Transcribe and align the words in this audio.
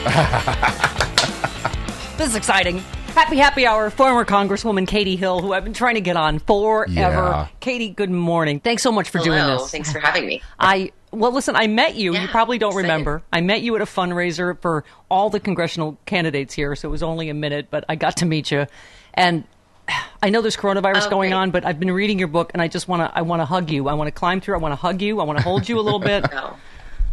this 2.16 2.28
is 2.28 2.34
exciting. 2.36 2.78
Happy 3.14 3.36
happy 3.36 3.66
hour, 3.66 3.90
former 3.90 4.24
Congresswoman 4.24 4.86
Katie 4.86 5.16
Hill, 5.16 5.40
who 5.42 5.52
I've 5.52 5.64
been 5.64 5.74
trying 5.74 5.96
to 5.96 6.00
get 6.00 6.16
on 6.16 6.38
forever. 6.38 6.86
Yeah. 6.90 7.48
Katie, 7.60 7.90
good 7.90 8.10
morning. 8.10 8.60
Thanks 8.60 8.82
so 8.82 8.92
much 8.92 9.10
for 9.10 9.18
doing 9.18 9.44
this. 9.46 9.70
thanks 9.70 9.92
for 9.92 9.98
having 9.98 10.26
me. 10.26 10.42
I 10.58 10.92
well, 11.10 11.32
listen. 11.32 11.54
I 11.56 11.66
met 11.66 11.96
you. 11.96 12.14
you 12.14 12.28
probably 12.28 12.56
don't 12.56 12.70
excited. 12.70 12.84
remember. 12.88 13.22
I 13.32 13.40
met 13.42 13.60
you 13.62 13.74
at 13.76 13.82
a 13.82 13.84
fundraiser 13.84 14.58
for 14.62 14.84
all 15.10 15.28
the 15.28 15.40
congressional 15.40 15.98
candidates 16.06 16.54
here, 16.54 16.74
so 16.76 16.88
it 16.88 16.92
was 16.92 17.02
only 17.02 17.28
a 17.28 17.34
minute, 17.34 17.66
but 17.70 17.84
I 17.88 17.96
got 17.96 18.16
to 18.18 18.26
meet 18.26 18.50
you. 18.50 18.66
And 19.12 19.44
I 20.22 20.30
know 20.30 20.40
there's 20.40 20.56
coronavirus 20.56 21.08
Oh, 21.08 21.10
going 21.10 21.30
great. 21.30 21.36
on, 21.36 21.50
but 21.50 21.66
I've 21.66 21.80
been 21.80 21.90
reading 21.90 22.18
your 22.18 22.28
book, 22.28 22.52
and 22.54 22.62
I 22.62 22.68
just 22.68 22.86
want 22.88 23.02
to. 23.02 23.18
I 23.18 23.22
want 23.22 23.40
to 23.40 23.44
hug 23.46 23.70
you. 23.70 23.88
I 23.88 23.94
want 23.94 24.06
to 24.08 24.12
climb 24.12 24.40
through. 24.40 24.54
I 24.54 24.58
want 24.58 24.72
to 24.72 24.76
hug 24.76 25.02
you. 25.02 25.20
I 25.20 25.24
want 25.24 25.38
to 25.38 25.44
hold 25.44 25.68
you 25.68 25.78
a 25.78 25.82
little 25.82 25.98
bit. 26.12 26.30
No, 26.30 26.56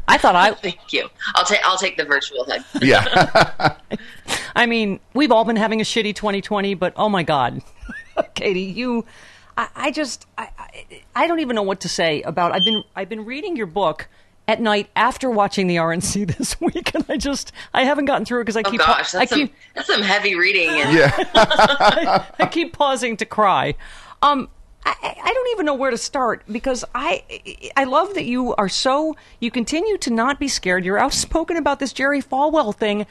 I 0.08 0.18
thought 0.18 0.36
I. 0.36 0.52
thank 0.62 0.94
you. 0.94 1.10
I'll 1.36 1.46
take 1.46 1.60
I'll 1.64 1.78
take 1.78 1.98
the 1.98 2.06
virtual 2.06 2.46
hug. 2.46 2.62
Yeah. 2.82 3.76
I 4.56 4.66
mean, 4.66 5.00
we've 5.14 5.32
all 5.32 5.46
been 5.46 5.56
having 5.56 5.82
a 5.82 5.84
shitty 5.84 6.16
2020, 6.16 6.74
but 6.74 6.94
oh 6.96 7.10
my 7.10 7.24
God, 7.24 7.62
Katie, 8.34 8.62
you, 8.62 9.06
I, 9.56 9.68
I 9.76 9.92
just, 9.92 10.26
I, 10.38 10.50
I, 10.58 10.86
I 11.16 11.28
don't 11.28 11.40
even 11.40 11.56
know 11.56 11.64
what 11.64 11.82
to 11.82 11.90
say 11.90 12.22
about. 12.24 12.54
I've 12.54 12.66
been, 12.66 12.84
I've 12.96 13.10
been 13.10 13.26
reading 13.26 13.56
your 13.56 13.68
book 13.68 14.08
at 14.48 14.60
night 14.60 14.90
after 14.96 15.30
watching 15.30 15.68
the 15.68 15.76
RNC 15.76 16.36
this 16.38 16.60
week, 16.60 16.96
and 16.96 17.06
I 17.08 17.18
just, 17.18 17.52
I 17.74 17.84
haven't 17.84 18.06
gotten 18.06 18.26
through 18.26 18.42
it 18.42 18.44
because 18.46 18.58
I 18.58 18.62
Oh 18.66 18.72
keep, 18.72 18.80
gosh, 18.80 19.14
I 19.14 19.20
that's 19.20 19.30
some 19.30 19.40
keep, 19.40 19.56
that's 19.76 19.88
some 19.88 20.02
heavy 20.02 20.36
reading. 20.36 20.70
And 20.70 20.98
yeah. 20.98 22.26
I 22.40 22.48
keep 22.48 22.74
pausing 22.74 23.16
to 23.18 23.26
cry. 23.26 23.76
Um, 24.24 24.50
I, 24.88 25.16
I 25.24 25.34
don't 25.34 25.48
even 25.52 25.66
know 25.66 25.74
where 25.74 25.92
to 25.92 25.98
start 25.98 26.44
because 26.50 26.86
I 26.96 27.24
I 27.76 27.84
love 27.84 28.14
that 28.14 28.26
you 28.26 28.56
are 28.56 28.70
so 28.70 29.16
you 29.40 29.52
continue 29.52 29.98
to 30.00 30.12
not 30.12 30.40
be 30.40 30.48
scared. 30.48 30.86
You're 30.86 31.00
outspoken 31.00 31.58
about 31.58 31.80
this 31.80 31.94
Jerry 31.94 32.22
Falwell 32.22 32.74
thing. 32.74 33.06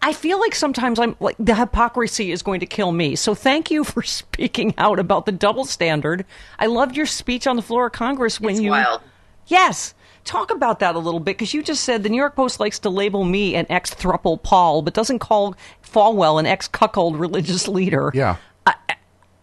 I 0.00 0.12
feel 0.12 0.38
like 0.38 0.54
sometimes 0.54 0.98
I'm 0.98 1.16
like 1.20 1.36
the 1.38 1.54
hypocrisy 1.54 2.32
is 2.32 2.42
going 2.42 2.60
to 2.60 2.66
kill 2.66 2.92
me. 2.92 3.16
So 3.16 3.34
thank 3.34 3.70
you 3.70 3.84
for 3.84 4.02
speaking 4.04 4.74
out 4.78 4.98
about 4.98 5.26
the 5.26 5.32
double 5.32 5.64
standard. 5.64 6.24
I 6.58 6.66
loved 6.66 6.96
your 6.96 7.06
speech 7.06 7.46
on 7.46 7.56
the 7.56 7.62
floor 7.62 7.86
of 7.86 7.92
Congress 7.92 8.40
when 8.40 8.54
It's 8.54 8.62
you 8.62 8.70
wild. 8.70 9.02
Yes. 9.46 9.94
Talk 10.24 10.50
about 10.50 10.80
that 10.80 10.94
a 10.94 10.98
little 10.98 11.20
bit 11.20 11.38
because 11.38 11.54
you 11.54 11.62
just 11.62 11.84
said 11.84 12.02
the 12.02 12.10
New 12.10 12.16
York 12.16 12.36
Post 12.36 12.60
likes 12.60 12.78
to 12.80 12.90
label 12.90 13.24
me 13.24 13.54
an 13.54 13.66
ex 13.70 13.94
thruple 13.94 14.42
Paul, 14.42 14.82
but 14.82 14.92
doesn't 14.92 15.20
call 15.20 15.54
Falwell 15.82 16.38
an 16.38 16.46
ex 16.46 16.68
cuckold 16.68 17.18
religious 17.18 17.66
leader. 17.68 18.10
Yeah. 18.14 18.36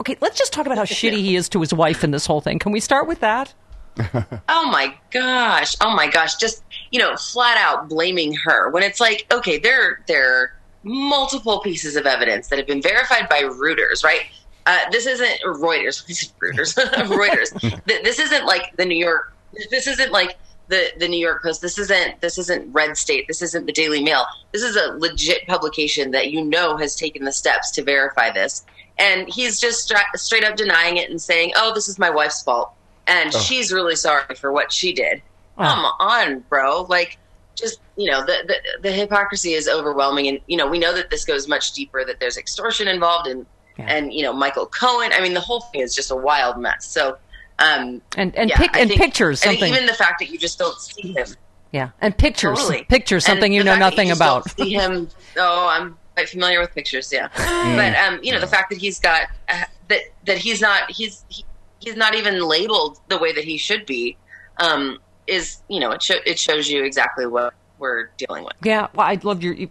Okay, 0.02 0.18
let's 0.22 0.38
just 0.38 0.54
talk 0.54 0.66
about 0.66 0.78
how 0.78 0.84
shitty 0.84 1.18
he 1.18 1.36
is 1.36 1.50
to 1.50 1.62
his 1.62 1.74
wife 1.74 2.04
in 2.04 2.12
this 2.12 2.26
whole 2.26 2.42
thing. 2.42 2.60
Can 2.60 2.72
we 2.72 2.80
start 2.80 3.08
with 3.08 3.22
that? 3.22 3.54
oh 4.50 4.70
my 4.70 4.94
gosh, 5.12 5.76
oh 5.82 5.96
my 5.96 6.08
gosh, 6.08 6.36
just 6.36 6.64
you 6.92 7.00
know, 7.00 7.16
flat 7.16 7.58
out 7.58 7.88
blaming 7.88 8.34
her 8.34 8.70
when 8.70 8.84
it's 8.84 9.00
like, 9.00 9.26
okay, 9.32 9.58
there 9.58 10.04
there 10.08 10.34
are 10.34 10.54
multiple 10.84 11.62
pieces 11.62 11.96
of 11.96 12.06
evidence 12.06 12.50
that 12.50 12.58
have 12.58 12.68
been 12.68 12.82
verified 12.82 13.30
by 13.30 13.42
Reuters, 13.42 14.04
right? 14.04 14.26
Uh, 14.66 14.80
this 14.92 15.06
isn't 15.06 15.40
Reuters. 15.46 16.06
This 16.08 16.24
is 16.24 16.34
Reuters. 16.42 16.74
Reuters. 17.08 17.86
this 17.86 18.20
isn't 18.20 18.46
like 18.46 18.76
the 18.78 18.86
New 18.86 18.98
York. 18.98 19.34
This 19.72 19.88
isn't 19.88 20.12
like 20.12 20.38
the 20.68 20.92
the 20.98 21.08
New 21.08 21.20
York 21.20 21.44
Post. 21.44 21.62
This 21.62 21.78
isn't 21.78 22.20
this 22.22 22.38
isn't 22.38 22.72
Red 22.74 22.98
State. 22.98 23.28
This 23.28 23.42
isn't 23.42 23.66
the 23.66 23.72
Daily 23.72 24.04
Mail. 24.04 24.26
This 24.52 24.64
is 24.64 24.76
a 24.76 24.94
legit 24.98 25.48
publication 25.48 26.12
that 26.12 26.32
you 26.32 26.44
know 26.44 26.78
has 26.78 26.96
taken 26.96 27.24
the 27.24 27.32
steps 27.32 27.72
to 27.72 27.84
verify 27.84 28.32
this, 28.32 28.66
and 28.98 29.28
he's 29.28 29.60
just 29.60 29.84
stra- 29.84 30.06
straight 30.16 30.44
up 30.44 30.56
denying 30.56 30.98
it 30.98 31.10
and 31.10 31.22
saying, 31.22 31.52
"Oh, 31.56 31.74
this 31.74 31.88
is 31.88 32.00
my 32.00 32.10
wife's 32.10 32.42
fault." 32.44 32.72
and 33.08 33.32
she's 33.32 33.72
really 33.72 33.96
sorry 33.96 34.34
for 34.36 34.52
what 34.52 34.72
she 34.72 34.92
did. 34.92 35.22
Come 35.60 35.86
on, 36.00 36.40
bro. 36.50 36.88
Like, 36.90 37.20
just 37.56 37.80
you 37.98 38.10
know, 38.10 38.22
the, 38.26 38.36
the 38.48 38.56
the 38.82 38.92
hypocrisy 38.92 39.54
is 39.54 39.68
overwhelming, 39.70 40.28
and 40.28 40.40
you 40.48 40.58
know, 40.58 40.68
we 40.68 40.80
know 40.80 40.94
that 40.94 41.10
this 41.12 41.24
goes 41.24 41.48
much 41.48 41.72
deeper. 41.74 42.04
That 42.04 42.20
there's 42.20 42.36
extortion 42.38 42.88
involved, 42.88 43.28
and 43.28 43.46
and 43.78 44.12
you 44.14 44.24
know, 44.24 44.34
Michael 44.34 44.66
Cohen. 44.66 45.12
I 45.14 45.22
mean, 45.22 45.34
the 45.36 45.40
whole 45.40 45.62
thing 45.62 45.82
is 45.82 45.94
just 45.94 46.10
a 46.12 46.16
wild 46.16 46.58
mess. 46.58 46.86
So, 46.88 47.18
um, 47.60 48.02
And 48.18 48.36
and 48.36 48.50
yeah, 48.50 48.58
pic- 48.58 48.76
and 48.76 48.90
think- 48.90 49.00
pictures 49.02 49.40
something. 49.42 49.72
even 49.72 49.86
the 49.86 49.94
fact 49.94 50.20
that 50.20 50.30
you 50.32 50.38
just 50.40 50.58
don't 50.58 50.78
see 50.80 51.14
him. 51.14 51.28
yeah, 51.72 51.90
and 52.02 52.18
pictures. 52.18 52.58
Totally. 52.58 52.84
Pictures 52.86 53.24
And 53.26 53.34
something 53.34 53.54
you 53.54 53.64
know 53.64 53.78
nothing 53.78 54.08
just 54.10 54.20
about. 54.20 54.50
see 54.52 54.74
him. 54.74 55.10
Oh, 55.38 55.68
I'm 55.68 55.98
quite 56.16 56.30
familiar 56.30 56.60
with 56.60 56.74
pictures. 56.74 57.12
Yeah, 57.14 57.28
but 57.36 57.96
um, 57.96 58.20
you 58.24 58.32
know, 58.32 58.40
the 58.40 58.48
fact 58.48 58.70
that 58.72 58.78
he's 58.80 59.00
got 59.00 59.24
uh, 59.50 59.64
that 59.90 60.02
that 60.26 60.38
he's 60.38 60.62
not 60.62 60.90
he's 60.92 61.24
he, 61.30 61.46
he's 61.80 61.96
not 61.96 62.16
even 62.16 62.42
labeled 62.42 63.00
the 63.10 63.18
way 63.18 63.34
that 63.34 63.44
he 63.44 63.58
should 63.58 63.86
be 63.86 64.18
um, 64.60 64.98
is 65.28 65.62
you 65.70 65.80
know 65.80 65.92
it 65.92 66.02
sho- 66.02 66.22
it 66.26 66.40
shows 66.40 66.70
you 66.70 66.84
exactly 66.84 67.26
what 67.26 67.54
we're 67.80 68.10
dealing 68.18 68.44
with. 68.44 68.54
Yeah, 68.64 68.88
well, 68.94 69.06
I 69.08 69.20
loved 69.24 69.44
your. 69.44 69.54
You, 69.54 69.70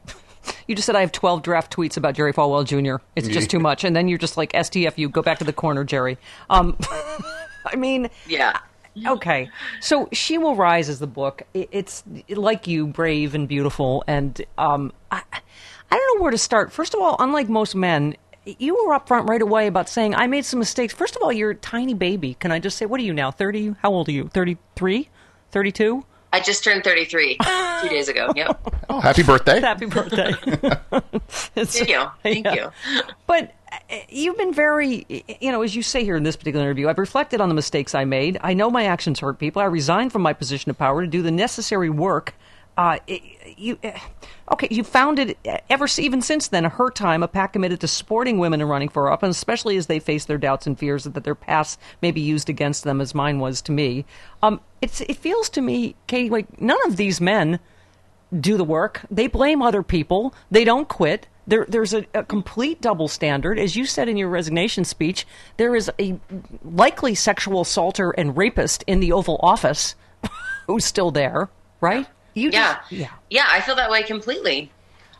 you 0.69 0.75
just 0.75 0.85
said 0.85 0.95
I 0.95 1.01
have 1.01 1.11
12 1.11 1.43
draft 1.43 1.75
tweets 1.75 1.97
about 1.97 2.15
Jerry 2.15 2.33
Falwell 2.35 2.67
Jr. 2.67 3.03
It's 3.17 3.29
just 3.29 3.49
too 3.49 3.59
much. 3.69 3.83
And 3.83 3.97
then 3.97 4.09
you're 4.09 4.19
just 4.19 4.37
like, 4.37 4.53
STFU, 4.53 5.11
go 5.11 5.23
back 5.23 5.39
to 5.39 5.45
the 5.45 5.55
corner, 5.55 5.85
Jerry. 5.85 6.19
Um, 6.51 6.77
I 7.65 7.77
mean, 7.77 8.11
Yeah. 8.27 8.59
okay. 9.07 9.49
So 9.81 10.07
She 10.13 10.37
Will 10.37 10.55
Rise 10.55 10.91
is 10.91 10.99
the 10.99 11.07
book. 11.07 11.45
It's 11.55 12.05
like 12.29 12.67
you, 12.67 12.87
brave 12.87 13.35
and 13.35 13.49
beautiful. 13.49 14.05
And 14.07 14.39
um, 14.59 14.93
I, 15.11 15.23
I 15.95 15.97
don't 15.97 16.19
know 16.19 16.23
where 16.25 16.33
to 16.33 16.39
start. 16.39 16.73
First 16.73 16.93
of 16.93 17.01
all, 17.01 17.15
unlike 17.21 17.49
most 17.49 17.77
men, 17.77 18.17
you 18.45 18.75
were 18.75 18.99
upfront 18.99 19.29
right 19.29 19.41
away 19.41 19.69
about 19.69 19.89
saying, 19.89 20.13
I 20.17 20.27
made 20.27 20.45
some 20.45 20.59
mistakes. 20.59 20.93
First 20.93 21.15
of 21.15 21.23
all, 21.23 21.33
you're 21.33 21.51
a 21.51 21.55
tiny 21.55 21.95
baby. 21.95 22.35
Can 22.35 22.51
I 22.51 22.59
just 22.59 22.77
say, 22.79 22.85
what 22.85 22.99
are 22.99 23.05
you 23.05 23.13
now? 23.15 23.31
30? 23.31 23.77
How 23.81 23.93
old 23.93 24.09
are 24.09 24.13
you? 24.13 24.27
33? 24.27 25.09
32? 25.53 26.05
I 26.33 26.41
just 26.41 26.65
turned 26.65 26.83
33 26.83 27.39
two 27.83 27.89
days 27.89 28.09
ago. 28.09 28.33
Yep. 28.35 28.75
Oh, 28.89 28.99
happy 28.99 29.23
birthday. 29.23 29.61
Happy 29.61 29.87
birthday. 29.87 30.33
Thank 31.29 31.89
you. 31.89 32.07
Thank 32.25 32.45
Yeah. 32.47 32.55
you. 32.55 32.71
But 33.29 33.55
uh, 33.73 33.97
you've 34.09 34.37
been 34.37 34.53
very, 34.53 35.07
you 35.41 35.53
know, 35.53 35.63
as 35.63 35.77
you 35.77 35.83
say 35.85 36.03
here 36.03 36.17
in 36.17 36.25
this 36.25 36.35
particular 36.35 36.65
interview, 36.67 36.89
I've 36.89 36.99
reflected 36.99 37.41
on 37.41 37.49
the 37.49 37.55
mistakes 37.55 37.95
I 37.95 38.05
made. 38.05 38.37
I 38.41 38.53
know 38.53 38.69
my 38.69 38.87
actions 38.87 39.21
hurt 39.21 39.39
people. 39.39 39.63
I 39.63 39.67
resigned 39.67 40.11
from 40.11 40.23
my 40.23 40.33
position 40.33 40.71
of 40.73 40.77
power 40.77 41.03
to 41.03 41.07
do 41.07 41.23
the 41.23 41.31
necessary 41.31 41.89
work 41.89 42.35
uh, 42.77 42.99
you 43.57 43.79
uh, 43.85 43.99
okay? 44.53 44.69
You 44.71 44.83
founded 44.83 45.37
ever 45.71 45.87
even 45.99 46.23
since 46.23 46.49
then, 46.49 46.65
her 46.65 46.91
time, 46.91 47.23
a 47.23 47.29
PAC 47.29 47.53
committed 47.53 47.81
to 47.81 47.89
supporting 47.89 48.39
women 48.39 48.61
in 48.61 48.69
running 48.69 48.89
for 48.89 49.11
office, 49.11 49.37
especially 49.37 49.77
as 49.77 49.87
they 49.87 50.01
face 50.01 50.25
their 50.25 50.39
doubts 50.39 50.67
and 50.67 50.79
fears 50.79 51.05
that 51.05 51.25
their 51.25 51.35
past 51.35 51.79
may 52.03 52.11
be 52.11 52.21
used 52.21 52.49
against 52.49 52.85
them, 52.85 53.01
as 53.01 53.15
mine 53.15 53.39
was 53.39 53.63
to 53.63 53.73
me. 53.73 54.05
Um, 54.43 54.61
it's 54.83 55.01
it 55.03 55.17
feels 55.17 55.49
to 55.51 55.61
me, 55.61 55.95
Katie, 56.07 56.31
like 56.31 56.61
none 56.61 56.79
of 56.87 56.97
these 56.97 57.21
men 57.21 57.61
do 58.41 58.57
the 58.57 58.65
work. 58.65 59.03
They 59.11 59.27
blame 59.27 59.63
other 59.63 59.83
people. 59.83 60.35
They 60.51 60.65
don't 60.65 60.89
quit. 60.89 61.29
There, 61.47 61.67
there's 61.69 61.93
a, 61.93 62.07
a, 62.15 62.25
complete 62.25 62.81
double 62.81 63.07
standard. 63.07 63.59
As 63.59 63.77
you 63.77 63.85
said 63.85 64.09
in 64.09 64.17
your 64.17 64.31
resignation 64.31 64.85
speech, 64.85 65.27
there 65.59 65.77
is 65.77 65.91
a 66.01 66.19
likely 66.65 67.15
sexual 67.15 67.61
assaulter 67.61 68.13
and 68.13 68.37
rapist 68.37 68.83
in 68.87 69.01
the 69.01 69.13
Oval 69.13 69.39
Office 69.43 69.95
who's 70.67 70.87
still 70.87 71.11
there, 71.11 71.51
right? 71.81 72.07
You 72.35 72.51
yeah. 72.51 72.79
Just, 72.81 72.93
yeah. 72.93 73.11
Yeah, 73.31 73.47
I 73.49 73.61
feel 73.61 73.77
that 73.77 73.91
way 73.91 74.03
completely. 74.03 74.71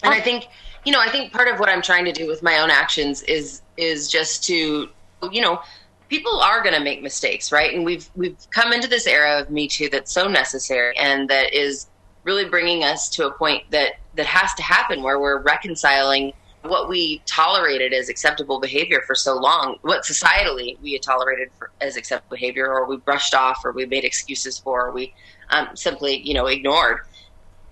And 0.03 0.13
I 0.13 0.21
think, 0.21 0.47
you 0.85 0.93
know, 0.93 1.01
I 1.01 1.09
think 1.09 1.33
part 1.33 1.49
of 1.49 1.59
what 1.59 1.69
I'm 1.69 1.81
trying 1.81 2.05
to 2.05 2.13
do 2.13 2.27
with 2.27 2.43
my 2.43 2.59
own 2.59 2.71
actions 2.71 3.23
is 3.23 3.63
is 3.77 4.09
just 4.09 4.45
to, 4.45 4.89
you 5.33 5.41
know, 5.41 5.61
people 6.09 6.41
are 6.41 6.63
going 6.63 6.75
to 6.75 6.83
make 6.83 7.03
mistakes, 7.03 7.51
right? 7.51 7.75
And 7.75 7.85
we've 7.85 8.09
we've 8.15 8.37
come 8.51 8.73
into 8.73 8.89
this 8.89 9.07
era 9.07 9.41
of 9.41 9.51
Me 9.51 9.67
Too 9.69 9.89
that's 9.89 10.13
so 10.13 10.29
necessary 10.29 10.97
and 10.99 11.29
that 11.31 11.55
is 11.55 11.87
really 12.25 12.45
bringing 12.45 12.85
us 12.85 13.09
to 13.11 13.27
a 13.27 13.31
point 13.31 13.71
that 13.71 13.93
that 14.17 14.27
has 14.27 14.53
to 14.55 14.63
happen 14.63 15.03
where 15.03 15.19
we're 15.19 15.41
reconciling 15.41 16.33
what 16.65 16.89
we 16.89 17.21
tolerated 17.27 17.93
as 17.93 18.09
acceptable 18.09 18.59
behavior 18.59 19.03
for 19.07 19.15
so 19.15 19.35
long, 19.35 19.77
what 19.83 20.03
societally 20.03 20.81
we 20.81 20.95
had 20.95 21.03
tolerated 21.03 21.51
for, 21.59 21.71
as 21.81 21.97
acceptable 21.97 22.37
behavior, 22.37 22.73
or 22.73 22.87
we 22.87 22.97
brushed 22.97 23.35
off, 23.35 23.65
or 23.65 23.73
we 23.73 23.85
made 23.85 24.05
excuses 24.05 24.59
for, 24.59 24.87
or 24.87 24.91
we 24.91 25.13
um, 25.51 25.69
simply, 25.75 26.21
you 26.21 26.35
know, 26.35 26.47
ignored. 26.47 27.01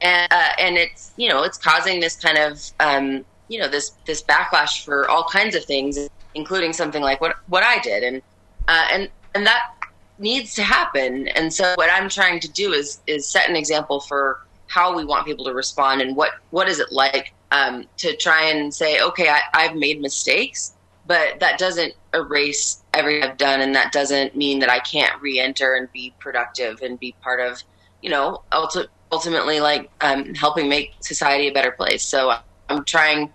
And, 0.00 0.32
uh, 0.32 0.52
and 0.58 0.76
it's, 0.76 1.12
you 1.16 1.28
know, 1.28 1.42
it's 1.44 1.58
causing 1.58 2.00
this 2.00 2.16
kind 2.16 2.38
of, 2.38 2.60
um, 2.80 3.24
you 3.48 3.58
know, 3.58 3.68
this 3.68 3.92
this 4.06 4.22
backlash 4.22 4.84
for 4.84 5.08
all 5.08 5.24
kinds 5.24 5.54
of 5.54 5.64
things, 5.64 6.08
including 6.34 6.72
something 6.72 7.02
like 7.02 7.20
what 7.20 7.36
what 7.48 7.62
I 7.62 7.78
did, 7.80 8.02
and 8.02 8.22
uh, 8.66 8.86
and 8.90 9.10
and 9.34 9.46
that 9.46 9.74
needs 10.18 10.54
to 10.54 10.62
happen. 10.62 11.28
And 11.28 11.52
so, 11.52 11.74
what 11.76 11.90
I'm 11.92 12.08
trying 12.08 12.40
to 12.40 12.48
do 12.50 12.72
is 12.72 13.00
is 13.06 13.28
set 13.28 13.48
an 13.48 13.56
example 13.56 14.00
for 14.00 14.40
how 14.68 14.96
we 14.96 15.04
want 15.04 15.26
people 15.26 15.44
to 15.44 15.52
respond 15.52 16.00
and 16.00 16.16
what 16.16 16.32
what 16.50 16.68
is 16.68 16.80
it 16.80 16.90
like 16.90 17.34
um, 17.50 17.86
to 17.98 18.16
try 18.16 18.46
and 18.46 18.72
say, 18.72 19.00
okay, 19.00 19.28
I, 19.28 19.40
I've 19.52 19.76
made 19.76 20.00
mistakes, 20.00 20.72
but 21.06 21.38
that 21.40 21.58
doesn't 21.58 21.92
erase 22.14 22.81
everything 22.94 23.22
I've 23.22 23.38
done, 23.38 23.60
and 23.60 23.74
that 23.74 23.92
doesn't 23.92 24.36
mean 24.36 24.58
that 24.60 24.70
I 24.70 24.78
can't 24.80 25.20
re-enter 25.20 25.74
and 25.74 25.90
be 25.92 26.14
productive 26.18 26.80
and 26.82 26.98
be 26.98 27.14
part 27.22 27.40
of, 27.40 27.62
you 28.02 28.10
know, 28.10 28.42
ulti- 28.52 28.88
ultimately 29.10 29.60
like 29.60 29.90
um, 30.00 30.34
helping 30.34 30.68
make 30.68 30.94
society 31.00 31.48
a 31.48 31.52
better 31.52 31.72
place. 31.72 32.04
So 32.04 32.34
I'm 32.68 32.84
trying, 32.84 33.32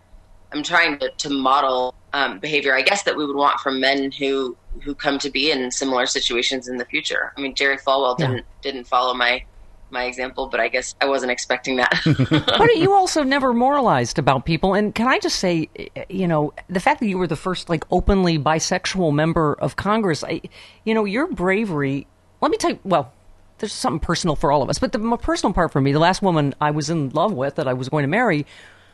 I'm 0.51 0.63
trying 0.63 1.00
to, 1.00 1.09
to 1.09 1.30
model 1.30 1.95
um, 2.13 2.39
behavior, 2.39 2.75
I 2.75 2.81
guess, 2.81 3.04
that 3.04 3.15
we 3.15 3.25
would 3.25 3.36
want 3.36 3.59
from 3.59 3.80
men 3.80 4.12
who 4.12 4.57
who 4.83 4.94
come 4.94 5.18
to 5.18 5.31
be 5.31 5.50
in 5.50 5.71
similar 5.71 6.06
situations 6.06 6.68
in 6.68 6.77
the 6.77 6.86
future. 6.86 7.33
I 7.36 7.42
mean, 7.42 7.56
Jerry 7.56 7.77
Falwell 7.77 8.18
didn't 8.18 8.45
didn't 8.62 8.86
follow 8.86 9.13
my 9.13 9.44
my 9.89 10.06
example, 10.06 10.48
but 10.48 10.60
I 10.60 10.68
guess 10.68 10.95
I 11.01 11.06
wasn't 11.06 11.31
expecting 11.31 11.78
that. 11.78 12.01
but 12.57 12.75
you 12.75 12.94
also 12.94 13.24
never 13.24 13.54
moralized 13.54 14.19
about 14.19 14.45
people. 14.45 14.74
And 14.74 14.94
can 14.94 15.07
I 15.07 15.19
just 15.19 15.39
say, 15.39 15.69
you 16.10 16.28
know, 16.28 16.54
the 16.69 16.80
fact 16.80 17.00
that 17.00 17.07
you 17.07 17.18
were 17.18 17.28
the 17.28 17.36
first 17.36 17.69
like 17.69 17.86
openly 17.92 18.38
bisexual 18.38 19.13
member 19.13 19.54
of 19.54 19.75
Congress, 19.75 20.24
I, 20.24 20.42
you 20.84 20.94
know, 20.94 21.06
your 21.06 21.28
bravery. 21.28 22.07
Let 22.42 22.51
me 22.51 22.57
tell 22.57 22.72
you. 22.72 22.80
Well, 22.84 23.12
there's 23.60 23.74
something 23.74 24.00
personal 24.00 24.36
for 24.36 24.51
all 24.51 24.62
of 24.62 24.69
us, 24.69 24.78
but 24.78 24.92
the 24.92 25.18
personal 25.18 25.54
part 25.54 25.72
for 25.72 25.81
me, 25.81 25.92
the 25.92 26.00
last 26.00 26.22
woman 26.22 26.54
I 26.62 26.72
was 26.72 26.90
in 26.90 27.10
love 27.10 27.33
with 27.33 27.56
that 27.56 27.68
I 27.68 27.74
was 27.74 27.90
going 27.90 28.04
to 28.04 28.07
marry, 28.07 28.45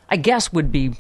I 0.10 0.18
guess 0.18 0.54
would 0.54 0.72
be 0.72 0.94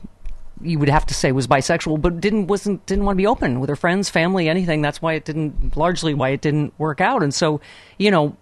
you 0.61 0.79
would 0.79 0.89
have 0.89 1.05
to 1.07 1.13
say 1.13 1.31
was 1.31 1.47
bisexual, 1.47 2.01
but 2.01 2.21
didn't 2.21 2.47
wasn't 2.47 2.85
didn't 2.85 3.05
want 3.05 3.15
to 3.15 3.21
be 3.21 3.27
open 3.27 3.59
with 3.59 3.69
her 3.69 3.75
friends, 3.75 4.09
family, 4.09 4.47
anything. 4.47 4.81
That's 4.81 5.01
why 5.01 5.13
it 5.13 5.25
didn't 5.25 5.75
largely 5.75 6.13
why 6.13 6.29
it 6.29 6.41
didn't 6.41 6.73
work 6.77 7.01
out. 7.01 7.23
And 7.23 7.33
so, 7.33 7.61
you 7.97 8.11
know, 8.11 8.35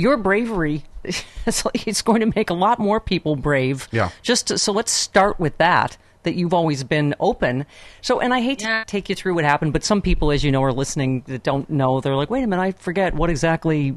your 0.00 0.16
bravery 0.16 0.84
it's 1.46 2.02
going 2.02 2.20
to 2.20 2.32
make 2.36 2.50
a 2.50 2.54
lot 2.54 2.78
more 2.78 3.00
people 3.00 3.36
brave. 3.36 3.88
Yeah. 3.90 4.10
Just 4.22 4.48
to, 4.48 4.58
so 4.58 4.72
let's 4.72 4.92
start 4.92 5.38
with 5.40 5.56
that. 5.58 5.96
That 6.24 6.34
you've 6.34 6.52
always 6.52 6.84
been 6.84 7.14
open. 7.18 7.64
So, 8.02 8.20
and 8.20 8.34
I 8.34 8.42
hate 8.42 8.60
yeah. 8.60 8.80
to 8.80 8.86
take 8.86 9.08
you 9.08 9.14
through 9.14 9.36
what 9.36 9.44
happened, 9.44 9.72
but 9.72 9.82
some 9.82 10.02
people, 10.02 10.30
as 10.30 10.44
you 10.44 10.52
know, 10.52 10.62
are 10.62 10.72
listening 10.72 11.22
that 11.28 11.42
don't 11.42 11.70
know. 11.70 12.02
They're 12.02 12.14
like, 12.14 12.28
"Wait 12.28 12.42
a 12.42 12.46
minute, 12.46 12.62
I 12.62 12.72
forget 12.72 13.14
what 13.14 13.30
exactly." 13.30 13.96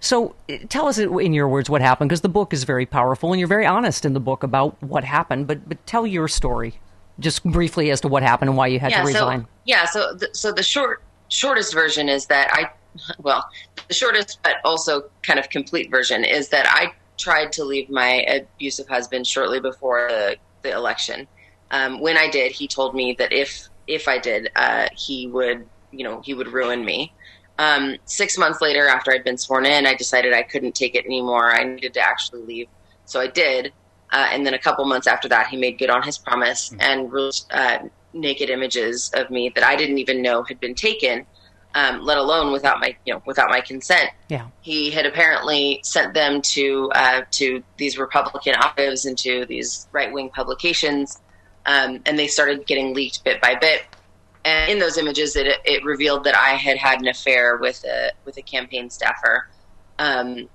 So, 0.00 0.34
tell 0.68 0.88
us 0.88 0.98
in 0.98 1.32
your 1.32 1.46
words 1.46 1.70
what 1.70 1.82
happened, 1.82 2.08
because 2.08 2.22
the 2.22 2.28
book 2.28 2.52
is 2.52 2.64
very 2.64 2.84
powerful, 2.84 3.32
and 3.32 3.38
you're 3.38 3.46
very 3.46 3.64
honest 3.64 4.04
in 4.04 4.12
the 4.12 4.18
book 4.18 4.42
about 4.42 4.82
what 4.82 5.04
happened. 5.04 5.46
But, 5.46 5.68
but 5.68 5.86
tell 5.86 6.04
your 6.04 6.26
story, 6.26 6.80
just 7.20 7.44
briefly, 7.44 7.92
as 7.92 8.00
to 8.00 8.08
what 8.08 8.24
happened 8.24 8.48
and 8.48 8.58
why 8.58 8.66
you 8.66 8.80
had 8.80 8.90
yeah, 8.90 9.02
to 9.02 9.06
resign. 9.06 9.42
So, 9.42 9.48
yeah. 9.66 9.84
So, 9.84 10.14
the, 10.14 10.28
so 10.32 10.50
the 10.50 10.64
short 10.64 11.00
shortest 11.28 11.72
version 11.72 12.08
is 12.08 12.26
that 12.26 12.52
I 12.52 12.70
well, 13.18 13.48
the 13.88 13.94
shortest 13.94 14.38
but 14.42 14.56
also 14.64 15.10
kind 15.22 15.38
of 15.38 15.48
complete 15.50 15.90
version 15.90 16.24
is 16.24 16.48
that 16.50 16.66
I 16.68 16.92
tried 17.18 17.52
to 17.52 17.64
leave 17.64 17.88
my 17.88 18.22
abusive 18.22 18.88
husband 18.88 19.26
shortly 19.26 19.60
before 19.60 20.08
the, 20.10 20.36
the 20.62 20.72
election. 20.72 21.26
Um, 21.70 22.00
when 22.00 22.16
I 22.16 22.28
did, 22.28 22.52
he 22.52 22.68
told 22.68 22.94
me 22.94 23.14
that 23.18 23.32
if 23.32 23.68
if 23.86 24.08
I 24.08 24.18
did, 24.18 24.50
uh, 24.56 24.88
he 24.96 25.26
would 25.28 25.66
you 25.92 26.04
know 26.04 26.20
he 26.24 26.34
would 26.34 26.48
ruin 26.48 26.84
me. 26.84 27.12
Um, 27.58 27.96
six 28.04 28.36
months 28.36 28.60
later, 28.60 28.86
after 28.86 29.12
I'd 29.12 29.24
been 29.24 29.38
sworn 29.38 29.64
in, 29.64 29.86
I 29.86 29.94
decided 29.94 30.34
I 30.34 30.42
couldn't 30.42 30.74
take 30.74 30.94
it 30.94 31.06
anymore. 31.06 31.50
I 31.50 31.64
needed 31.64 31.94
to 31.94 32.00
actually 32.00 32.42
leave, 32.42 32.68
so 33.04 33.20
I 33.20 33.28
did. 33.28 33.72
Uh, 34.12 34.28
and 34.30 34.46
then 34.46 34.54
a 34.54 34.58
couple 34.58 34.84
months 34.84 35.08
after 35.08 35.28
that, 35.28 35.48
he 35.48 35.56
made 35.56 35.78
good 35.78 35.90
on 35.90 36.02
his 36.02 36.16
promise 36.16 36.68
mm-hmm. 36.68 36.80
and 36.80 37.12
released 37.12 37.52
uh, 37.52 37.80
naked 38.12 38.50
images 38.50 39.10
of 39.14 39.30
me 39.30 39.50
that 39.54 39.64
I 39.64 39.74
didn't 39.74 39.98
even 39.98 40.22
know 40.22 40.42
had 40.42 40.60
been 40.60 40.74
taken 40.74 41.26
um, 41.76 42.00
let 42.02 42.16
alone 42.16 42.52
without 42.52 42.80
my 42.80 42.96
you 43.04 43.12
know 43.12 43.22
without 43.26 43.50
my 43.50 43.60
consent. 43.60 44.10
Yeah, 44.28 44.48
he 44.62 44.90
had 44.90 45.04
apparently 45.04 45.80
sent 45.84 46.14
them 46.14 46.40
to 46.42 46.90
uh, 46.94 47.22
to 47.32 47.62
these 47.76 47.98
Republican 47.98 48.54
operatives 48.54 49.04
and 49.04 49.16
to 49.18 49.44
these 49.44 49.86
right 49.92 50.10
wing 50.10 50.30
publications, 50.30 51.20
um, 51.66 52.00
and 52.06 52.18
they 52.18 52.28
started 52.28 52.66
getting 52.66 52.94
leaked 52.94 53.22
bit 53.24 53.42
by 53.42 53.54
bit. 53.54 53.82
And 54.46 54.72
in 54.72 54.78
those 54.78 54.96
images, 54.96 55.36
it, 55.36 55.48
it 55.64 55.84
revealed 55.84 56.24
that 56.24 56.36
I 56.36 56.50
had 56.50 56.78
had 56.78 57.00
an 57.00 57.08
affair 57.08 57.58
with 57.58 57.84
a 57.84 58.12
with 58.24 58.38
a 58.38 58.42
campaign 58.42 58.88
staffer. 58.88 59.48
Um, 59.98 60.48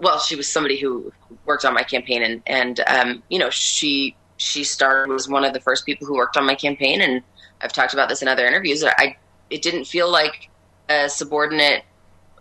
well, 0.00 0.18
she 0.18 0.36
was 0.36 0.46
somebody 0.46 0.78
who 0.78 1.10
worked 1.46 1.64
on 1.64 1.72
my 1.72 1.84
campaign, 1.84 2.22
and 2.22 2.42
and 2.46 2.80
um, 2.86 3.22
you 3.30 3.38
know 3.38 3.48
she 3.48 4.14
she 4.36 4.62
started 4.62 5.10
was 5.10 5.26
one 5.26 5.42
of 5.42 5.54
the 5.54 5.60
first 5.60 5.86
people 5.86 6.06
who 6.06 6.16
worked 6.16 6.36
on 6.36 6.44
my 6.44 6.54
campaign, 6.54 7.00
and 7.00 7.22
I've 7.62 7.72
talked 7.72 7.94
about 7.94 8.10
this 8.10 8.20
in 8.20 8.28
other 8.28 8.46
interviews. 8.46 8.84
I 8.84 9.16
it 9.48 9.62
didn't 9.62 9.86
feel 9.86 10.10
like 10.10 10.50
a 10.88 11.08
subordinate 11.08 11.84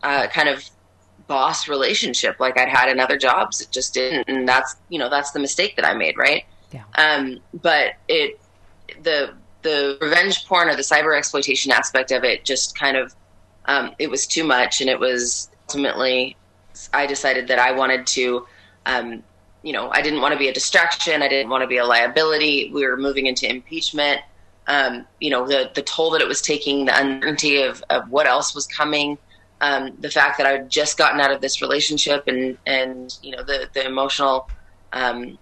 uh, 0.03 0.27
kind 0.27 0.49
of 0.49 0.63
boss 1.27 1.67
relationship 1.67 2.39
like 2.39 2.57
I'd 2.57 2.69
had 2.69 2.89
in 2.89 2.99
other 2.99 3.17
jobs. 3.17 3.61
It 3.61 3.71
just 3.71 3.93
didn't, 3.93 4.27
and 4.27 4.47
that's 4.47 4.75
you 4.89 4.99
know 4.99 5.09
that's 5.09 5.31
the 5.31 5.39
mistake 5.39 5.75
that 5.75 5.85
I 5.85 5.93
made, 5.93 6.17
right? 6.17 6.45
Yeah. 6.71 6.83
Um, 6.95 7.39
but 7.61 7.93
it 8.07 8.39
the 9.01 9.33
the 9.61 9.97
revenge 9.99 10.45
porn 10.45 10.69
or 10.69 10.75
the 10.75 10.83
cyber 10.83 11.17
exploitation 11.17 11.71
aspect 11.71 12.11
of 12.11 12.23
it 12.23 12.45
just 12.45 12.77
kind 12.77 12.95
of 12.95 13.15
um, 13.65 13.95
it 13.97 14.09
was 14.09 14.27
too 14.27 14.43
much, 14.43 14.81
and 14.81 14.89
it 14.89 14.99
was 14.99 15.49
ultimately 15.67 16.37
I 16.93 17.07
decided 17.07 17.47
that 17.47 17.59
I 17.59 17.71
wanted 17.71 18.05
to. 18.07 18.45
Um, 18.85 19.23
you 19.63 19.73
know, 19.73 19.89
I 19.89 20.03
didn't 20.03 20.21
want 20.21 20.33
to 20.33 20.37
be 20.37 20.47
a 20.47 20.53
distraction. 20.53 21.23
I 21.23 21.27
didn't 21.27 21.49
want 21.49 21.63
to 21.63 21.67
be 21.67 21.77
a 21.77 21.85
liability. 21.85 22.69
We 22.71 22.85
were 22.85 22.97
moving 22.97 23.25
into 23.25 23.49
impeachment 23.49 24.21
um, 24.67 25.05
you 25.19 25.29
know, 25.29 25.47
the, 25.47 25.71
the 25.75 25.81
toll 25.81 26.11
that 26.11 26.21
it 26.21 26.27
was 26.27 26.41
taking, 26.41 26.85
the 26.85 26.99
uncertainty 26.99 27.61
of, 27.61 27.83
of 27.89 28.09
what 28.09 28.25
else 28.25 28.55
was 28.55 28.65
coming, 28.67 29.17
um, 29.61 29.93
the 29.99 30.09
fact 30.09 30.37
that 30.37 30.47
I 30.47 30.51
had 30.51 30.69
just 30.69 30.97
gotten 30.97 31.19
out 31.19 31.31
of 31.31 31.41
this 31.41 31.61
relationship 31.61 32.27
and, 32.27 32.57
and 32.65 33.17
you 33.21 33.31
know, 33.31 33.43
the, 33.43 33.69
the 33.73 33.85
emotional 33.85 34.49
um, 34.93 35.37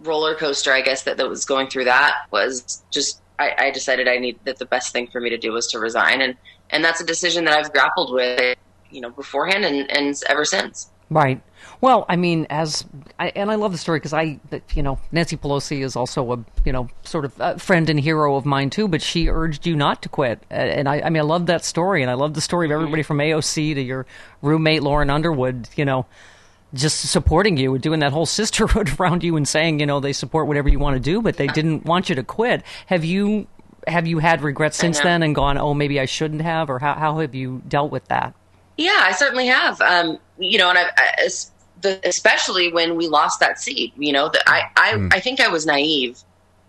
roller 0.00 0.34
coaster, 0.34 0.72
I 0.72 0.80
guess, 0.80 1.02
that, 1.02 1.16
that 1.16 1.28
was 1.28 1.44
going 1.44 1.68
through 1.68 1.84
that 1.84 2.26
was 2.30 2.82
just, 2.90 3.20
I, 3.38 3.54
I 3.58 3.70
decided 3.70 4.08
I 4.08 4.18
need 4.18 4.38
that 4.44 4.58
the 4.58 4.66
best 4.66 4.92
thing 4.92 5.08
for 5.08 5.20
me 5.20 5.30
to 5.30 5.38
do 5.38 5.52
was 5.52 5.66
to 5.68 5.78
resign. 5.78 6.20
And, 6.22 6.36
and 6.70 6.84
that's 6.84 7.00
a 7.00 7.06
decision 7.06 7.44
that 7.44 7.58
I've 7.58 7.72
grappled 7.72 8.12
with, 8.12 8.56
you 8.90 9.00
know, 9.00 9.10
beforehand 9.10 9.64
and, 9.64 9.90
and 9.90 10.14
ever 10.28 10.44
since. 10.44 10.90
Right. 11.14 11.40
Well, 11.80 12.06
I 12.08 12.16
mean, 12.16 12.48
as 12.50 12.84
I, 13.20 13.28
and 13.36 13.48
I 13.48 13.54
love 13.54 13.70
the 13.70 13.78
story 13.78 14.00
because 14.00 14.12
I, 14.12 14.40
you 14.74 14.82
know, 14.82 14.98
Nancy 15.12 15.36
Pelosi 15.36 15.84
is 15.84 15.94
also 15.94 16.32
a, 16.32 16.44
you 16.64 16.72
know, 16.72 16.88
sort 17.04 17.24
of 17.24 17.34
a 17.38 17.56
friend 17.56 17.88
and 17.88 18.00
hero 18.00 18.34
of 18.34 18.44
mine 18.44 18.68
too. 18.68 18.88
But 18.88 19.00
she 19.00 19.28
urged 19.28 19.64
you 19.64 19.76
not 19.76 20.02
to 20.02 20.08
quit, 20.08 20.42
and 20.50 20.88
I, 20.88 21.02
I 21.02 21.10
mean, 21.10 21.20
I 21.20 21.24
love 21.24 21.46
that 21.46 21.64
story, 21.64 22.02
and 22.02 22.10
I 22.10 22.14
love 22.14 22.34
the 22.34 22.40
story 22.40 22.66
of 22.66 22.70
mm-hmm. 22.70 22.80
everybody 22.80 23.02
from 23.04 23.18
AOC 23.18 23.76
to 23.76 23.80
your 23.80 24.06
roommate 24.42 24.82
Lauren 24.82 25.08
Underwood. 25.08 25.68
You 25.76 25.84
know, 25.84 26.06
just 26.74 27.08
supporting 27.08 27.58
you, 27.58 27.74
and 27.74 27.82
doing 27.82 28.00
that 28.00 28.12
whole 28.12 28.26
sisterhood 28.40 28.98
around 28.98 29.22
you, 29.22 29.36
and 29.36 29.46
saying, 29.46 29.78
you 29.78 29.86
know, 29.86 30.00
they 30.00 30.12
support 30.12 30.48
whatever 30.48 30.68
you 30.68 30.80
want 30.80 30.94
to 30.96 31.00
do, 31.00 31.22
but 31.22 31.36
they 31.36 31.46
didn't 31.46 31.84
want 31.84 32.08
you 32.08 32.16
to 32.16 32.24
quit. 32.24 32.64
Have 32.86 33.04
you 33.04 33.46
have 33.86 34.08
you 34.08 34.18
had 34.18 34.42
regrets 34.42 34.76
since 34.76 34.98
then 34.98 35.22
and 35.22 35.32
gone, 35.32 35.58
oh, 35.58 35.74
maybe 35.74 36.00
I 36.00 36.06
shouldn't 36.06 36.42
have, 36.42 36.70
or 36.70 36.80
how 36.80 36.94
how 36.94 37.20
have 37.20 37.36
you 37.36 37.62
dealt 37.68 37.92
with 37.92 38.06
that? 38.06 38.34
Yeah, 38.76 39.00
I 39.04 39.12
certainly 39.12 39.46
have. 39.46 39.80
Um, 39.80 40.18
you 40.38 40.58
know, 40.58 40.68
and 40.70 40.78
I've, 40.78 40.90
I, 40.96 41.28
especially 42.04 42.72
when 42.72 42.96
we 42.96 43.08
lost 43.08 43.40
that 43.40 43.58
seat. 43.60 43.92
You 43.96 44.12
know, 44.12 44.28
that 44.28 44.42
I 44.46 44.62
I, 44.76 45.08
I 45.12 45.20
think 45.20 45.40
I 45.40 45.48
was 45.48 45.66
naive 45.66 46.18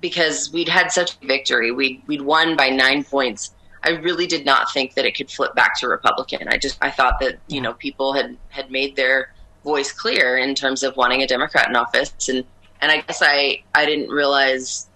because 0.02 0.52
we'd 0.52 0.70
had 0.70 0.92
such 0.92 1.16
a 1.22 1.26
victory. 1.26 1.72
We 1.72 2.04
we'd 2.08 2.22
won 2.22 2.56
by 2.56 2.70
nine 2.70 3.04
points. 3.04 3.52
I 3.84 3.90
really 3.92 4.26
did 4.26 4.46
not 4.46 4.72
think 4.74 4.96
that 4.96 5.06
it 5.06 5.16
could 5.16 5.30
flip 5.30 5.54
back 5.54 5.78
to 5.80 5.88
Republican. 5.88 6.48
I 6.48 6.58
just 6.58 6.78
I 6.82 6.90
thought 6.90 7.20
that 7.20 7.38
you 7.48 7.62
know 7.62 7.74
people 7.74 8.14
had 8.14 8.38
had 8.50 8.72
made 8.72 8.96
their 8.96 9.34
voice 9.64 9.92
clear 9.92 10.38
in 10.38 10.56
terms 10.56 10.84
of 10.84 10.96
wanting 10.98 11.22
a 11.22 11.28
Democrat 11.28 11.70
in 11.70 11.76
office, 11.76 12.14
and 12.30 12.44
and 12.82 12.92
I 12.92 13.02
guess 13.02 13.22
I 13.22 13.64
I 13.74 13.86
didn't 13.86 14.10
realize, 14.10 14.88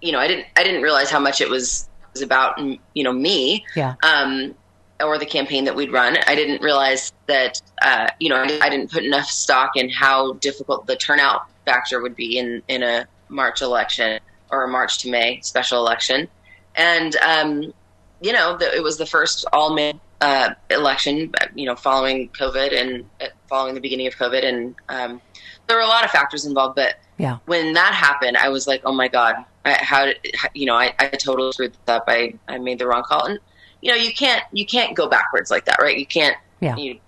you 0.00 0.12
know, 0.12 0.18
I 0.18 0.28
didn't 0.28 0.46
I 0.56 0.64
didn't 0.64 0.82
realize 0.82 1.10
how 1.10 1.18
much 1.20 1.40
it 1.40 1.48
was 1.50 1.88
was 2.12 2.22
about 2.22 2.58
you 2.60 3.02
know 3.02 3.12
me, 3.12 3.64
Yeah. 3.74 3.94
um, 4.02 4.54
or 5.00 5.18
the 5.18 5.26
campaign 5.26 5.64
that 5.64 5.74
we'd 5.74 5.92
run. 5.92 6.16
I 6.26 6.34
didn't 6.34 6.62
realize 6.62 7.12
that 7.26 7.60
uh, 7.82 8.08
you 8.20 8.28
know 8.28 8.36
I, 8.36 8.68
didn't 8.68 8.90
put 8.90 9.04
enough 9.04 9.26
stock 9.26 9.76
in 9.76 9.90
how 9.90 10.34
difficult 10.34 10.86
the 10.86 10.96
turnout 10.96 11.42
factor 11.64 12.00
would 12.00 12.16
be 12.16 12.38
in 12.38 12.62
in 12.68 12.82
a 12.82 13.06
March 13.28 13.62
election 13.62 14.20
or 14.50 14.64
a 14.64 14.68
March 14.68 14.98
to 14.98 15.10
May 15.10 15.40
special 15.40 15.78
election, 15.78 16.28
and 16.76 17.16
um, 17.16 17.72
you 18.20 18.32
know 18.32 18.56
the, 18.56 18.74
it 18.74 18.82
was 18.82 18.98
the 18.98 19.06
first 19.06 19.44
all 19.52 19.74
male 19.74 20.00
uh, 20.20 20.54
election, 20.70 21.32
you 21.54 21.66
know, 21.66 21.74
following 21.74 22.28
COVID 22.28 22.80
and 22.80 23.04
uh, 23.20 23.26
following 23.48 23.74
the 23.74 23.80
beginning 23.80 24.06
of 24.06 24.14
COVID, 24.14 24.44
and 24.44 24.74
um, 24.88 25.20
there 25.66 25.76
were 25.76 25.82
a 25.82 25.88
lot 25.88 26.04
of 26.04 26.10
factors 26.10 26.44
involved, 26.44 26.76
but 26.76 26.94
Yeah. 27.18 27.38
when 27.46 27.72
that 27.72 27.92
happened, 27.92 28.36
I 28.36 28.48
was 28.48 28.68
like, 28.68 28.82
oh 28.84 28.92
my 28.92 29.08
God, 29.08 29.34
I, 29.64 29.72
how 29.80 30.06
did, 30.06 30.18
you 30.54 30.66
know, 30.66 30.76
I, 30.76 30.94
I 31.00 31.08
totally 31.08 31.50
screwed 31.52 31.72
this 31.72 31.80
up. 31.88 32.04
I, 32.06 32.34
I 32.46 32.58
made 32.58 32.78
the 32.78 32.86
wrong 32.86 33.02
call. 33.02 33.24
And, 33.26 33.38
you 33.82 33.90
know, 33.90 33.96
you 33.96 34.14
can't, 34.14 34.42
you 34.52 34.64
can't 34.64 34.96
go 34.96 35.08
backwards 35.08 35.50
like 35.50 35.66
that, 35.66 35.76
right? 35.82 35.98
You 35.98 36.06
can't, 36.06 36.36
Yeah. 36.60 36.76
you, 36.76 36.98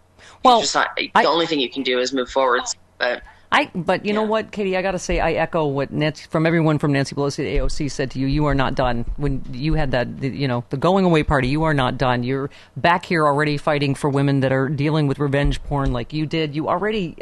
Well, 0.44 0.62
not, 0.74 0.94
the 0.96 1.10
I- 1.14 1.24
only 1.24 1.46
thing 1.46 1.60
you 1.60 1.70
can 1.70 1.82
do 1.82 1.98
is 2.00 2.12
move 2.12 2.28
forwards. 2.30 2.74
But 2.98 3.22
I, 3.52 3.70
but 3.74 4.04
you 4.04 4.12
know 4.12 4.24
what, 4.24 4.50
Katie, 4.50 4.76
I 4.76 4.82
got 4.82 4.92
to 4.92 4.98
say, 4.98 5.20
I 5.20 5.32
echo 5.34 5.64
what 5.66 5.92
Nancy, 5.92 6.26
from 6.28 6.44
everyone 6.44 6.78
from 6.80 6.92
Nancy 6.92 7.14
Pelosi 7.14 7.36
to 7.36 7.44
AOC 7.44 7.88
said 7.90 8.10
to 8.12 8.18
you. 8.18 8.26
You 8.26 8.46
are 8.46 8.54
not 8.54 8.74
done. 8.74 9.04
When 9.16 9.44
you 9.52 9.74
had 9.74 9.92
that, 9.92 10.18
the, 10.20 10.28
you 10.28 10.48
know, 10.48 10.64
the 10.70 10.76
going 10.76 11.04
away 11.04 11.22
party, 11.22 11.46
you 11.46 11.62
are 11.62 11.74
not 11.74 11.96
done. 11.96 12.24
You're 12.24 12.50
back 12.76 13.04
here 13.06 13.24
already 13.24 13.56
fighting 13.56 13.94
for 13.94 14.10
women 14.10 14.40
that 14.40 14.50
are 14.50 14.68
dealing 14.68 15.06
with 15.06 15.20
revenge 15.20 15.62
porn 15.62 15.92
like 15.92 16.12
you 16.12 16.26
did. 16.26 16.56
You 16.56 16.68
already, 16.68 17.16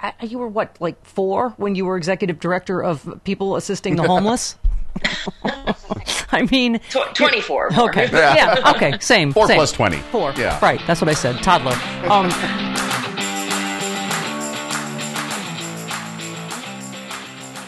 I- 0.00 0.14
you 0.22 0.38
were 0.38 0.48
what, 0.48 0.74
like 0.80 1.04
four 1.04 1.50
when 1.58 1.74
you 1.74 1.84
were 1.84 1.98
executive 1.98 2.40
director 2.40 2.82
of 2.82 3.20
people 3.24 3.56
assisting 3.56 3.96
the 3.96 4.02
homeless? 4.06 4.56
I 6.36 6.42
mean, 6.42 6.78
tw- 6.90 7.14
24. 7.14 7.56
more. 7.70 7.88
Okay. 7.88 8.08
Yeah. 8.12 8.72
Okay. 8.74 8.98
Same. 9.00 9.32
Four 9.32 9.46
same. 9.46 9.56
plus 9.56 9.72
20. 9.72 9.96
Four. 9.96 10.32
Yeah. 10.36 10.58
Right. 10.60 10.80
That's 10.86 11.00
what 11.00 11.08
I 11.08 11.14
said. 11.14 11.36
Toddler. 11.42 11.72
Um, 12.10 12.28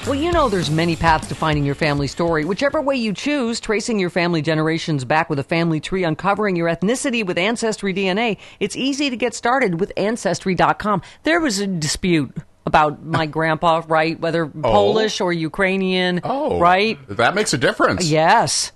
well, 0.06 0.14
you 0.14 0.32
know 0.32 0.48
there's 0.48 0.70
many 0.70 0.96
paths 0.96 1.28
to 1.28 1.34
finding 1.34 1.64
your 1.64 1.74
family 1.74 2.06
story. 2.06 2.44
Whichever 2.44 2.80
way 2.80 2.96
you 2.96 3.12
choose, 3.12 3.60
tracing 3.60 3.98
your 3.98 4.10
family 4.10 4.42
generations 4.42 5.04
back 5.04 5.30
with 5.30 5.38
a 5.38 5.44
family 5.44 5.80
tree, 5.80 6.04
uncovering 6.04 6.56
your 6.56 6.68
ethnicity 6.68 7.26
with 7.26 7.38
Ancestry 7.38 7.94
DNA, 7.94 8.38
it's 8.60 8.76
easy 8.76 9.10
to 9.10 9.16
get 9.16 9.34
started 9.34 9.80
with 9.80 9.92
Ancestry.com. 9.96 11.02
There 11.24 11.40
was 11.40 11.58
a 11.58 11.66
dispute 11.66 12.36
about 12.68 13.02
my 13.02 13.26
grandpa, 13.26 13.82
right? 13.88 14.18
Whether 14.20 14.44
oh. 14.44 14.62
Polish 14.62 15.20
or 15.20 15.32
Ukrainian, 15.32 16.20
Oh, 16.22 16.60
right? 16.60 16.96
That 17.08 17.34
makes 17.34 17.52
a 17.52 17.58
difference. 17.58 18.08
Yes. 18.08 18.70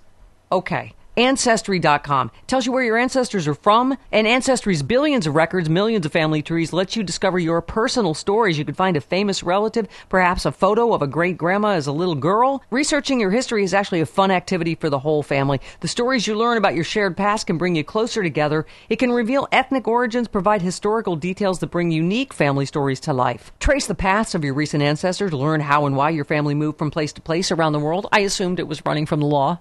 Okay. 0.51 0.93
Ancestry.com 1.15 2.31
tells 2.47 2.65
you 2.65 2.71
where 2.71 2.83
your 2.83 2.97
ancestors 2.97 3.47
are 3.47 3.53
from, 3.53 3.95
and 4.11 4.25
Ancestry's 4.25 4.81
billions 4.81 5.27
of 5.27 5.35
records, 5.35 5.69
millions 5.69 6.07
of 6.07 6.11
family 6.11 6.41
trees 6.41 6.73
lets 6.73 6.95
you 6.95 7.03
discover 7.03 7.37
your 7.37 7.61
personal 7.61 8.15
stories. 8.15 8.57
You 8.57 8.65
could 8.65 8.75
find 8.75 8.97
a 8.97 9.01
famous 9.01 9.43
relative, 9.43 9.87
perhaps 10.09 10.45
a 10.45 10.51
photo 10.51 10.91
of 10.91 11.03
a 11.03 11.07
great 11.07 11.37
grandma 11.37 11.69
as 11.73 11.85
a 11.85 11.91
little 11.91 12.15
girl. 12.15 12.63
Researching 12.71 13.19
your 13.19 13.29
history 13.29 13.63
is 13.63 13.75
actually 13.75 14.01
a 14.01 14.07
fun 14.07 14.31
activity 14.31 14.73
for 14.73 14.89
the 14.89 14.97
whole 14.97 15.21
family. 15.21 15.61
The 15.81 15.87
stories 15.87 16.25
you 16.25 16.35
learn 16.35 16.57
about 16.57 16.73
your 16.73 16.83
shared 16.83 17.15
past 17.15 17.45
can 17.45 17.59
bring 17.59 17.75
you 17.75 17.83
closer 17.83 18.23
together. 18.23 18.65
It 18.89 18.97
can 18.97 19.11
reveal 19.11 19.47
ethnic 19.51 19.87
origins, 19.87 20.27
provide 20.27 20.63
historical 20.63 21.15
details 21.15 21.59
that 21.59 21.67
bring 21.67 21.91
unique 21.91 22.33
family 22.33 22.65
stories 22.65 22.99
to 23.01 23.13
life. 23.13 23.51
Trace 23.59 23.85
the 23.85 23.93
paths 23.93 24.33
of 24.33 24.43
your 24.43 24.55
recent 24.55 24.81
ancestors, 24.81 25.31
learn 25.31 25.61
how 25.61 25.85
and 25.85 25.95
why 25.95 26.09
your 26.09 26.25
family 26.25 26.55
moved 26.55 26.79
from 26.79 26.89
place 26.89 27.13
to 27.13 27.21
place 27.21 27.51
around 27.51 27.73
the 27.73 27.79
world. 27.79 28.07
I 28.11 28.21
assumed 28.21 28.59
it 28.59 28.67
was 28.67 28.83
running 28.83 29.05
from 29.05 29.19
the 29.19 29.27
law. 29.27 29.59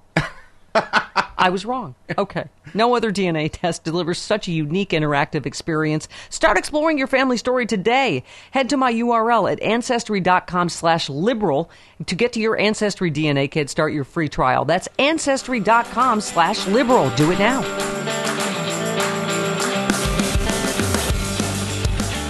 I 0.75 1.49
was 1.51 1.67
wrong. 1.67 1.95
Okay. 2.17 2.45
No 2.73 2.95
other 2.95 3.11
DNA 3.13 3.51
test 3.53 3.83
delivers 3.83 4.19
such 4.19 4.47
a 4.47 4.53
unique 4.53 4.91
interactive 4.91 5.45
experience. 5.45 6.09
Start 6.31 6.57
exploring 6.57 6.99
your 6.99 7.09
family 7.09 7.37
story 7.37 7.67
today. 7.67 8.23
Head 8.53 8.71
to 8.71 8.77
my 8.77 8.93
URL 8.93 9.51
at 9.51 9.61
ancestry.com 9.61 10.69
slash 10.69 11.09
liberal 11.11 11.69
to 12.07 12.15
get 12.15 12.33
to 12.35 12.41
your 12.41 12.57
Ancestry 12.57 13.11
DNA 13.11 13.51
kit. 13.51 13.69
Start 13.71 13.93
your 13.93 14.05
free 14.05 14.29
trial. 14.29 14.65
That's 14.65 14.89
ancestry.com 14.99 16.21
slash 16.21 16.67
liberal. 16.69 17.11
Do 17.17 17.33
it 17.33 17.39
now. 17.39 17.63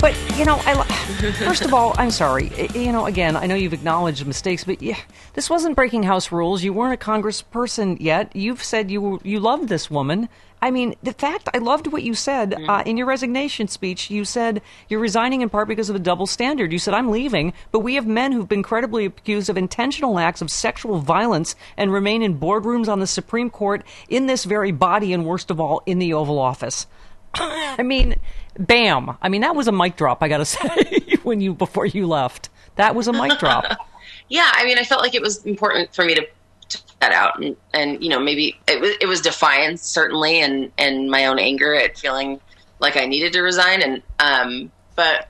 But 0.00 0.16
you 0.36 0.44
know, 0.44 0.60
I 0.64 0.74
li- 0.74 1.01
first 1.30 1.62
of 1.62 1.72
all, 1.72 1.94
I'm 1.96 2.10
sorry. 2.10 2.50
You 2.74 2.92
know, 2.92 3.06
again, 3.06 3.36
I 3.36 3.46
know 3.46 3.54
you've 3.54 3.72
acknowledged 3.72 4.26
mistakes, 4.26 4.64
but 4.64 4.82
yeah, 4.82 4.98
this 5.34 5.48
wasn't 5.48 5.76
breaking 5.76 6.02
house 6.02 6.32
rules. 6.32 6.64
You 6.64 6.72
weren't 6.72 6.94
a 6.94 7.04
congressperson 7.04 7.98
yet. 8.00 8.34
You've 8.34 8.62
said 8.62 8.90
you 8.90 9.20
you 9.22 9.38
loved 9.38 9.68
this 9.68 9.90
woman. 9.90 10.28
I 10.60 10.70
mean, 10.70 10.94
the 11.02 11.12
fact 11.12 11.48
I 11.52 11.58
loved 11.58 11.88
what 11.88 12.02
you 12.04 12.14
said 12.14 12.54
uh, 12.68 12.82
in 12.86 12.96
your 12.96 13.06
resignation 13.06 13.66
speech. 13.68 14.10
You 14.10 14.24
said 14.24 14.62
you're 14.88 15.00
resigning 15.00 15.40
in 15.40 15.48
part 15.48 15.68
because 15.68 15.90
of 15.90 15.96
a 15.96 16.00
double 16.00 16.26
standard. 16.26 16.72
You 16.72 16.78
said 16.78 16.94
I'm 16.94 17.10
leaving, 17.10 17.52
but 17.72 17.80
we 17.80 17.96
have 17.96 18.06
men 18.06 18.32
who've 18.32 18.48
been 18.48 18.62
credibly 18.62 19.04
accused 19.04 19.50
of 19.50 19.56
intentional 19.56 20.18
acts 20.18 20.40
of 20.40 20.50
sexual 20.50 20.98
violence 20.98 21.56
and 21.76 21.92
remain 21.92 22.22
in 22.22 22.38
boardrooms 22.38 22.88
on 22.88 23.00
the 23.00 23.06
Supreme 23.06 23.50
Court 23.50 23.84
in 24.08 24.26
this 24.26 24.44
very 24.44 24.72
body, 24.72 25.12
and 25.12 25.26
worst 25.26 25.50
of 25.50 25.60
all, 25.60 25.82
in 25.86 25.98
the 25.98 26.14
Oval 26.14 26.38
Office. 26.38 26.86
I 27.34 27.82
mean, 27.82 28.16
bam. 28.58 29.16
I 29.22 29.28
mean, 29.28 29.40
that 29.40 29.56
was 29.56 29.68
a 29.68 29.72
mic 29.72 29.96
drop. 29.96 30.22
I 30.22 30.28
got 30.28 30.38
to 30.38 30.44
say, 30.44 31.01
when 31.24 31.40
you 31.40 31.54
before 31.54 31.86
you 31.86 32.06
left, 32.06 32.48
that 32.76 32.94
was 32.94 33.08
a 33.08 33.12
mic 33.12 33.38
drop. 33.38 33.64
yeah, 34.28 34.50
I 34.54 34.64
mean, 34.64 34.78
I 34.78 34.84
felt 34.84 35.02
like 35.02 35.14
it 35.14 35.22
was 35.22 35.44
important 35.44 35.94
for 35.94 36.04
me 36.04 36.14
to, 36.14 36.26
to 36.68 36.82
put 36.82 37.00
that 37.00 37.12
out, 37.12 37.42
and, 37.42 37.56
and 37.72 38.02
you 38.02 38.08
know, 38.08 38.20
maybe 38.20 38.58
it 38.66 38.80
was 38.80 38.90
it 39.00 39.06
was 39.06 39.20
defiance 39.20 39.82
certainly, 39.82 40.40
and 40.40 40.72
and 40.78 41.10
my 41.10 41.26
own 41.26 41.38
anger 41.38 41.74
at 41.74 41.98
feeling 41.98 42.40
like 42.78 42.96
I 42.96 43.06
needed 43.06 43.32
to 43.34 43.42
resign, 43.42 43.82
and 43.82 44.02
um, 44.18 44.72
but 44.96 45.28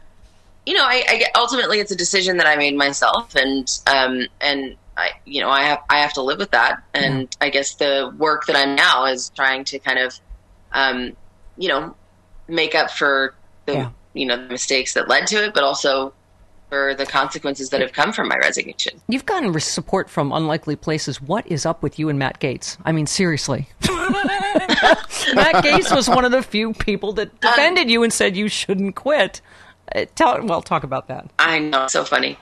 you 0.66 0.74
know, 0.74 0.84
I, 0.84 1.04
I 1.08 1.16
get, 1.18 1.32
ultimately 1.34 1.80
it's 1.80 1.90
a 1.90 1.96
decision 1.96 2.36
that 2.36 2.46
I 2.46 2.56
made 2.56 2.76
myself, 2.76 3.34
and 3.34 3.68
um, 3.86 4.26
and 4.40 4.76
I 4.96 5.10
you 5.24 5.40
know 5.40 5.50
I 5.50 5.62
have 5.62 5.80
I 5.88 5.98
have 5.98 6.12
to 6.14 6.22
live 6.22 6.38
with 6.38 6.52
that, 6.52 6.82
and 6.94 7.34
I 7.40 7.50
guess 7.50 7.74
the 7.74 8.14
work 8.16 8.46
that 8.46 8.56
I'm 8.56 8.74
now 8.74 9.06
is 9.06 9.30
trying 9.30 9.64
to 9.64 9.78
kind 9.78 9.98
of 9.98 10.18
um, 10.72 11.16
you 11.56 11.68
know 11.68 11.96
make 12.48 12.74
up 12.74 12.90
for 12.90 13.34
the 13.66 13.72
Yeah. 13.72 13.90
You 14.14 14.26
know 14.26 14.36
the 14.36 14.48
mistakes 14.48 14.94
that 14.94 15.08
led 15.08 15.26
to 15.28 15.44
it, 15.44 15.54
but 15.54 15.62
also 15.62 16.12
for 16.72 16.94
the 16.94 17.04
consequences 17.04 17.68
that 17.68 17.82
have 17.82 17.92
come 17.92 18.14
from 18.14 18.28
my 18.28 18.36
resignation. 18.38 18.98
You've 19.06 19.26
gotten 19.26 19.58
support 19.60 20.08
from 20.08 20.32
unlikely 20.32 20.76
places. 20.76 21.20
What 21.20 21.46
is 21.46 21.66
up 21.66 21.82
with 21.82 21.98
you 21.98 22.08
and 22.08 22.18
Matt 22.18 22.40
Gaetz? 22.40 22.78
I 22.82 22.92
mean, 22.92 23.06
seriously. 23.06 23.68
Matt 23.82 25.62
Gaetz 25.62 25.94
was 25.94 26.08
one 26.08 26.24
of 26.24 26.32
the 26.32 26.42
few 26.42 26.72
people 26.72 27.12
that 27.12 27.38
defended 27.42 27.90
you 27.90 28.02
and 28.02 28.10
said 28.10 28.38
you 28.38 28.48
shouldn't 28.48 28.96
quit. 28.96 29.42
Uh, 29.94 30.06
tell, 30.14 30.42
well, 30.46 30.62
talk 30.62 30.82
about 30.82 31.08
that. 31.08 31.30
I 31.38 31.58
know, 31.58 31.88
so 31.88 32.04
funny. 32.04 32.38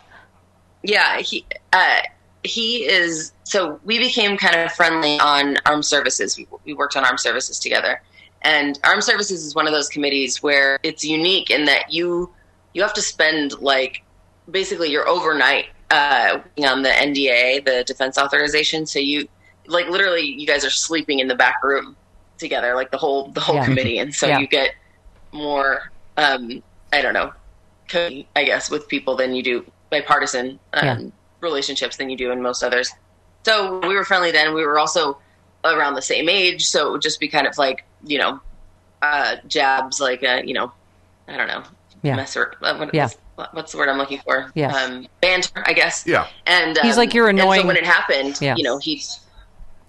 Yeah, 0.85 1.19
he 1.19 1.45
uh, 1.73 2.01
he 2.45 2.87
is. 2.87 3.33
So 3.43 3.81
we 3.85 3.99
became 3.99 4.37
kind 4.37 4.55
of 4.57 4.73
friendly 4.73 5.19
on 5.19 5.57
armed 5.67 5.85
services. 5.85 6.39
We, 6.39 6.47
we 6.65 6.73
worked 6.73 6.97
on 6.97 7.05
armed 7.05 7.21
services 7.21 7.59
together, 7.59 8.01
and 8.43 8.79
armed 8.85 9.05
services 9.05 9.45
is 9.45 9.55
one 9.55 9.67
of 9.67 9.73
those 9.73 9.89
committees 9.89 10.43
where 10.43 10.79
it's 10.83 11.05
unique 11.05 11.51
in 11.51 11.65
that 11.67 11.93
you 11.93 12.33
you 12.73 12.83
have 12.83 12.95
to 12.95 13.03
spend 13.03 13.59
like 13.61 14.03
basically 14.51 14.91
your 14.91 15.09
overnight 15.09 15.67
uh, 15.91 16.35
working 16.35 16.67
on 16.67 16.83
the 16.83 16.89
NDAA, 16.89 17.65
the 17.65 17.85
Defense 17.85 18.17
Authorization. 18.17 18.87
So 18.87 18.99
you 18.99 19.29
like 19.67 19.89
literally, 19.89 20.23
you 20.23 20.47
guys 20.47 20.65
are 20.65 20.71
sleeping 20.71 21.19
in 21.19 21.29
the 21.29 21.35
back 21.35 21.57
room 21.63 21.97
together, 22.39 22.75
like 22.75 22.91
the 22.91 22.97
whole 22.97 23.31
the 23.33 23.41
whole 23.41 23.57
Yeah. 23.57 23.65
committee, 23.65 23.99
and 23.99 24.15
so 24.15 24.29
Yeah. 24.29 24.39
you 24.39 24.47
get 24.47 24.71
more. 25.33 25.83
Um, 26.17 26.63
I 26.93 27.03
don't 27.03 27.15
know, 27.15 27.33
I 27.95 28.45
guess, 28.45 28.71
with 28.71 28.89
people 28.89 29.17
than 29.17 29.35
you 29.35 29.43
do 29.43 29.65
bipartisan 29.91 30.61
um, 30.73 30.85
Yeah. 30.87 30.99
relationships 31.41 31.97
than 31.97 32.11
you 32.11 32.17
do 32.17 32.31
in 32.31 32.43
most 32.43 32.63
others. 32.63 32.91
So 33.45 33.79
we 33.81 33.95
were 33.95 34.05
friendly 34.05 34.31
then. 34.33 34.55
We 34.55 34.65
were 34.65 34.79
also 34.79 35.21
around 35.65 35.95
the 35.95 36.03
same 36.03 36.29
age, 36.29 36.67
so 36.67 36.89
it 36.89 36.93
would 36.93 37.03
just 37.03 37.21
be 37.21 37.29
kind 37.29 37.47
of 37.47 37.57
like 37.59 37.85
you 38.05 38.19
know, 38.19 38.41
uh, 39.03 39.37
jabs, 39.47 40.01
like 40.01 40.23
uh, 40.25 40.41
you 40.45 40.55
know, 40.55 40.73
I 41.29 41.37
don't 41.37 41.49
know, 41.49 41.63
Yeah. 42.03 42.17
mess 42.17 42.37
or 42.37 42.55
uh, 42.63 42.77
what, 42.77 42.95
Yeah. 42.95 43.09
what's, 43.37 43.53
what's 43.55 43.73
the 43.73 43.79
word 43.79 43.89
I'm 43.91 43.99
looking 43.99 44.21
for? 44.21 44.51
Yes. 44.55 44.75
um, 44.75 45.07
banter, 45.21 45.63
I 45.67 45.73
guess. 45.75 46.07
Yeah. 46.07 46.27
And 46.47 46.79
um, 46.79 46.87
He's 46.87 46.97
like 46.97 47.13
your 47.15 47.29
and 47.29 47.39
annoying- 47.39 47.63
so 47.63 47.67
when 47.67 47.77
it 47.77 47.85
happened, 47.85 48.39
Yeah. 48.41 48.55
you 48.57 48.63
know, 48.65 48.79
he's 48.79 49.21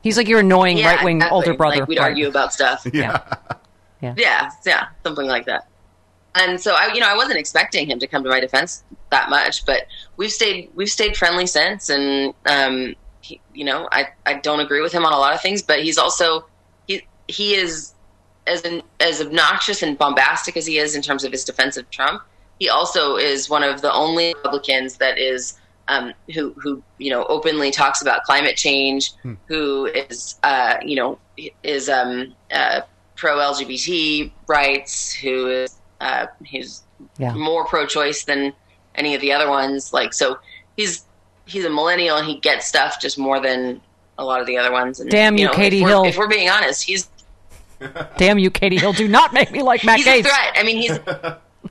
He's 0.04 0.18
like 0.18 0.28
your 0.28 0.40
annoying 0.40 0.78
yeah, 0.80 0.96
right 0.96 1.06
wing 1.06 1.18
exactly. 1.18 1.36
older 1.36 1.54
brother. 1.54 1.80
Like 1.82 1.88
we'd 1.88 2.00
Right. 2.00 2.06
argue 2.06 2.28
about 2.28 2.51
stuff. 2.54 2.86
Yeah. 2.92 3.20
Yeah, 4.01 4.50
yeah, 4.66 4.88
something 5.04 5.28
like 5.28 5.46
that. 5.46 5.68
and 6.34 6.60
so 6.60 6.74
I, 6.74 6.92
you 6.94 7.00
know, 7.01 7.08
I 7.08 7.16
wasn't 7.16 7.38
expecting 7.38 7.86
him 7.90 8.00
to 8.00 8.08
come 8.08 8.24
to 8.24 8.30
my 8.30 8.40
defense 8.40 8.84
that 9.12 9.30
much, 9.30 9.63
but 9.66 9.84
we've 10.18 10.32
stayed 10.32 10.72
we've 10.74 10.90
stayed 10.90 11.16
friendly 11.16 11.46
since, 11.46 11.90
and 11.90 12.34
um, 12.48 12.96
he, 13.22 13.42
you 13.54 13.63
know, 13.63 13.88
I 13.92 14.10
I 14.25 14.36
don't 14.36 14.60
agree 14.60 14.82
with 14.82 14.92
him 14.92 15.06
on 15.06 15.13
a 15.13 15.18
lot 15.18 15.34
of 15.34 15.42
things, 15.42 15.62
but 15.62 15.84
he's 15.84 15.98
also 15.98 16.46
he 16.88 17.08
he 17.28 17.56
is 17.56 17.94
as 18.48 18.63
an, 18.63 18.82
as 19.00 19.22
obnoxious 19.22 19.84
and 19.84 19.98
bombastic 19.98 20.58
as 20.58 20.66
he 20.66 20.78
is 20.78 20.96
in 20.96 21.01
terms 21.01 21.24
of 21.24 21.32
his 21.32 21.44
defense 21.44 21.78
of 21.78 21.90
Trump. 21.90 22.24
He 22.60 22.70
also 22.70 23.16
is 23.16 23.50
one 23.50 23.63
of 23.63 23.82
the 23.82 23.92
only 23.92 24.34
Republicans 24.36 24.98
that 24.98 25.18
is 25.18 25.60
um, 25.88 26.13
who 26.34 26.54
who 26.54 26.82
you 26.98 27.10
know 27.10 27.25
openly 27.25 27.72
talks 27.72 28.01
about 28.01 28.24
climate 28.24 28.56
change, 28.56 29.13
hmm. 29.22 29.34
who 29.48 29.86
is 29.86 30.36
uh, 30.44 30.78
you 30.84 30.96
know 30.96 31.20
is 31.63 31.90
um, 31.90 32.36
uh, 32.51 32.82
pro 33.16 33.38
LGBT 33.38 34.32
rights, 34.48 35.13
who 35.13 35.48
is 35.48 35.75
uh, 36.00 36.28
he's 36.44 36.84
yeah. 37.18 37.34
more 37.34 37.66
pro-choice 37.66 38.24
than 38.25 38.54
any 38.96 39.16
of 39.16 39.22
the 39.22 39.32
other 39.32 39.50
ones. 39.50 39.94
Like 39.94 40.13
so, 40.13 40.40
he's 40.78 41.06
he's 41.46 41.66
a 41.66 41.70
millennial 41.70 42.18
and 42.18 42.28
he 42.28 42.40
gets 42.40 42.68
stuff 42.68 43.00
just 43.00 43.18
more 43.18 43.40
than 43.40 43.82
a 44.18 44.26
lot 44.26 44.42
of 44.42 44.48
the 44.48 44.58
other 44.58 44.72
ones. 44.72 45.00
And, 45.00 45.10
Damn 45.10 45.38
you, 45.38 45.46
know, 45.46 45.54
Katie 45.54 45.82
if 45.82 45.88
Hill! 45.88 46.04
If 46.06 46.18
we're 46.18 46.28
being 46.28 46.50
honest, 46.50 46.84
he's 46.84 47.10
Damn 48.18 48.40
you, 48.40 48.52
Katie 48.52 48.78
Hill! 48.78 48.94
Do 48.94 49.08
not 49.08 49.34
make 49.34 49.52
me 49.52 49.62
like 49.62 49.84
Matt 49.84 49.98
he's 49.98 50.08
Gaetz. 50.08 50.20
a 50.20 50.24
threat. 50.24 50.54
I 50.56 50.64
mean, 50.64 50.78
he's 50.78 51.00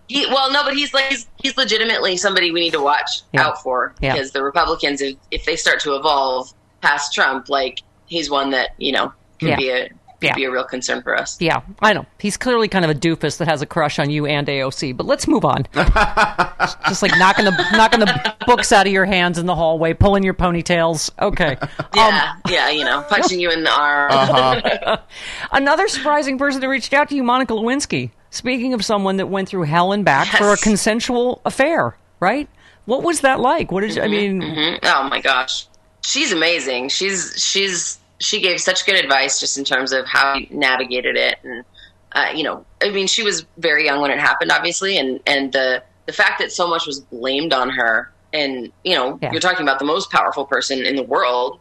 he. 0.08 0.26
Well, 0.26 0.52
no, 0.52 0.64
but 0.64 0.74
he's 0.74 0.92
like 0.92 1.06
he's, 1.06 1.26
he's 1.42 1.56
legitimately 1.56 2.16
somebody 2.16 2.50
we 2.50 2.60
need 2.60 2.72
to 2.72 2.82
watch 2.82 3.22
yeah. 3.32 3.46
out 3.46 3.62
for 3.62 3.94
yeah. 4.00 4.14
because 4.14 4.32
the 4.32 4.42
Republicans, 4.42 5.00
if, 5.00 5.16
if 5.30 5.44
they 5.44 5.56
start 5.56 5.80
to 5.80 5.94
evolve 5.96 6.52
past 6.80 7.14
Trump, 7.14 7.48
like 7.48 7.80
he's 8.06 8.30
one 8.30 8.50
that 8.50 8.70
you 8.78 8.92
know 8.92 9.12
could 9.38 9.50
yeah. 9.50 9.56
be 9.56 9.70
a 9.70 9.88
yeah. 10.28 10.34
be 10.34 10.44
a 10.44 10.50
real 10.50 10.64
concern 10.64 11.02
for 11.02 11.16
us. 11.16 11.40
Yeah, 11.40 11.62
I 11.80 11.92
know. 11.92 12.06
He's 12.18 12.36
clearly 12.36 12.68
kind 12.68 12.84
of 12.84 12.90
a 12.90 12.94
doofus 12.94 13.38
that 13.38 13.48
has 13.48 13.62
a 13.62 13.66
crush 13.66 13.98
on 13.98 14.10
you 14.10 14.26
and 14.26 14.46
AOC. 14.46 14.96
But 14.96 15.06
let's 15.06 15.26
move 15.26 15.44
on. 15.44 15.66
Just 15.74 17.02
like 17.02 17.16
knocking 17.18 17.44
the 17.44 17.68
knocking 17.72 18.00
the 18.00 18.34
books 18.46 18.72
out 18.72 18.86
of 18.86 18.92
your 18.92 19.04
hands 19.04 19.38
in 19.38 19.46
the 19.46 19.54
hallway, 19.54 19.94
pulling 19.94 20.22
your 20.22 20.34
ponytails. 20.34 21.10
Okay. 21.20 21.56
Yeah, 21.94 22.32
um, 22.34 22.42
yeah, 22.48 22.70
you 22.70 22.84
know, 22.84 23.02
punching 23.02 23.40
you 23.40 23.50
in 23.50 23.64
the 23.64 23.70
arm. 23.70 24.12
Uh-huh. 24.12 24.98
Another 25.52 25.88
surprising 25.88 26.38
person 26.38 26.60
that 26.60 26.68
reached 26.68 26.92
out 26.92 27.08
to 27.08 27.16
you, 27.16 27.24
Monica 27.24 27.52
Lewinsky. 27.52 28.10
Speaking 28.30 28.74
of 28.74 28.84
someone 28.84 29.16
that 29.16 29.26
went 29.26 29.48
through 29.48 29.64
hell 29.64 29.92
and 29.92 30.04
back 30.04 30.28
yes. 30.28 30.38
for 30.38 30.52
a 30.52 30.56
consensual 30.56 31.40
affair, 31.44 31.96
right? 32.20 32.48
What 32.84 33.02
was 33.02 33.22
that 33.22 33.40
like? 33.40 33.72
What 33.72 33.80
did 33.80 33.96
you, 33.96 34.02
mm-hmm, 34.02 34.04
I 34.04 34.16
mean? 34.16 34.40
Mm-hmm. 34.40 34.84
Oh 34.84 35.08
my 35.08 35.20
gosh, 35.20 35.66
she's 36.02 36.32
amazing. 36.32 36.88
She's 36.90 37.34
she's 37.36 37.99
she 38.20 38.40
gave 38.40 38.60
such 38.60 38.86
good 38.86 38.94
advice 38.94 39.40
just 39.40 39.58
in 39.58 39.64
terms 39.64 39.92
of 39.92 40.06
how 40.06 40.38
he 40.38 40.46
navigated 40.50 41.16
it 41.16 41.38
and 41.42 41.64
uh, 42.12 42.30
you 42.34 42.44
know 42.44 42.64
i 42.82 42.90
mean 42.90 43.06
she 43.06 43.22
was 43.22 43.46
very 43.58 43.84
young 43.84 44.00
when 44.00 44.10
it 44.10 44.18
happened 44.18 44.50
obviously 44.52 44.98
and 44.98 45.20
and 45.26 45.52
the 45.52 45.82
the 46.06 46.12
fact 46.12 46.38
that 46.38 46.52
so 46.52 46.68
much 46.68 46.86
was 46.86 47.00
blamed 47.00 47.52
on 47.52 47.70
her 47.70 48.12
and 48.32 48.70
you 48.84 48.94
know 48.94 49.18
yeah. 49.22 49.30
you're 49.32 49.40
talking 49.40 49.62
about 49.62 49.78
the 49.78 49.84
most 49.84 50.10
powerful 50.10 50.44
person 50.44 50.84
in 50.84 50.96
the 50.96 51.02
world 51.02 51.60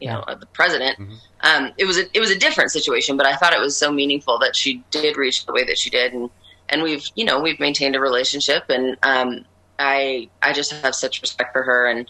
you 0.00 0.08
yeah. 0.08 0.14
know 0.14 0.34
the 0.38 0.46
president 0.46 0.98
mm-hmm. 0.98 1.14
um, 1.42 1.72
it 1.78 1.84
was 1.84 1.98
a, 1.98 2.04
it 2.16 2.20
was 2.20 2.30
a 2.30 2.38
different 2.38 2.70
situation 2.70 3.16
but 3.16 3.26
i 3.26 3.36
thought 3.36 3.52
it 3.52 3.60
was 3.60 3.76
so 3.76 3.92
meaningful 3.92 4.38
that 4.38 4.56
she 4.56 4.82
did 4.90 5.16
reach 5.16 5.46
the 5.46 5.52
way 5.52 5.64
that 5.64 5.78
she 5.78 5.90
did 5.90 6.12
and 6.12 6.30
and 6.70 6.82
we've 6.82 7.04
you 7.14 7.24
know 7.24 7.40
we've 7.40 7.60
maintained 7.60 7.94
a 7.94 8.00
relationship 8.00 8.64
and 8.68 8.96
um, 9.02 9.44
i 9.78 10.28
i 10.42 10.52
just 10.52 10.72
have 10.72 10.94
such 10.94 11.20
respect 11.20 11.52
for 11.52 11.62
her 11.62 11.86
and 11.86 12.08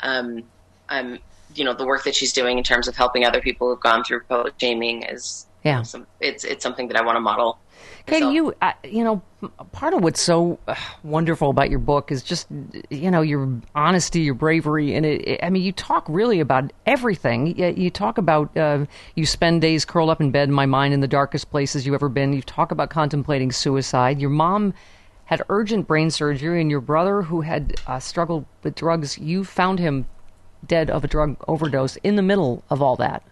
um, 0.00 0.42
i'm 0.88 1.18
you 1.54 1.64
know 1.64 1.74
the 1.74 1.86
work 1.86 2.04
that 2.04 2.14
she's 2.14 2.32
doing 2.32 2.58
in 2.58 2.64
terms 2.64 2.88
of 2.88 2.96
helping 2.96 3.24
other 3.24 3.40
people 3.40 3.68
who've 3.68 3.80
gone 3.80 4.04
through 4.04 4.22
public 4.24 4.54
shaming 4.58 5.02
is 5.02 5.46
yeah 5.64 5.82
some, 5.82 6.06
it's 6.20 6.44
it's 6.44 6.62
something 6.62 6.88
that 6.88 6.96
I 6.96 7.04
want 7.04 7.16
to 7.16 7.20
model. 7.20 7.58
Katie, 8.06 8.22
so. 8.22 8.30
you 8.30 8.54
uh, 8.60 8.72
you 8.84 9.04
know 9.04 9.22
part 9.72 9.94
of 9.94 10.02
what's 10.02 10.20
so 10.20 10.58
uh, 10.68 10.74
wonderful 11.02 11.50
about 11.50 11.70
your 11.70 11.78
book 11.78 12.10
is 12.12 12.22
just 12.22 12.46
you 12.90 13.10
know 13.10 13.22
your 13.22 13.60
honesty, 13.74 14.20
your 14.20 14.34
bravery, 14.34 14.94
and 14.94 15.04
it, 15.06 15.28
it, 15.28 15.40
I 15.42 15.50
mean 15.50 15.62
you 15.62 15.72
talk 15.72 16.04
really 16.08 16.40
about 16.40 16.72
everything. 16.86 17.58
You, 17.58 17.68
you 17.68 17.90
talk 17.90 18.18
about 18.18 18.56
uh, 18.56 18.86
you 19.14 19.26
spend 19.26 19.60
days 19.60 19.84
curled 19.84 20.10
up 20.10 20.20
in 20.20 20.30
bed 20.30 20.48
in 20.48 20.54
my 20.54 20.66
mind 20.66 20.94
in 20.94 21.00
the 21.00 21.08
darkest 21.08 21.50
places 21.50 21.86
you've 21.86 21.94
ever 21.94 22.08
been. 22.08 22.32
You 22.32 22.42
talk 22.42 22.70
about 22.70 22.90
contemplating 22.90 23.52
suicide. 23.52 24.20
Your 24.20 24.30
mom 24.30 24.74
had 25.24 25.42
urgent 25.48 25.86
brain 25.86 26.10
surgery, 26.10 26.60
and 26.60 26.70
your 26.70 26.80
brother 26.80 27.22
who 27.22 27.42
had 27.42 27.74
uh, 27.86 28.00
struggled 28.00 28.44
with 28.62 28.74
drugs, 28.74 29.16
you 29.16 29.44
found 29.44 29.78
him 29.78 30.06
dead 30.66 30.90
of 30.90 31.04
a 31.04 31.08
drug 31.08 31.36
overdose 31.48 31.96
in 31.96 32.16
the 32.16 32.22
middle 32.22 32.62
of 32.70 32.82
all 32.82 32.96
that. 32.96 33.22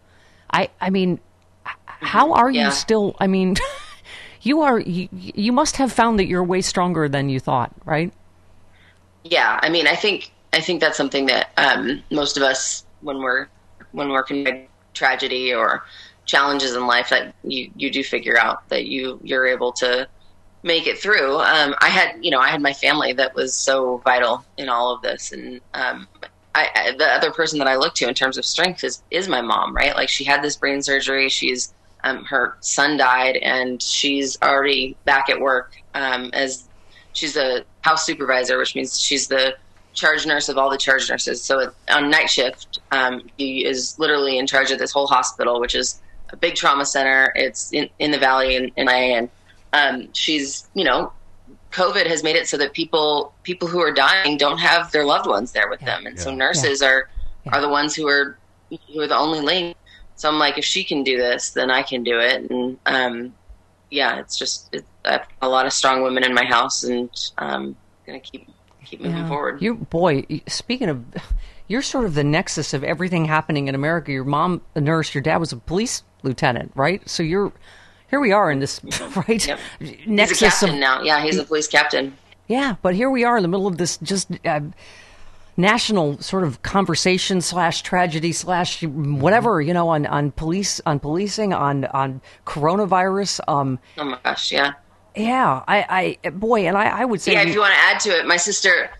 I 0.52 0.70
I 0.80 0.90
mean, 0.90 1.20
how 1.64 2.32
are 2.32 2.50
you 2.50 2.70
still? 2.70 3.16
I 3.20 3.26
mean, 3.26 3.56
you 4.42 4.60
are 4.62 4.80
you, 4.80 5.08
you 5.12 5.52
must 5.52 5.76
have 5.76 5.92
found 5.92 6.18
that 6.18 6.26
you're 6.26 6.44
way 6.44 6.60
stronger 6.60 7.08
than 7.08 7.28
you 7.28 7.40
thought, 7.40 7.72
right? 7.84 8.12
Yeah, 9.24 9.58
I 9.62 9.68
mean, 9.68 9.86
I 9.86 9.94
think 9.94 10.32
I 10.52 10.60
think 10.60 10.80
that's 10.80 10.96
something 10.96 11.26
that 11.26 11.50
um, 11.56 12.02
most 12.10 12.36
of 12.36 12.42
us 12.42 12.84
when 13.00 13.18
we're 13.18 13.48
when 13.92 14.08
we're 14.10 14.24
in 14.30 14.66
tragedy 14.94 15.52
or 15.52 15.84
challenges 16.24 16.74
in 16.74 16.86
life 16.86 17.10
that 17.10 17.34
you 17.42 17.70
you 17.76 17.90
do 17.90 18.02
figure 18.02 18.38
out 18.38 18.68
that 18.68 18.86
you 18.86 19.20
you're 19.22 19.46
able 19.46 19.72
to 19.72 20.08
make 20.62 20.86
it 20.86 20.98
through. 20.98 21.36
Um, 21.36 21.74
I 21.80 21.88
had 21.88 22.16
you 22.20 22.30
know 22.30 22.38
I 22.38 22.48
had 22.48 22.62
my 22.62 22.72
family 22.72 23.12
that 23.14 23.34
was 23.34 23.54
so 23.54 23.98
vital 23.98 24.44
in 24.56 24.68
all 24.68 24.94
of 24.94 25.02
this, 25.02 25.32
and 25.32 25.60
um, 25.74 26.06
I, 26.74 26.92
the 26.96 27.06
other 27.06 27.30
person 27.30 27.58
that 27.58 27.68
I 27.68 27.76
look 27.76 27.94
to 27.96 28.08
in 28.08 28.14
terms 28.14 28.38
of 28.38 28.44
strength 28.44 28.84
is 28.84 29.02
is 29.10 29.28
my 29.28 29.40
mom, 29.40 29.74
right? 29.74 29.94
Like 29.94 30.08
she 30.08 30.24
had 30.24 30.42
this 30.42 30.56
brain 30.56 30.82
surgery. 30.82 31.28
She's 31.28 31.72
um, 32.04 32.24
her 32.24 32.56
son 32.60 32.96
died, 32.96 33.36
and 33.36 33.82
she's 33.82 34.38
already 34.42 34.96
back 35.04 35.28
at 35.28 35.40
work 35.40 35.72
um, 35.94 36.30
as 36.32 36.68
she's 37.12 37.36
a 37.36 37.64
house 37.80 38.06
supervisor, 38.06 38.58
which 38.58 38.74
means 38.74 39.00
she's 39.00 39.28
the 39.28 39.56
charge 39.94 40.26
nurse 40.26 40.48
of 40.48 40.56
all 40.56 40.70
the 40.70 40.78
charge 40.78 41.10
nurses. 41.10 41.42
So 41.42 41.72
on 41.90 42.10
night 42.10 42.30
shift, 42.30 42.80
um, 42.92 43.22
he 43.36 43.64
is 43.64 43.98
literally 43.98 44.38
in 44.38 44.46
charge 44.46 44.70
of 44.70 44.78
this 44.78 44.92
whole 44.92 45.06
hospital, 45.06 45.60
which 45.60 45.74
is 45.74 46.00
a 46.30 46.36
big 46.36 46.54
trauma 46.54 46.84
center. 46.84 47.32
It's 47.34 47.72
in, 47.72 47.88
in 47.98 48.10
the 48.10 48.18
valley 48.18 48.56
in, 48.56 48.70
in 48.76 48.86
LA, 48.86 48.92
and 48.92 49.30
um, 49.72 50.08
she's 50.12 50.68
you 50.74 50.84
know 50.84 51.12
COVID 51.72 52.06
has 52.06 52.22
made 52.22 52.36
it 52.36 52.48
so 52.48 52.56
that 52.56 52.72
people 52.72 53.32
people 53.42 53.68
who 53.68 53.80
are 53.80 53.92
dying 53.92 54.36
don't 54.36 54.58
have 54.58 54.90
their 54.92 55.04
loved 55.04 55.26
ones 55.26 55.52
there 55.52 55.68
with 55.68 55.80
yeah. 55.80 55.96
them, 55.96 56.06
and 56.06 56.16
yeah. 56.16 56.22
so 56.22 56.34
nurses 56.34 56.80
yeah. 56.80 56.88
are 56.88 57.10
are 57.48 57.60
the 57.60 57.68
ones 57.68 57.94
who 57.94 58.08
are 58.08 58.38
who 58.70 59.00
are 59.00 59.06
the 59.06 59.16
only 59.16 59.40
link. 59.40 59.76
So 60.16 60.28
I'm 60.28 60.38
like, 60.38 60.58
if 60.58 60.64
she 60.64 60.82
can 60.82 61.04
do 61.04 61.16
this, 61.16 61.50
then 61.50 61.70
I 61.70 61.82
can 61.82 62.02
do 62.02 62.18
it, 62.18 62.50
and 62.50 62.78
um, 62.86 63.34
yeah, 63.90 64.18
it's 64.18 64.38
just 64.38 64.74
it, 64.74 64.84
I 65.04 65.12
have 65.12 65.26
a 65.42 65.48
lot 65.48 65.66
of 65.66 65.72
strong 65.72 66.02
women 66.02 66.24
in 66.24 66.34
my 66.34 66.44
house, 66.44 66.84
and 66.84 67.10
I'm 67.38 67.76
gonna 68.06 68.20
keep 68.20 68.48
keep 68.84 69.00
moving 69.00 69.26
forward. 69.28 69.62
You 69.62 69.74
boy, 69.74 70.24
speaking 70.46 70.88
of. 70.88 71.04
You're 71.70 71.82
sort 71.82 72.06
of 72.06 72.14
the 72.14 72.24
nexus 72.24 72.72
of 72.72 72.82
everything 72.82 73.26
happening 73.26 73.68
in 73.68 73.74
America. 73.74 74.10
Your 74.10 74.24
mom, 74.24 74.62
a 74.74 74.80
nurse. 74.80 75.14
Your 75.14 75.20
dad 75.20 75.36
was 75.36 75.52
a 75.52 75.58
police 75.58 76.02
lieutenant, 76.22 76.72
right? 76.74 77.06
So 77.06 77.22
you're 77.22 77.52
here 78.10 78.20
we 78.20 78.32
are 78.32 78.50
in 78.50 78.60
this 78.60 78.80
right 79.28 79.46
yep. 79.46 79.58
nexus 80.06 80.40
he's 80.40 80.48
a 80.48 80.50
captain 80.50 80.74
of, 80.74 80.80
now. 80.80 81.02
Yeah, 81.02 81.22
he's 81.22 81.38
a 81.38 81.44
police 81.44 81.68
captain. 81.68 82.16
Yeah, 82.46 82.76
but 82.80 82.94
here 82.94 83.10
we 83.10 83.24
are 83.24 83.36
in 83.36 83.42
the 83.42 83.48
middle 83.48 83.66
of 83.66 83.76
this 83.76 83.98
just 83.98 84.30
uh, 84.44 84.60
national 85.58 86.18
sort 86.18 86.44
of 86.44 86.62
conversation 86.62 87.40
slash 87.40 87.82
tragedy 87.82 88.32
slash 88.32 88.82
whatever 88.84 89.60
you 89.60 89.74
know 89.74 89.88
on 89.88 90.06
on 90.06 90.30
police 90.30 90.80
on 90.86 90.98
policing 90.98 91.52
on 91.52 91.84
on 91.86 92.22
coronavirus. 92.46 93.40
Um, 93.48 93.78
oh 93.98 94.04
my 94.04 94.18
gosh, 94.24 94.52
yeah. 94.52 94.72
Yeah, 95.14 95.64
I, 95.66 96.16
I 96.24 96.30
boy, 96.30 96.68
and 96.68 96.76
I, 96.76 97.00
I 97.00 97.04
would 97.04 97.20
say 97.20 97.32
yeah. 97.32 97.42
If 97.42 97.52
you 97.52 97.60
want 97.60 97.74
to 97.74 97.80
add 97.80 98.00
to 98.00 98.10
it, 98.18 98.26
my 98.26 98.36
sister. 98.36 98.90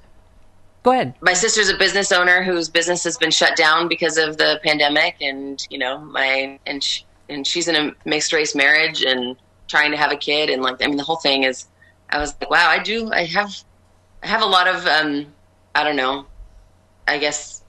Go 0.82 0.92
ahead. 0.92 1.14
My 1.20 1.32
sister's 1.32 1.68
a 1.68 1.76
business 1.76 2.12
owner 2.12 2.42
whose 2.42 2.68
business 2.68 3.04
has 3.04 3.16
been 3.16 3.30
shut 3.30 3.56
down 3.56 3.88
because 3.88 4.16
of 4.16 4.36
the 4.36 4.60
pandemic, 4.64 5.16
and 5.20 5.64
you 5.70 5.78
know 5.78 5.98
my 5.98 6.58
and 6.66 6.82
she, 6.82 7.04
and 7.28 7.46
she's 7.46 7.68
in 7.68 7.74
a 7.76 7.92
mixed 8.04 8.32
race 8.32 8.54
marriage 8.54 9.02
and 9.02 9.36
trying 9.68 9.90
to 9.90 9.96
have 9.96 10.12
a 10.12 10.16
kid 10.16 10.50
and 10.50 10.62
like 10.62 10.82
I 10.82 10.86
mean 10.86 10.96
the 10.96 11.04
whole 11.04 11.16
thing 11.16 11.44
is 11.44 11.66
I 12.10 12.18
was 12.18 12.34
like 12.40 12.50
wow 12.50 12.68
I 12.68 12.82
do 12.82 13.12
I 13.12 13.24
have 13.24 13.54
I 14.22 14.26
have 14.26 14.42
a 14.42 14.46
lot 14.46 14.66
of 14.66 14.86
um 14.86 15.26
I 15.74 15.84
don't 15.84 15.96
know 15.96 16.26
I 17.06 17.18
guess 17.18 17.62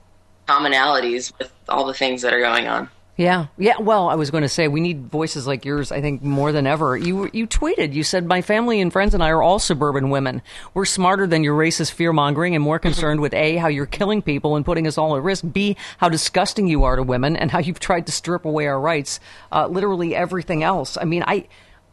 commonalities 0.47 1.31
with 1.37 1.51
all 1.69 1.85
the 1.85 1.93
things 1.93 2.21
that 2.23 2.33
are 2.33 2.39
going 2.39 2.67
on. 2.67 2.89
Yeah, 3.19 3.47
yeah. 3.57 3.79
Well, 3.81 4.07
I 4.07 4.15
was 4.15 4.31
going 4.31 4.43
to 4.43 4.49
say 4.49 4.69
we 4.69 4.79
need 4.79 5.11
voices 5.11 5.45
like 5.45 5.65
yours. 5.65 5.91
I 5.91 5.99
think 5.99 6.23
more 6.23 6.53
than 6.53 6.65
ever. 6.65 6.95
You 6.95 7.29
you 7.33 7.47
tweeted. 7.47 7.91
You 7.91 8.01
said 8.01 8.25
my 8.25 8.41
family 8.41 8.79
and 8.79 8.93
friends 8.93 9.13
and 9.13 9.21
I 9.21 9.27
are 9.27 9.41
all 9.41 9.59
suburban 9.59 10.09
women. 10.09 10.41
We're 10.73 10.85
smarter 10.85 11.27
than 11.27 11.43
your 11.43 11.57
racist 11.57 11.91
fear 11.91 12.13
mongering 12.13 12.55
and 12.55 12.63
more 12.63 12.79
concerned 12.79 13.19
with 13.19 13.33
a 13.33 13.57
how 13.57 13.67
you're 13.67 13.85
killing 13.85 14.21
people 14.21 14.55
and 14.55 14.63
putting 14.63 14.87
us 14.87 14.97
all 14.97 15.17
at 15.17 15.21
risk. 15.21 15.43
B 15.51 15.75
how 15.97 16.07
disgusting 16.07 16.67
you 16.67 16.85
are 16.85 16.95
to 16.95 17.03
women 17.03 17.35
and 17.35 17.51
how 17.51 17.59
you've 17.59 17.81
tried 17.81 18.05
to 18.05 18.13
strip 18.13 18.45
away 18.45 18.67
our 18.67 18.79
rights. 18.79 19.19
Uh, 19.51 19.67
literally 19.67 20.15
everything 20.15 20.63
else. 20.63 20.97
I 20.97 21.03
mean, 21.03 21.25
I. 21.27 21.49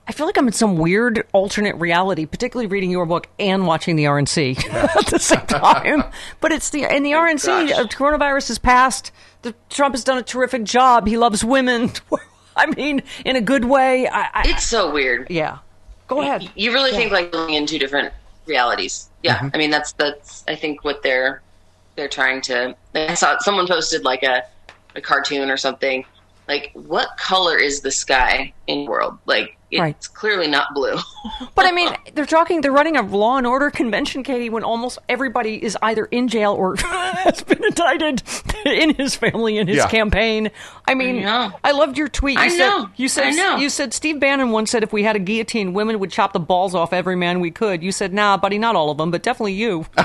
I 0.08 0.12
feel 0.12 0.26
like 0.26 0.38
I'm 0.38 0.46
in 0.46 0.52
some 0.52 0.76
weird 0.76 1.26
alternate 1.32 1.74
reality, 1.76 2.26
particularly 2.26 2.68
reading 2.68 2.90
your 2.90 3.06
book 3.06 3.28
and 3.40 3.66
watching 3.66 3.96
the 3.96 4.04
RNC 4.04 4.64
at 4.72 5.06
the 5.06 5.18
same 5.18 5.40
time. 5.46 6.04
But 6.40 6.52
it's 6.52 6.70
the 6.70 6.84
in 6.84 7.02
the 7.02 7.14
oh, 7.14 7.20
RNC, 7.20 7.72
uh, 7.72 7.84
coronavirus 7.86 8.48
has 8.48 8.58
passed 8.58 9.10
the, 9.42 9.54
Trump 9.70 9.94
has 9.94 10.04
done 10.04 10.18
a 10.18 10.22
terrific 10.22 10.64
job. 10.64 11.06
He 11.06 11.16
loves 11.16 11.44
women. 11.44 11.92
I 12.56 12.66
mean, 12.66 13.02
in 13.24 13.36
a 13.36 13.40
good 13.40 13.64
way. 13.64 14.08
I, 14.08 14.28
I, 14.32 14.42
it's 14.46 14.66
so 14.66 14.92
weird. 14.92 15.28
Yeah. 15.30 15.58
Go 16.08 16.20
ahead. 16.20 16.50
You 16.54 16.72
really 16.72 16.92
think 16.92 17.12
like 17.12 17.32
living 17.32 17.54
in 17.54 17.66
two 17.66 17.78
different 17.78 18.12
realities? 18.46 19.10
Yeah, 19.22 19.38
Mm-hmm. 19.38 19.48
I 19.54 19.58
mean 19.58 19.70
that's 19.70 19.92
that's 19.92 20.44
I 20.46 20.54
think 20.54 20.84
what 20.84 21.02
they're 21.02 21.42
they're 21.96 22.08
trying 22.08 22.40
to. 22.42 22.76
I 22.94 23.14
saw 23.14 23.38
someone 23.38 23.66
posted 23.66 24.04
like 24.04 24.22
a 24.22 24.42
a 24.94 25.00
cartoon 25.00 25.50
or 25.50 25.56
something. 25.56 26.04
Like, 26.48 26.70
what 26.74 27.08
color 27.18 27.58
is 27.58 27.80
the 27.80 27.90
sky 27.90 28.52
in 28.68 28.84
the 28.84 28.90
world? 28.90 29.18
Like, 29.26 29.56
it's 29.70 29.80
Right. 29.80 30.08
clearly 30.14 30.46
not 30.48 30.68
blue. 30.74 30.96
But 31.54 31.66
I 31.66 31.72
mean, 31.72 31.88
they're 32.14 32.24
talking. 32.26 32.60
They're 32.60 32.70
running 32.72 32.96
a 32.96 33.02
law 33.02 33.36
and 33.38 33.46
order 33.46 33.70
convention, 33.70 34.22
Katie, 34.22 34.48
when 34.50 34.62
almost 34.62 34.98
everybody 35.08 35.62
is 35.62 35.76
either 35.82 36.04
in 36.06 36.28
jail 36.28 36.52
or 36.52 36.76
has 36.80 37.42
been 37.42 37.64
indicted 37.64 38.22
in 38.64 38.94
his 38.94 39.16
family 39.16 39.58
in 39.58 39.66
his 39.66 39.78
Yeah. 39.78 39.88
campaign. 39.88 40.50
I 40.86 40.94
mean, 40.94 41.26
I 41.26 41.50
I, 41.64 41.72
loved 41.72 41.98
your 41.98 42.08
tweet. 42.08 42.38
You 42.38 42.44
I 42.44 42.48
said, 42.48 42.58
know. 42.68 42.90
You 42.96 43.08
said 43.08 43.24
I 43.26 43.30
know. 43.30 43.56
you 43.56 43.68
said 43.70 43.92
Steve 43.92 44.20
Bannon 44.20 44.50
once 44.52 44.70
said 44.70 44.82
if 44.82 44.92
we 44.92 45.02
had 45.02 45.16
a 45.16 45.18
guillotine, 45.18 45.72
women 45.72 45.98
would 45.98 46.10
chop 46.12 46.32
the 46.32 46.40
balls 46.40 46.74
off 46.74 46.92
every 46.92 47.16
man 47.16 47.40
we 47.40 47.50
could. 47.50 47.82
You 47.82 47.90
said, 47.90 48.12
nah, 48.14 48.36
buddy, 48.36 48.58
not 48.58 48.76
all 48.76 48.90
of 48.90 48.98
them, 48.98 49.10
but 49.10 49.22
definitely 49.22 49.54
you. 49.54 49.86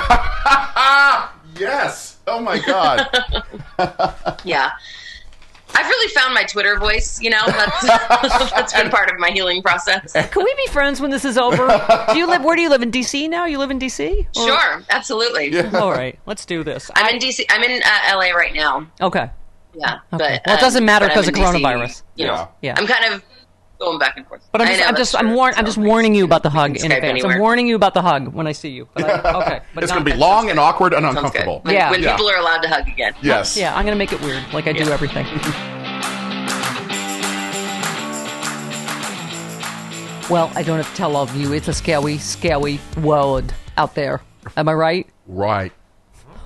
Yes. 1.60 2.18
Oh 2.28 2.40
my 2.40 2.60
God. 2.60 3.08
yeah. 4.46 4.72
I've 5.74 5.88
really 5.88 6.08
found 6.14 6.34
my 6.34 6.44
Twitter 6.44 6.78
voice, 6.80 7.22
you 7.22 7.30
know. 7.30 7.42
That's 7.46 7.82
that's 8.52 8.74
been 8.74 8.90
part 8.90 9.10
of 9.12 9.20
my 9.20 9.30
healing 9.32 9.62
process. 9.62 10.14
Can 10.14 10.44
we 10.44 10.54
be 10.56 10.68
friends 10.72 11.00
when 11.02 11.12
this 11.12 11.26
is 11.26 11.38
over? 11.38 11.68
Do 12.12 12.18
you 12.18 12.28
live? 12.28 12.44
Where 12.44 12.56
do 12.56 12.62
you 12.62 12.70
live 12.70 12.82
in 12.82 12.92
D.C. 12.92 13.28
now? 13.28 13.46
You 13.46 13.58
live 13.58 13.72
in 13.72 13.80
D.C. 13.80 14.28
Or- 14.36 14.44
Sure, 14.48 14.84
absolutely. 14.90 15.60
All 15.74 15.92
right, 15.92 16.18
let's 16.26 16.46
do 16.46 16.64
this. 16.64 16.90
I'm 16.96 17.16
in 17.16 17.20
DC. 17.22 17.46
I'm 17.50 17.64
in 17.64 17.82
uh, 17.84 18.16
LA 18.16 18.32
right 18.32 18.54
now. 18.54 18.88
Okay. 19.00 19.30
Yeah, 19.74 19.94
Okay. 19.94 20.00
but 20.12 20.20
Well, 20.20 20.34
it 20.36 20.48
um, 20.50 20.60
doesn't 20.60 20.86
matter 20.86 21.08
because 21.08 21.28
of 21.30 21.36
in 21.36 21.42
DC, 21.42 21.62
coronavirus. 21.62 22.04
You 22.16 22.28
know, 22.28 22.34
Yeah. 22.34 22.48
Yeah. 22.62 22.74
I'm 22.78 22.88
kind 22.88 23.14
of 23.14 23.24
going 23.82 24.00
back 24.00 24.16
and 24.16 24.26
forth. 24.28 24.48
But 24.52 24.62
I'm 24.62 24.68
just, 24.68 24.80
know, 24.80 24.86
I'm 24.86 24.96
just, 24.96 25.16
I'm, 25.16 25.26
true. 25.28 25.36
warn, 25.36 25.54
I'm 25.58 25.66
just 25.66 25.78
warning 25.78 26.16
you 26.16 26.24
about 26.24 26.44
the 26.44 26.50
hug 26.50 26.78
in 26.78 26.92
Skype 26.92 26.96
advance. 26.98 27.24
I'm 27.26 27.40
warning 27.40 27.68
you 27.68 27.76
about 27.76 27.94
the 27.94 28.02
hug 28.02 28.30
when 28.30 28.48
I 28.48 28.54
see 28.54 28.70
you. 28.70 28.88
But 28.94 29.04
I, 29.26 29.34
okay, 29.42 29.60
but 29.74 29.84
it's 29.84 29.92
going 29.92 30.06
to 30.06 30.12
be 30.12 30.18
long 30.18 30.50
and 30.50 30.60
awkward 30.60 30.94
and 30.94 31.04
Sounds 31.04 31.18
uncomfortable. 31.18 31.60
When, 31.64 31.74
Yeah. 31.74 31.92
when 31.92 32.02
Yeah. 32.02 32.16
people 32.16 32.30
are 32.30 32.38
allowed 32.38 32.62
to 32.62 32.70
hug 32.70 32.88
again. 32.88 33.14
Yes. 33.22 33.58
Yeah, 33.58 33.76
I'm 33.76 33.84
gonna 33.86 33.96
make 33.98 34.14
it 34.14 34.22
weird, 34.22 34.44
like 34.54 34.68
I 34.68 34.74
do 34.74 34.86
Yeah. 34.86 34.92
everything. 34.94 35.26
well, 40.30 40.52
I 40.56 40.64
don't 40.64 40.78
have 40.78 40.90
to 40.90 40.96
tell 40.96 41.16
all 41.16 41.24
of 41.24 41.36
you. 41.36 41.54
It's 41.54 41.68
a 41.68 41.74
scary, 41.74 42.18
scary 42.20 42.80
world 43.02 43.54
out 43.78 43.96
there. 43.96 44.22
Am 44.56 44.70
I 44.70 44.74
right? 44.74 45.08
Right. 45.28 45.74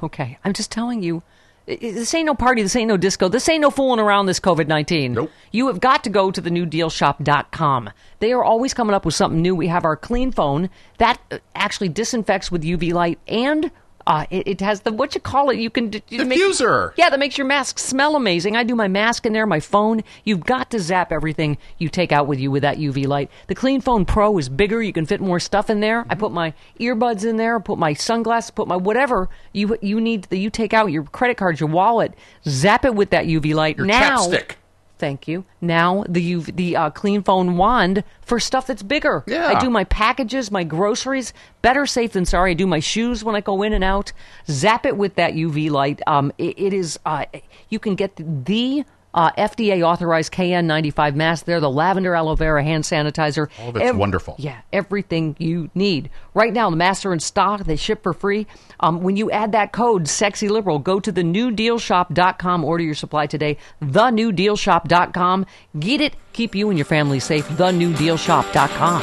Okay, 0.02 0.38
I'm 0.44 0.54
just 0.54 0.72
telling 0.72 1.04
you. 1.04 1.22
This 1.66 2.14
ain't 2.14 2.28
no 2.28 2.36
party. 2.36 2.62
This 2.62 2.76
ain't 2.76 2.88
no 2.88 2.98
disco. 2.98 3.28
This 3.28 3.50
ain't 3.50 3.62
no 3.62 3.72
fooling 3.72 4.00
around. 4.00 4.28
This 4.28 4.40
COVID 4.40 4.68
19. 4.68 5.14
Nope. 5.14 5.32
You 5.52 5.68
have 5.68 5.80
got 5.80 6.04
to 6.04 6.10
go 6.10 6.30
to 6.30 6.40
the 6.40 6.52
newdealshop.com. 6.52 7.90
They 8.20 8.32
are 8.34 8.44
always 8.44 8.74
coming 8.74 8.94
up 8.94 9.06
with 9.06 9.16
something 9.16 9.42
new. 9.42 9.56
We 9.56 9.68
have 9.68 9.84
our 9.84 9.98
clean 9.98 10.32
phone 10.32 10.70
that 10.98 11.20
uh, 11.32 11.40
actually 11.56 11.90
disinfects 11.90 12.52
with 12.52 12.64
UV 12.64 12.94
light 12.94 13.20
and 13.28 13.72
uh, 14.08 14.26
it, 14.30 14.48
it 14.48 14.62
has 14.62 14.82
the 14.82 14.92
what 14.94 15.16
you 15.16 15.22
call 15.22 15.50
it. 15.50 15.58
You 15.58 15.70
can 15.70 15.90
d- 15.90 16.04
you 16.10 16.24
make- 16.26 16.38
Diffuser. 16.40 16.94
yeah, 16.96 17.10
that 17.10 17.20
makes 17.20 17.38
your 17.38 17.48
mask 17.48 17.80
smell 17.80 18.16
amazing. 18.16 18.56
I 18.56 18.64
do 18.64 18.76
my 18.76 18.88
mask 18.88 19.26
in 19.26 19.34
there, 19.34 19.46
my 19.48 19.60
phone. 19.60 20.04
You've 20.24 20.46
got 20.46 20.70
to 20.72 20.80
zap 20.80 21.12
everything 21.12 21.58
you 21.80 21.90
take 21.90 22.12
out 22.12 22.28
with 22.28 22.40
you 22.40 22.52
with 22.52 22.62
that 22.62 22.78
UV 22.78 23.08
light. 23.08 23.32
The 23.48 23.56
Clean 23.56 23.82
Phone 23.82 24.06
Pro 24.06 24.38
is 24.38 24.48
bigger. 24.50 24.82
You 24.84 24.94
can 24.94 25.06
fit 25.06 25.22
more 25.22 25.40
stuff 25.40 25.70
in 25.70 25.80
there. 25.80 26.06
I 26.10 26.16
put 26.16 26.32
my 26.32 26.54
earbuds 26.80 27.26
in 27.26 27.38
there, 27.38 27.60
put 27.60 27.80
my 27.80 27.94
sunglasses, 27.94 28.52
put 28.52 28.68
my 28.68 28.76
whatever 28.76 29.30
you 29.54 29.78
you 29.82 30.00
need 30.00 30.24
that 30.26 30.38
you 30.38 30.50
take 30.50 30.74
out 30.74 30.92
your 30.92 31.04
credit 31.04 31.38
card, 31.38 31.60
your 31.60 31.70
wallet. 31.70 32.14
Zap 32.48 32.86
it 32.86 32.94
with 32.96 33.10
that 33.10 33.26
UV 33.26 33.54
light. 33.56 33.78
Your 33.78 33.88
now, 33.88 34.20
chapstick. 34.28 34.52
Thank 34.98 35.28
you. 35.28 35.44
Now 35.60 36.06
the 36.08 36.34
UV, 36.34 36.56
the 36.56 36.76
uh, 36.78 36.90
clean 36.90 37.22
phone 37.22 37.58
wand 37.58 38.04
for 38.22 38.40
stuff 38.40 38.68
that's 38.68 38.84
bigger. 38.84 39.24
Yeah. 39.28 39.48
I 39.48 39.60
do 39.60 39.70
my 39.70 39.84
packages, 39.84 40.52
my 40.52 40.64
groceries. 40.64 41.34
Better 41.62 41.86
safe 41.86 42.14
than 42.14 42.26
sorry. 42.26 42.52
I 42.52 42.54
do 42.54 42.66
my 42.66 42.80
shoes 42.80 43.24
when 43.24 43.36
I 43.36 43.42
go 43.42 43.62
in 43.62 43.74
and 43.74 43.84
out. 43.84 44.14
Zap 44.48 44.86
it 44.86 44.96
with 44.96 45.16
that 45.16 45.34
UV 45.34 45.70
light. 45.70 46.02
Um, 46.08 46.32
it, 46.38 46.58
it 46.58 46.74
is. 46.74 46.98
Uh, 47.06 47.26
you 47.70 47.80
can 47.80 47.96
get 47.96 48.16
the. 48.16 48.86
Uh, 49.16 49.32
FDA 49.38 49.82
authorized 49.82 50.34
KN95 50.34 51.16
mask 51.16 51.46
there, 51.46 51.62
the 51.62 51.72
lavender 51.72 52.14
aloe 52.16 52.36
vera 52.36 52.62
hand 52.62 52.84
sanitizer. 52.84 53.48
Oh, 53.62 53.72
that's 53.72 53.96
wonderful. 53.96 54.36
Yeah, 54.38 54.60
everything 54.74 55.38
you 55.40 55.70
need. 55.74 56.10
Right 56.34 56.52
now, 56.52 56.70
the 56.70 56.76
masks 56.76 57.06
are 57.06 57.14
in 57.14 57.22
stock. 57.22 57.64
They 57.64 57.78
ship 57.78 58.04
for 58.04 58.12
free. 58.12 58.46
Um, 58.82 59.02
when 59.04 59.16
you 59.16 59.32
add 59.32 59.54
that 59.54 59.72
code, 59.72 60.10
sexy 60.10 60.50
liberal, 60.50 60.80
go 60.80 61.00
to 61.00 61.14
the 61.14 61.22
newdealshop.com. 61.24 62.66
Order 62.66 62.84
your 62.84 62.94
supply 62.94 63.26
today. 63.26 63.58
The 63.80 64.12
newdealshop.com. 64.12 65.46
Get 65.80 66.02
it. 66.02 66.16
Keep 66.34 66.54
you 66.54 66.68
and 66.70 66.78
your 66.78 66.84
family 66.86 67.22
safe. 67.22 67.48
The 67.56 67.72
newdealshop.com. 67.72 69.02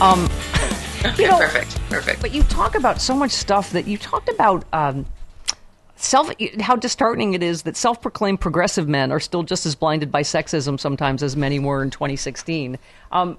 Um, 0.00 0.28
you 1.18 1.28
know, 1.28 1.38
Perfect. 1.38 1.78
Perfect. 1.88 2.20
but 2.20 2.34
you 2.34 2.42
talk 2.44 2.74
about 2.74 3.00
so 3.00 3.14
much 3.14 3.30
stuff 3.30 3.70
that 3.70 3.86
you 3.86 3.96
talked 3.96 4.28
about 4.28 4.64
um, 4.72 5.06
self 6.02 6.30
how 6.60 6.76
disheartening 6.76 7.34
it 7.34 7.42
is 7.42 7.62
that 7.62 7.76
self-proclaimed 7.76 8.40
progressive 8.40 8.88
men 8.88 9.12
are 9.12 9.20
still 9.20 9.42
just 9.42 9.66
as 9.66 9.74
blinded 9.74 10.10
by 10.10 10.22
sexism 10.22 10.78
sometimes 10.78 11.22
as 11.22 11.36
many 11.36 11.58
were 11.58 11.82
in 11.82 11.90
2016. 11.90 12.78
Um, 13.12 13.38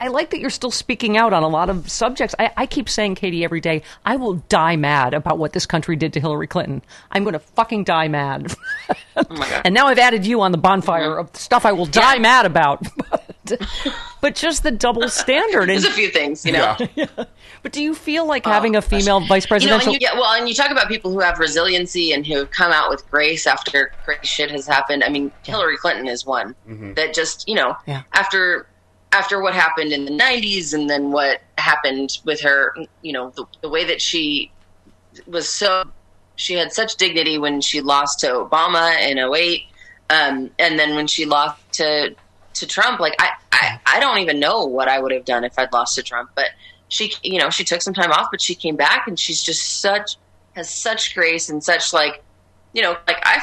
I- 0.00 0.08
like 0.08 0.30
that 0.30 0.40
you're 0.40 0.50
still 0.50 0.70
speaking 0.70 1.16
out 1.16 1.32
on 1.32 1.42
a 1.42 1.48
lot 1.48 1.70
of 1.70 1.90
subjects. 1.90 2.34
I, 2.38 2.50
I 2.56 2.66
keep 2.66 2.88
saying, 2.88 3.14
Katie, 3.14 3.44
every 3.44 3.60
day, 3.60 3.82
I 4.04 4.16
will 4.16 4.34
die 4.48 4.76
mad 4.76 5.14
about 5.14 5.38
what 5.38 5.52
this 5.52 5.64
country 5.66 5.94
did 5.96 6.12
to 6.14 6.20
Hillary 6.20 6.46
Clinton. 6.48 6.82
I'm 7.12 7.22
going 7.22 7.34
to 7.34 7.38
fucking 7.38 7.84
die 7.84 8.08
mad. 8.08 8.52
God. 9.14 9.62
and 9.64 9.74
now 9.74 9.86
I've 9.86 9.98
added 9.98 10.26
you 10.26 10.40
on 10.40 10.52
the 10.52 10.58
bonfire 10.58 11.16
of 11.16 11.34
stuff 11.36 11.64
I 11.64 11.72
will 11.72 11.86
die 11.86 12.18
mad 12.18 12.46
about. 12.46 12.84
but, 13.48 13.60
but 14.20 14.34
just 14.34 14.62
the 14.62 14.70
double 14.70 15.08
standard. 15.08 15.62
And, 15.62 15.70
There's 15.70 15.84
a 15.84 15.90
few 15.90 16.08
things, 16.10 16.44
you 16.44 16.52
know. 16.52 16.76
Yeah. 16.94 17.06
but 17.62 17.72
do 17.72 17.82
you 17.82 17.94
feel 17.94 18.26
like 18.26 18.44
having 18.46 18.76
a 18.76 18.82
female 18.82 19.20
vice 19.20 19.44
You 19.44 19.46
know, 19.46 19.48
presidential? 19.48 19.92
you, 19.92 19.98
yeah, 20.00 20.14
well, 20.14 20.32
and 20.32 20.48
you 20.48 20.54
talk 20.54 20.70
about 20.70 20.88
people 20.88 21.10
who 21.12 21.20
have 21.20 21.38
resiliency 21.38 22.12
and 22.12 22.26
who 22.26 22.36
have 22.38 22.50
come 22.50 22.72
out 22.72 22.90
with 22.90 23.08
grace 23.10 23.46
after 23.46 23.92
crazy 24.04 24.20
shit 24.26 24.50
has 24.50 24.66
happened. 24.66 25.04
I 25.04 25.08
mean, 25.08 25.32
Hillary 25.44 25.76
Clinton 25.76 26.08
is 26.08 26.24
one 26.26 26.54
that 26.94 27.14
just, 27.14 27.48
you 27.48 27.54
know, 27.54 27.76
Yeah. 27.86 28.02
after 28.12 28.66
after 29.12 29.40
what 29.40 29.54
happened 29.54 29.92
in 29.92 30.04
the 30.04 30.10
'90s 30.10 30.74
and 30.74 30.90
then 30.90 31.10
what 31.12 31.40
happened 31.58 32.18
with 32.24 32.40
her, 32.40 32.74
you 33.02 33.12
know, 33.12 33.30
the, 33.30 33.44
the 33.62 33.68
way 33.68 33.84
that 33.84 34.02
she 34.02 34.50
was 35.26 35.48
so 35.48 35.84
she 36.34 36.54
had 36.54 36.72
such 36.72 36.96
dignity 36.96 37.38
when 37.38 37.60
she 37.62 37.80
lost 37.80 38.20
to 38.20 38.26
Obama 38.26 39.00
in 39.08 39.18
08, 39.18 39.62
um, 40.10 40.50
and 40.58 40.78
then 40.78 40.94
when 40.94 41.06
she 41.06 41.24
lost 41.24 41.58
to 41.72 42.14
to 42.60 42.66
Trump, 42.66 43.00
like 43.00 43.14
I, 43.18 43.30
I 43.52 43.80
I 43.86 44.00
don't 44.00 44.18
even 44.18 44.38
know 44.40 44.64
what 44.64 44.88
I 44.88 44.98
would 44.98 45.12
have 45.12 45.24
done 45.24 45.44
if 45.44 45.58
I'd 45.58 45.72
lost 45.72 45.94
to 45.96 46.02
Trump, 46.02 46.30
but 46.34 46.46
she 46.88 47.12
you 47.22 47.38
know 47.38 47.50
she 47.50 47.64
took 47.64 47.82
some 47.82 47.94
time 47.94 48.12
off, 48.12 48.28
but 48.30 48.40
she 48.40 48.54
came 48.54 48.76
back 48.76 49.06
and 49.08 49.18
she's 49.18 49.42
just 49.42 49.80
such 49.80 50.16
has 50.54 50.70
such 50.70 51.14
grace 51.14 51.48
and 51.50 51.62
such 51.62 51.92
like 51.92 52.22
you 52.72 52.82
know 52.82 52.96
like 53.06 53.18
I 53.24 53.40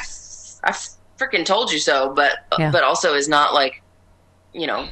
I 0.64 0.70
freaking 1.18 1.44
told 1.44 1.72
you 1.72 1.78
so, 1.78 2.12
but 2.14 2.32
Yeah. 2.58 2.70
but 2.70 2.82
also 2.82 3.14
is 3.14 3.28
not 3.28 3.54
like 3.54 3.82
you 4.52 4.66
know 4.66 4.88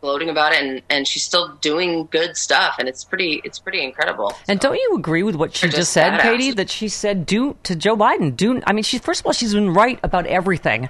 gloating 0.00 0.30
about 0.30 0.52
it 0.54 0.62
and 0.62 0.82
and 0.88 1.06
she's 1.06 1.22
still 1.22 1.48
doing 1.60 2.08
good 2.10 2.34
stuff 2.34 2.76
and 2.78 2.88
it's 2.88 3.04
pretty 3.04 3.40
it's 3.44 3.58
pretty 3.58 3.82
incredible. 3.84 4.32
And 4.48 4.58
don't 4.58 4.76
you 4.76 4.94
agree 4.96 5.22
with 5.22 5.34
what 5.36 5.54
she 5.54 5.66
just, 5.66 5.76
just 5.76 5.92
said, 5.92 6.14
badass. 6.14 6.22
Katie? 6.22 6.50
That 6.52 6.70
she 6.70 6.88
said, 6.88 7.26
"Do 7.26 7.56
to 7.64 7.76
Joe 7.76 7.96
Biden, 7.96 8.34
do." 8.34 8.62
I 8.66 8.72
mean, 8.72 8.82
she 8.82 8.98
first 8.98 9.20
of 9.20 9.26
all, 9.26 9.32
she's 9.32 9.52
been 9.52 9.74
right 9.74 10.00
about 10.02 10.26
everything, 10.26 10.86
I- 10.86 10.88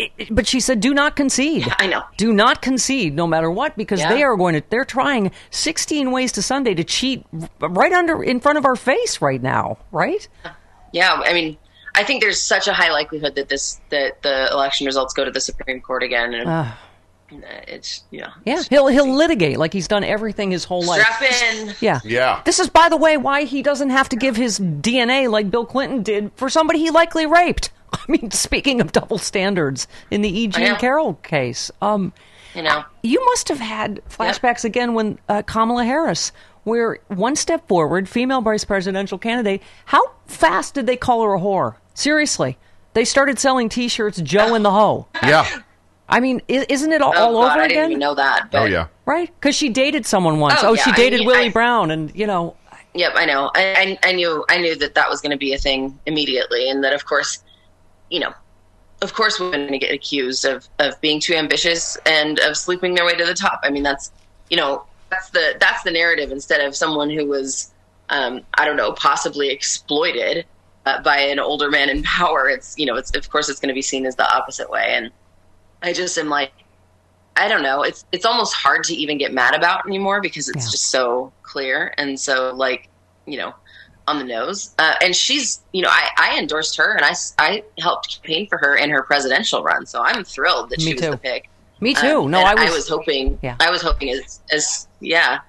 I- 0.00 0.10
but 0.30 0.46
she 0.46 0.58
said, 0.60 0.80
"Do 0.80 0.94
not 0.94 1.14
concede." 1.16 1.66
I 1.78 1.86
know. 1.86 2.02
Do 2.16 2.32
not 2.32 2.62
concede, 2.62 3.14
no 3.14 3.26
matter 3.26 3.50
what, 3.50 3.76
because 3.76 4.00
Yeah. 4.00 4.08
they 4.12 4.22
are 4.22 4.36
going 4.36 4.54
to. 4.54 4.62
They're 4.68 4.84
trying 4.84 5.30
16 5.50 6.10
ways 6.10 6.32
to 6.32 6.42
Sunday 6.42 6.74
to 6.74 6.82
cheat 6.84 7.24
right 7.60 7.92
under 7.92 8.22
in 8.22 8.40
front 8.40 8.58
of 8.58 8.64
our 8.64 8.76
face 8.76 9.20
right 9.20 9.42
now, 9.42 9.78
right? 9.92 10.26
Yeah, 10.92 11.20
I 11.24 11.32
mean, 11.32 11.56
I 11.94 12.04
think 12.04 12.22
there's 12.22 12.40
such 12.40 12.68
a 12.68 12.72
high 12.72 12.90
likelihood 12.90 13.34
that 13.36 13.48
this 13.48 13.80
that 13.90 14.22
the 14.22 14.48
election 14.50 14.86
results 14.86 15.14
go 15.14 15.24
to 15.24 15.30
the 15.30 15.40
Supreme 15.40 15.80
Court 15.80 16.02
again, 16.02 16.34
and 16.34 16.48
uh, 16.48 16.66
it's 17.68 18.02
yeah, 18.10 18.28
Yeah, 18.44 18.62
he'll 18.68 18.88
he'll 18.88 19.14
litigate 19.14 19.58
like 19.58 19.72
he's 19.72 19.88
done 19.88 20.04
everything 20.04 20.50
his 20.50 20.64
whole 20.64 20.82
life. 20.84 21.00
strap 21.02 21.22
in. 21.22 21.74
Yeah. 21.80 22.00
Yeah. 22.04 22.40
This 22.44 22.58
is, 22.58 22.68
by 22.68 22.88
the 22.88 22.96
way, 22.96 23.16
why 23.16 23.44
he 23.44 23.62
doesn't 23.62 23.90
have 23.90 24.08
to 24.10 24.16
give 24.16 24.36
his 24.36 24.58
DNA 24.58 25.30
like 25.30 25.50
Bill 25.50 25.64
Clinton 25.64 26.02
did 26.02 26.30
for 26.34 26.48
somebody 26.50 26.78
he 26.80 26.90
likely 26.90 27.24
raped. 27.26 27.70
I 27.94 28.04
mean, 28.08 28.30
speaking 28.30 28.80
of 28.80 28.92
double 28.92 29.18
standards 29.18 29.86
in 30.10 30.22
the 30.22 30.28
E. 30.40 30.44
I 30.46 30.50
Jean 30.50 30.64
know. 30.72 30.76
Carroll 30.76 31.14
case, 31.22 31.70
um, 31.80 32.12
You 32.54 32.62
know, 32.62 32.84
you 33.02 33.24
must 33.26 33.48
have 33.48 33.60
had 33.60 34.00
flashbacks 34.08 34.64
again 34.64 34.94
when 34.94 35.18
uh, 35.28 35.42
Kamala 35.42 35.84
Harris, 35.84 36.32
where 36.64 36.98
one 37.08 37.36
step 37.36 37.66
forward, 37.68 38.08
female 38.08 38.40
vice 38.40 38.64
presidential 38.64 39.18
candidate. 39.18 39.62
How 39.86 40.02
fast 40.26 40.74
did 40.74 40.86
they 40.86 40.96
call 40.96 41.22
her 41.22 41.34
a 41.34 41.40
whore? 41.40 41.74
Seriously, 41.94 42.56
they 42.94 43.04
started 43.04 43.38
selling 43.38 43.68
T-shirts, 43.68 44.20
Joe 44.20 44.54
and 44.54 44.64
the 44.64 44.70
Hoe. 44.78 45.06
Yeah. 45.22 45.46
I 46.08 46.20
mean, 46.20 46.42
isn't 46.48 46.92
it 46.92 47.00
all, 47.00 47.12
oh 47.16 47.34
all 47.36 47.42
God, 47.42 47.52
over 47.52 47.60
I 47.62 47.64
again? 47.64 47.76
didn't 47.76 47.90
even 47.92 48.00
know 48.00 48.14
that. 48.16 48.50
But, 48.50 48.62
Oh 48.62 48.64
yeah. 48.66 48.88
Right? 49.06 49.30
Because 49.40 49.54
she 49.56 49.70
dated 49.70 50.04
someone 50.04 50.40
once. 50.40 50.60
Oh, 50.62 50.70
Oh, 50.70 50.74
she 50.74 50.90
yeah, 50.90 50.94
I 50.94 50.96
dated 50.96 51.20
mean, 51.20 51.26
Willie 51.28 51.46
I- 51.46 51.50
Brown, 51.50 51.90
and 51.90 52.14
you 52.14 52.26
know, 52.26 52.56
Yep, 52.94 53.12
I 53.14 53.24
know. 53.24 53.50
I, 53.54 53.96
I 54.04 54.08
I 54.10 54.12
knew 54.12 54.44
I 54.50 54.58
knew 54.58 54.76
that 54.76 54.94
that 54.94 55.08
was 55.08 55.22
going 55.22 55.30
to 55.30 55.38
be 55.38 55.54
a 55.54 55.58
thing 55.58 55.98
immediately, 56.04 56.68
and 56.68 56.84
that 56.84 56.92
of 56.92 57.06
course, 57.06 57.42
you 58.12 58.20
know, 58.20 58.34
of 59.02 59.14
course, 59.14 59.40
women 59.40 59.62
are 59.62 59.68
going 59.68 59.80
to 59.80 59.86
get 59.86 59.94
accused 59.94 60.44
of 60.44 60.68
of 60.78 61.00
being 61.00 61.20
too 61.20 61.34
ambitious 61.34 61.98
and 62.06 62.38
of 62.40 62.56
sleeping 62.56 62.94
their 62.94 63.06
way 63.06 63.14
to 63.16 63.24
the 63.26 63.34
top. 63.34 63.60
I 63.64 63.70
mean, 63.70 63.82
that's 63.84 64.12
you 64.50 64.56
know 64.58 64.86
that's 65.10 65.30
the 65.30 65.56
that's 65.60 65.82
the 65.84 65.90
narrative 65.92 66.32
instead 66.32 66.60
of 66.60 66.76
someone 66.76 67.10
who 67.10 67.26
was 67.28 67.72
um, 68.10 68.42
I 68.58 68.66
don't 68.66 68.76
know 68.76 68.92
possibly 68.92 69.50
exploited 69.50 70.46
uh, 70.86 71.02
by 71.02 71.18
an 71.18 71.40
older 71.40 71.70
man 71.70 71.90
in 71.90 72.02
power. 72.18 72.48
It's 72.48 72.74
you 72.78 72.86
know 72.86 72.96
it's 72.96 73.14
of 73.16 73.28
course 73.30 73.48
it's 73.48 73.60
going 73.60 73.70
to 73.70 73.74
be 73.74 73.82
seen 73.82 74.06
as 74.06 74.16
the 74.16 74.30
opposite 74.34 74.70
way, 74.70 74.94
and 74.96 75.12
I 75.82 75.92
just 75.92 76.18
am 76.18 76.28
like 76.28 76.52
I 77.36 77.48
don't 77.48 77.62
know. 77.62 77.82
It's 77.82 78.04
it's 78.12 78.26
almost 78.26 78.54
hard 78.54 78.84
to 78.84 78.94
even 78.94 79.18
get 79.18 79.32
mad 79.32 79.54
about 79.54 79.86
anymore 79.86 80.20
because 80.20 80.48
it's 80.48 80.66
Yeah. 80.66 80.70
just 80.70 80.90
so 80.90 81.34
clear 81.42 81.94
and 81.98 82.20
so 82.20 82.54
like 82.54 82.88
you 83.26 83.38
know 83.38 83.54
on 84.08 84.18
the 84.18 84.24
nose. 84.24 84.74
Uh, 84.78 84.94
and 85.02 85.14
she's 85.14 85.60
you 85.72 85.82
know 85.82 85.88
I, 85.90 86.08
I 86.16 86.38
endorsed 86.38 86.76
her 86.76 86.94
and 86.96 87.04
I, 87.04 87.12
I 87.38 87.62
helped 87.78 88.22
campaign 88.22 88.48
for 88.48 88.58
her 88.58 88.76
in 88.76 88.90
her 88.90 89.02
presidential 89.02 89.62
run. 89.62 89.86
So 89.86 90.02
I'm 90.02 90.24
thrilled 90.24 90.70
that 90.70 90.78
Me 90.78 90.84
she 90.86 90.92
was 90.94 91.02
the 91.02 91.16
pick. 91.16 91.48
Me 91.80 91.94
too. 91.94 92.22
Um, 92.22 92.30
no, 92.30 92.38
and 92.40 92.58
I 92.58 92.70
was. 92.70 92.88
hoping. 92.88 93.38
Yeah. 93.42 93.56
I 93.60 93.70
was 93.70 93.82
hoping 93.82 94.10
as 94.10 94.40
as 94.52 94.86
yeah. 95.00 95.40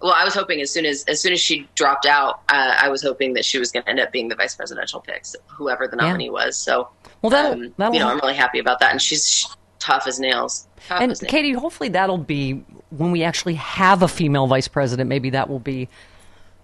Well, 0.00 0.12
I 0.16 0.22
was 0.24 0.32
hoping 0.34 0.60
as 0.60 0.70
soon 0.70 0.86
as 0.86 1.04
as 1.08 1.20
soon 1.20 1.32
as 1.32 1.40
she 1.40 1.66
dropped 1.74 2.06
out, 2.06 2.42
uh, 2.50 2.74
I 2.78 2.88
was 2.88 3.02
hoping 3.02 3.32
that 3.34 3.44
she 3.44 3.58
was 3.58 3.72
going 3.72 3.82
to 3.84 3.90
end 3.90 3.98
up 3.98 4.12
being 4.12 4.28
the 4.28 4.36
vice 4.36 4.54
presidential 4.54 5.00
pick, 5.00 5.24
so 5.26 5.38
whoever 5.48 5.88
the 5.88 5.96
nominee 5.96 6.30
was. 6.30 6.56
So, 6.56 6.88
Well, 7.22 7.30
that'll- 7.30 7.52
um, 7.54 7.74
that'll 7.78 7.94
you 7.94 8.00
know. 8.00 8.08
I'm 8.08 8.18
really 8.20 8.34
happy 8.36 8.58
about 8.60 8.78
that, 8.80 8.92
and 8.92 9.02
she's 9.02 9.28
sh- 9.28 9.46
tough 9.80 10.06
as 10.06 10.20
nails. 10.20 10.68
Tough 10.86 11.00
and 11.00 11.10
as 11.10 11.20
nails. 11.20 11.30
Katie, 11.32 11.52
hopefully 11.52 11.88
that'll 11.88 12.16
be 12.18 12.64
when 12.90 13.10
we 13.10 13.24
actually 13.24 13.54
have 13.54 14.02
a 14.02 14.08
female 14.08 14.46
vice 14.46 14.68
president. 14.68 15.08
Maybe 15.08 15.30
that 15.30 15.48
will 15.48 15.58
be 15.58 15.88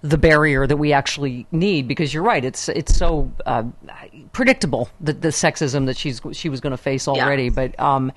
the 0.05 0.19
barrier 0.19 0.67
that 0.67 0.77
we 0.77 0.93
actually 0.93 1.47
need 1.51 1.89
because 1.89 2.13
you're 2.13 2.23
right. 2.23 2.45
It's 2.45 2.69
it's 2.69 2.95
so 2.95 3.33
uh, 3.47 3.65
predictable 4.33 4.91
the, 5.01 5.15
the 5.15 5.29
sexism 5.29 5.87
that 5.87 5.97
she's 5.97 6.21
she 6.33 6.51
was 6.51 6.61
going 6.61 6.73
to 6.73 6.77
face 6.77 7.09
already. 7.09 7.49
But 7.49 7.79
um, 7.81 8.13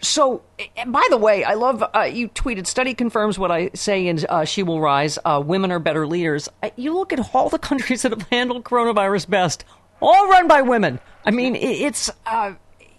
so 0.00 0.42
by 0.86 1.04
the 1.10 1.16
way, 1.16 1.42
I 1.42 1.54
love 1.54 1.82
uh, 1.92 2.02
you 2.02 2.28
tweeted. 2.28 2.68
Study 2.68 2.94
confirms 2.94 3.36
what 3.36 3.50
I 3.50 3.70
say 3.74 4.06
and 4.06 4.24
uh, 4.28 4.44
"She 4.44 4.62
Will 4.62 4.80
Rise." 4.80 5.18
Uh, 5.24 5.42
women 5.44 5.72
are 5.72 5.80
better 5.80 6.06
leaders. 6.06 6.48
Uh, 6.62 6.70
You 6.76 6.94
look 6.94 7.12
at 7.12 7.34
all 7.34 7.48
the 7.48 7.58
countries 7.58 8.02
that 8.02 8.12
have 8.12 8.28
handled 8.30 8.62
coronavirus 8.62 9.28
best, 9.28 9.64
all 10.00 10.28
run 10.28 10.46
by 10.46 10.62
women. 10.62 11.00
I 11.24 11.32
mean, 11.32 11.56
it, 11.56 11.66
it's. 11.66 12.10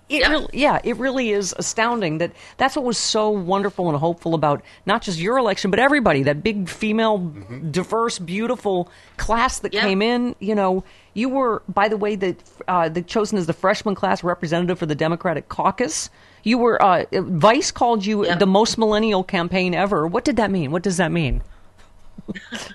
It 0.08 0.22
Yeah. 0.22 0.30
really, 0.30 0.48
yeah, 0.54 0.80
it 0.84 0.98
really 0.98 1.32
is 1.32 1.56
astounding 1.58 2.20
that 2.20 2.32
that's 2.58 2.76
what 2.76 2.86
was 2.86 2.98
so 2.98 3.32
wonderful 3.32 3.90
and 3.90 3.98
hopeful 3.98 4.36
about 4.36 4.62
not 4.86 5.02
just 5.02 5.20
your 5.20 5.40
election, 5.40 5.72
but 5.72 5.80
everybody. 5.80 6.22
That 6.22 6.44
big 6.44 6.70
female, 6.70 7.18
diverse, 7.72 8.20
beautiful 8.20 8.88
class 9.18 9.60
that 9.60 9.72
came 9.72 10.04
in. 10.04 10.36
You 10.40 10.54
know, 10.54 10.84
you 11.16 11.28
were, 11.30 11.64
by 11.68 11.88
the 11.88 11.98
way, 11.98 12.16
the 12.16 12.36
uh, 12.68 12.88
the 12.90 13.02
chosen 13.02 13.40
as 13.40 13.48
the 13.48 13.54
freshman 13.54 13.96
class 13.96 14.24
representative 14.24 14.78
for 14.78 14.86
the 14.86 14.96
Democratic 14.96 15.50
caucus. 15.50 16.12
You 16.44 16.60
were 16.60 16.80
uh, 16.80 17.06
Vice 17.12 17.72
called 17.72 18.06
you 18.06 18.26
the 18.36 18.46
most 18.46 18.78
millennial 18.78 19.24
campaign 19.24 19.74
ever. 19.74 20.06
What 20.06 20.24
did 20.24 20.36
that 20.36 20.52
mean? 20.52 20.70
What 20.70 20.84
does 20.84 20.98
that 20.98 21.12
mean? 21.12 21.42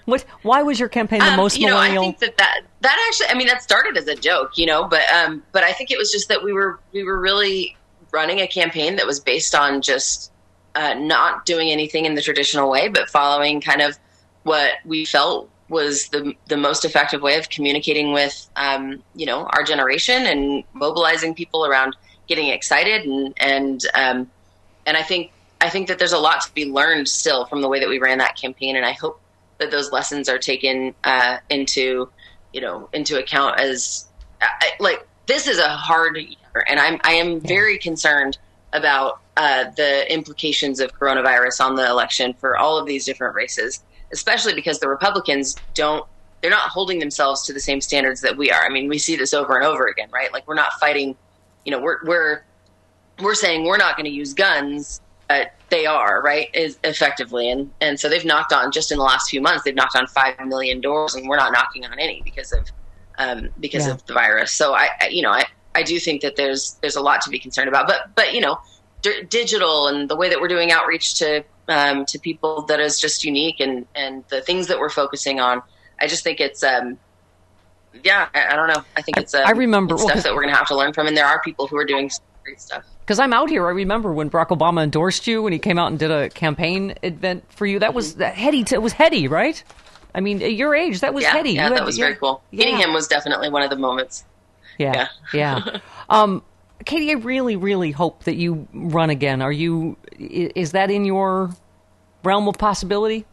What? 0.04 0.24
Why 0.42 0.62
was 0.62 0.78
your 0.78 0.88
campaign 0.88 1.20
the 1.20 1.26
Um, 1.26 1.36
most 1.36 1.58
you 1.58 1.66
know, 1.66 1.74
millennial? 1.74 2.02
I 2.02 2.06
think 2.06 2.18
that, 2.20 2.36
that 2.38 2.60
that 2.80 3.06
actually, 3.08 3.28
I 3.28 3.34
mean, 3.34 3.46
that 3.48 3.62
started 3.62 3.96
as 3.96 4.06
a 4.06 4.14
joke, 4.14 4.56
you 4.56 4.66
know, 4.66 4.84
but 4.84 5.02
um, 5.10 5.42
but 5.52 5.64
I 5.64 5.72
think 5.72 5.90
it 5.90 5.98
was 5.98 6.10
just 6.10 6.28
that 6.28 6.42
we 6.42 6.52
were 6.52 6.78
we 6.92 7.04
were 7.04 7.18
really 7.18 7.76
running 8.12 8.40
a 8.40 8.46
campaign 8.46 8.96
that 8.96 9.06
was 9.06 9.20
based 9.20 9.54
on 9.54 9.82
just 9.82 10.32
uh, 10.74 10.94
not 10.94 11.46
doing 11.46 11.70
anything 11.70 12.04
in 12.04 12.14
the 12.14 12.22
traditional 12.22 12.70
way, 12.70 12.88
but 12.88 13.08
following 13.08 13.60
kind 13.60 13.82
of 13.82 13.98
what 14.44 14.74
we 14.84 15.04
felt 15.04 15.50
was 15.68 16.08
the 16.08 16.34
the 16.48 16.56
most 16.56 16.84
effective 16.84 17.22
way 17.22 17.38
of 17.38 17.48
communicating 17.48 18.12
with 18.12 18.48
um, 18.56 19.02
you 19.14 19.26
know 19.26 19.46
our 19.52 19.62
generation 19.62 20.26
and 20.26 20.64
mobilizing 20.74 21.34
people 21.34 21.64
around 21.64 21.96
getting 22.28 22.48
excited 22.48 23.04
and 23.04 23.34
and 23.38 23.86
um, 23.94 24.30
and 24.86 24.96
I 24.96 25.02
think 25.02 25.32
I 25.60 25.68
think 25.68 25.88
that 25.88 25.98
there's 25.98 26.12
a 26.12 26.18
lot 26.18 26.40
to 26.42 26.54
be 26.54 26.64
learned 26.64 27.08
still 27.08 27.44
from 27.46 27.60
the 27.60 27.68
way 27.68 27.80
that 27.80 27.88
we 27.88 27.98
ran 27.98 28.18
that 28.18 28.36
campaign, 28.36 28.76
and 28.76 28.84
I 28.84 28.92
hope 28.92 29.19
that 29.60 29.70
those 29.70 29.92
lessons 29.92 30.28
are 30.28 30.38
taken 30.38 30.94
uh, 31.04 31.38
into 31.48 32.10
you 32.52 32.60
know 32.60 32.88
into 32.92 33.18
account 33.18 33.60
as 33.60 34.06
I, 34.40 34.72
like 34.80 35.06
this 35.26 35.46
is 35.46 35.58
a 35.58 35.68
hard 35.68 36.16
year, 36.16 36.64
and 36.68 36.80
I'm 36.80 37.00
I 37.04 37.12
am 37.12 37.40
very 37.40 37.78
concerned 37.78 38.38
about 38.72 39.20
uh, 39.36 39.70
the 39.76 40.12
implications 40.12 40.80
of 40.80 40.92
coronavirus 40.98 41.64
on 41.64 41.74
the 41.76 41.88
election 41.88 42.34
for 42.34 42.56
all 42.56 42.78
of 42.78 42.86
these 42.86 43.04
different 43.04 43.34
races, 43.34 43.82
especially 44.12 44.54
because 44.54 44.80
the 44.80 44.88
Republicans 44.88 45.56
don't 45.74 46.04
they're 46.40 46.50
not 46.50 46.70
holding 46.70 46.98
themselves 46.98 47.42
to 47.46 47.52
the 47.52 47.60
same 47.60 47.80
standards 47.80 48.22
that 48.22 48.36
we 48.36 48.50
are. 48.50 48.62
I 48.62 48.70
mean, 48.70 48.88
we 48.88 48.98
see 48.98 49.14
this 49.14 49.34
over 49.34 49.56
and 49.56 49.64
over 49.64 49.86
again, 49.86 50.08
right? 50.10 50.32
Like 50.32 50.48
we're 50.48 50.54
not 50.54 50.72
fighting, 50.74 51.16
you 51.64 51.70
know, 51.70 51.80
we're 51.80 51.98
we're 52.04 52.42
we're 53.20 53.34
saying 53.34 53.64
we're 53.64 53.76
not 53.76 53.96
going 53.96 54.06
to 54.06 54.10
use 54.10 54.32
guns, 54.32 55.00
but 55.30 55.52
they 55.68 55.86
are, 55.86 56.20
right? 56.22 56.48
Is 56.52 56.76
effectively, 56.82 57.48
and 57.50 57.70
and 57.80 57.98
so 58.00 58.08
they've 58.08 58.24
knocked 58.24 58.52
on 58.52 58.72
just 58.72 58.90
in 58.90 58.98
the 58.98 59.04
last 59.04 59.30
few 59.30 59.40
months, 59.40 59.62
they've 59.62 59.74
knocked 59.74 59.94
on 59.96 60.08
five 60.08 60.34
million 60.44 60.80
doors, 60.80 61.14
and 61.14 61.28
we're 61.28 61.36
not 61.36 61.52
knocking 61.52 61.84
on 61.86 61.96
any 62.00 62.20
because 62.24 62.52
of 62.52 62.62
um, 63.18 63.48
because 63.60 63.86
Yeah. 63.86 63.92
of 63.92 64.04
the 64.06 64.12
virus. 64.12 64.50
So 64.52 64.74
I, 64.74 64.88
I, 65.00 65.08
you 65.08 65.22
know, 65.22 65.30
I 65.30 65.44
I 65.76 65.84
do 65.84 66.00
think 66.00 66.22
that 66.22 66.34
there's 66.34 66.62
there's 66.80 66.96
a 66.96 67.00
lot 67.00 67.20
to 67.22 67.30
be 67.30 67.38
concerned 67.38 67.68
about, 67.68 67.86
but 67.86 68.08
but 68.16 68.34
you 68.34 68.40
know, 68.40 68.58
d- 69.02 69.22
digital 69.28 69.86
and 69.86 70.08
the 70.10 70.16
way 70.16 70.28
that 70.28 70.40
we're 70.40 70.48
doing 70.48 70.72
outreach 70.72 71.14
to 71.20 71.44
um, 71.68 72.04
to 72.06 72.18
people 72.18 72.62
that 72.62 72.80
is 72.80 72.98
just 73.00 73.22
unique, 73.22 73.60
and 73.60 73.86
and 73.94 74.24
the 74.30 74.40
things 74.42 74.66
that 74.66 74.80
we're 74.80 74.90
focusing 74.90 75.38
on. 75.38 75.62
I 76.00 76.08
just 76.08 76.24
think 76.24 76.40
it's 76.40 76.64
um, 76.64 76.98
yeah, 78.02 78.28
I, 78.34 78.48
I 78.52 78.56
don't 78.56 78.66
know. 78.68 78.82
I 78.96 79.02
think 79.02 79.18
it's 79.18 79.34
um, 79.34 79.42
I 79.46 79.52
remember- 79.52 79.94
it's 79.94 80.04
well, 80.04 80.16
that 80.24 80.34
we're 80.34 80.42
going 80.42 80.52
to 80.52 80.56
have 80.58 80.66
to 80.68 80.76
learn 80.76 80.92
from, 80.92 81.06
and 81.06 81.16
there 81.16 81.26
are 81.26 81.40
people 81.42 81.68
who 81.68 81.76
are 81.76 81.84
doing 81.84 82.10
great 82.42 82.60
stuff. 82.60 82.84
Because 83.10 83.18
I'm 83.18 83.32
out 83.32 83.50
here. 83.50 83.66
I 83.66 83.70
remember 83.70 84.12
when 84.12 84.30
Barack 84.30 84.56
Obama 84.56 84.84
endorsed 84.84 85.26
you 85.26 85.42
when 85.42 85.52
he 85.52 85.58
came 85.58 85.80
out 85.80 85.88
and 85.88 85.98
did 85.98 86.12
a 86.12 86.30
campaign 86.30 86.94
event 87.02 87.42
for 87.52 87.66
you. 87.66 87.80
That 87.80 87.92
was 87.92 88.14
that 88.14 88.36
heady. 88.36 88.62
T- 88.62 88.76
it 88.76 88.82
was 88.82 88.92
heady, 88.92 89.26
right? 89.26 89.60
I 90.14 90.20
mean, 90.20 90.40
at 90.40 90.52
your 90.52 90.76
age, 90.76 91.00
that 91.00 91.12
was 91.12 91.24
yeah, 91.24 91.32
heady. 91.32 91.54
yeah, 91.54 91.70
that 91.70 91.84
was 91.84 91.98
very 91.98 92.14
cool. 92.14 92.40
Yeah. 92.52 92.58
Meeting 92.58 92.76
him 92.76 92.92
was 92.92 93.08
definitely 93.08 93.50
one 93.50 93.64
of 93.64 93.70
the 93.70 93.74
moments. 93.74 94.24
Yeah, 94.78 95.08
yeah. 95.34 95.80
um, 96.08 96.44
Katie, 96.84 97.10
I 97.10 97.14
really, 97.14 97.56
really 97.56 97.90
hope 97.90 98.22
that 98.24 98.36
you 98.36 98.68
run 98.72 99.10
again. 99.10 99.42
Are 99.42 99.50
you? 99.50 99.96
Is 100.16 100.70
that 100.70 100.92
in 100.92 101.04
your 101.04 101.50
realm 102.22 102.46
of 102.46 102.58
possibility? 102.58 103.26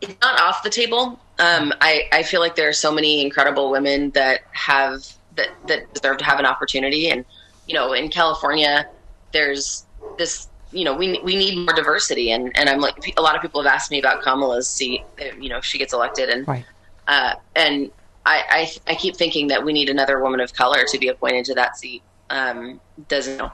It's 0.00 0.18
not 0.22 0.40
off 0.40 0.62
the 0.62 0.70
table. 0.70 1.20
Um, 1.38 1.74
I, 1.82 2.04
I 2.10 2.22
feel 2.22 2.40
like 2.40 2.56
there 2.56 2.70
are 2.70 2.72
so 2.72 2.90
many 2.90 3.20
incredible 3.20 3.70
women 3.70 4.12
that 4.12 4.44
have 4.52 5.06
that 5.36 5.50
that 5.66 5.92
deserve 5.92 6.16
to 6.16 6.24
have 6.24 6.38
an 6.38 6.46
opportunity, 6.46 7.10
and 7.10 7.26
you 7.68 7.74
know, 7.74 7.92
in 7.92 8.08
California, 8.08 8.86
there's 9.32 9.84
this. 10.16 10.48
You 10.70 10.84
know, 10.84 10.94
we 10.94 11.18
we 11.22 11.34
need 11.36 11.56
more 11.64 11.74
diversity, 11.74 12.30
and 12.30 12.50
and 12.58 12.68
I'm 12.68 12.80
like 12.80 13.14
a 13.16 13.22
lot 13.22 13.34
of 13.36 13.40
people 13.40 13.62
have 13.62 13.72
asked 13.72 13.90
me 13.90 13.98
about 13.98 14.22
Kamala's 14.22 14.68
seat. 14.68 15.02
uh, 15.20 15.34
You 15.40 15.48
know, 15.48 15.58
if 15.58 15.64
she 15.64 15.78
gets 15.78 15.92
elected, 15.94 16.28
and 16.28 16.46
Right. 16.46 16.64
uh, 17.06 17.34
and 17.56 17.90
I, 18.26 18.68
I 18.86 18.92
I 18.92 18.94
keep 18.94 19.16
thinking 19.16 19.48
that 19.48 19.64
we 19.64 19.72
need 19.72 19.88
another 19.88 20.20
woman 20.22 20.40
of 20.40 20.52
color 20.52 20.84
to 20.86 20.98
be 20.98 21.08
appointed 21.08 21.46
to 21.46 21.54
that 21.54 21.78
seat. 21.78 22.02
Um, 22.28 22.80
doesn't 23.08 23.38
know. 23.38 23.50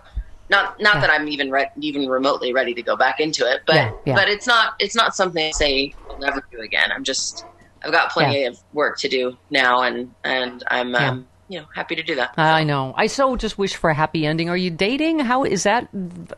Not 0.51 0.81
not 0.81 0.97
Yeah. 0.97 1.01
that 1.03 1.11
I'm 1.11 1.29
even 1.29 1.51
re- 1.53 1.71
even 1.81 2.09
remotely 2.09 2.53
ready 2.53 2.75
to 2.75 2.83
go 2.83 2.97
back 2.97 3.21
into 3.21 3.49
it, 3.51 3.63
but 3.65 3.77
Yeah, 3.77 3.93
yeah. 4.07 4.15
but 4.17 4.29
it's 4.29 4.47
not 4.49 4.75
it's 4.81 4.97
not 4.97 5.15
something 5.15 5.47
I 5.47 5.53
say 5.53 5.95
I'll 6.11 6.19
never 6.19 6.43
do 6.51 6.61
again. 6.63 6.91
I'm 6.93 7.05
just 7.05 7.45
I've 7.85 7.93
got 7.93 8.11
plenty 8.11 8.45
of 8.45 8.59
work 8.73 8.99
to 8.99 9.09
do 9.09 9.37
now, 9.51 9.83
and 9.83 10.13
and 10.25 10.65
I'm 10.69 10.95
um, 10.97 11.29
you 11.49 11.61
know 11.61 11.67
happy 11.75 11.95
to 11.97 12.03
do 12.03 12.15
that. 12.17 12.35
I 12.39 12.65
know. 12.65 12.95
I 12.97 13.07
so 13.07 13.37
just 13.37 13.59
wish 13.59 13.77
for 13.77 13.91
a 13.91 13.95
happy 13.95 14.27
ending. 14.27 14.49
Are 14.49 14.57
you 14.57 14.71
dating? 14.71 15.19
How 15.21 15.45
is 15.45 15.63
that 15.65 15.89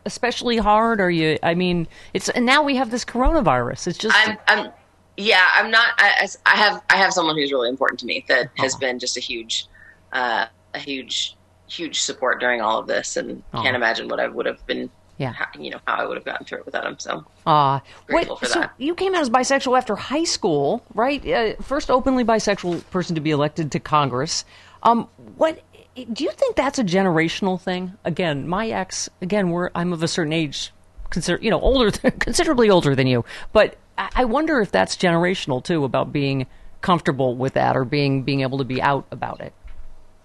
especially 0.05 0.57
hard? 0.57 0.99
Are 0.99 1.09
you? 1.11 1.37
I 1.43 1.53
mean, 1.55 1.87
it's 2.13 2.29
and 2.29 2.45
now 2.45 2.63
we 2.63 2.75
have 2.75 2.91
this 2.91 3.05
coronavirus. 3.05 3.87
It's 3.87 3.97
just 3.97 4.15
I'm 4.17 4.37
I'm 4.47 4.71
yeah 5.17 5.45
I'm 5.53 5.71
not 5.71 5.93
I, 5.97 6.27
I 6.45 6.55
have 6.57 6.81
I 6.89 6.97
have 6.97 7.13
someone 7.13 7.35
who's 7.37 7.51
really 7.51 7.69
important 7.69 7.99
to 8.01 8.05
me 8.05 8.25
that 8.27 8.49
has 8.57 8.75
Aw. 8.75 8.79
been 8.79 8.99
just 8.99 9.17
a 9.17 9.21
huge 9.21 9.67
uh, 10.13 10.45
a 10.73 10.79
huge 10.79 11.35
huge 11.69 11.99
support 12.01 12.39
during 12.39 12.61
all 12.61 12.79
of 12.79 12.87
this, 12.87 13.17
and 13.17 13.43
Aw. 13.53 13.61
can't 13.63 13.75
imagine 13.75 14.07
what 14.07 14.19
I 14.19 14.27
would 14.27 14.45
have 14.45 14.65
been. 14.67 14.89
Yeah. 15.19 15.31
how, 15.31 15.47
you 15.59 15.71
know 15.71 15.79
how 15.87 15.95
I 15.95 16.05
would 16.05 16.15
have 16.15 16.25
gotten 16.25 16.45
through 16.45 16.59
it 16.59 16.65
without 16.67 16.85
him. 16.85 16.99
So 16.99 17.25
Ah, 17.47 17.81
Grateful 18.05 18.35
wait, 18.35 18.39
for 18.39 18.45
so 18.45 18.59
that. 18.59 18.73
you 18.77 18.93
came 18.93 19.15
out 19.15 19.21
as 19.21 19.31
bisexual 19.31 19.75
after 19.75 19.95
high 19.95 20.25
school, 20.25 20.83
right? 20.93 21.27
Uh, 21.27 21.55
first 21.63 21.89
openly 21.89 22.23
bisexual 22.23 22.87
person 22.91 23.15
to 23.15 23.21
be 23.21 23.31
elected 23.31 23.71
to 23.71 23.79
Congress. 23.79 24.45
Um, 24.83 25.07
what 25.35 25.61
do 25.95 26.23
you 26.23 26.31
think 26.31 26.55
that's 26.55 26.79
a 26.79 26.83
generational 26.83 27.59
thing? 27.59 27.93
Again, 28.05 28.47
my 28.47 28.69
ex. 28.69 29.09
Again, 29.21 29.49
we're 29.49 29.69
I'm 29.75 29.93
of 29.93 30.03
a 30.03 30.07
certain 30.07 30.33
age, 30.33 30.71
consider 31.09 31.39
you 31.41 31.49
know 31.49 31.59
older, 31.59 31.91
considerably 32.19 32.69
older 32.69 32.95
than 32.95 33.07
you. 33.07 33.25
But 33.53 33.77
I 33.97 34.25
wonder 34.25 34.61
if 34.61 34.71
that's 34.71 34.95
generational 34.95 35.63
too, 35.63 35.83
about 35.83 36.13
being 36.13 36.45
comfortable 36.81 37.35
with 37.35 37.53
that 37.53 37.75
or 37.75 37.83
being 37.83 38.23
being 38.23 38.41
able 38.41 38.59
to 38.59 38.63
be 38.63 38.81
out 38.81 39.05
about 39.11 39.41
it. 39.41 39.53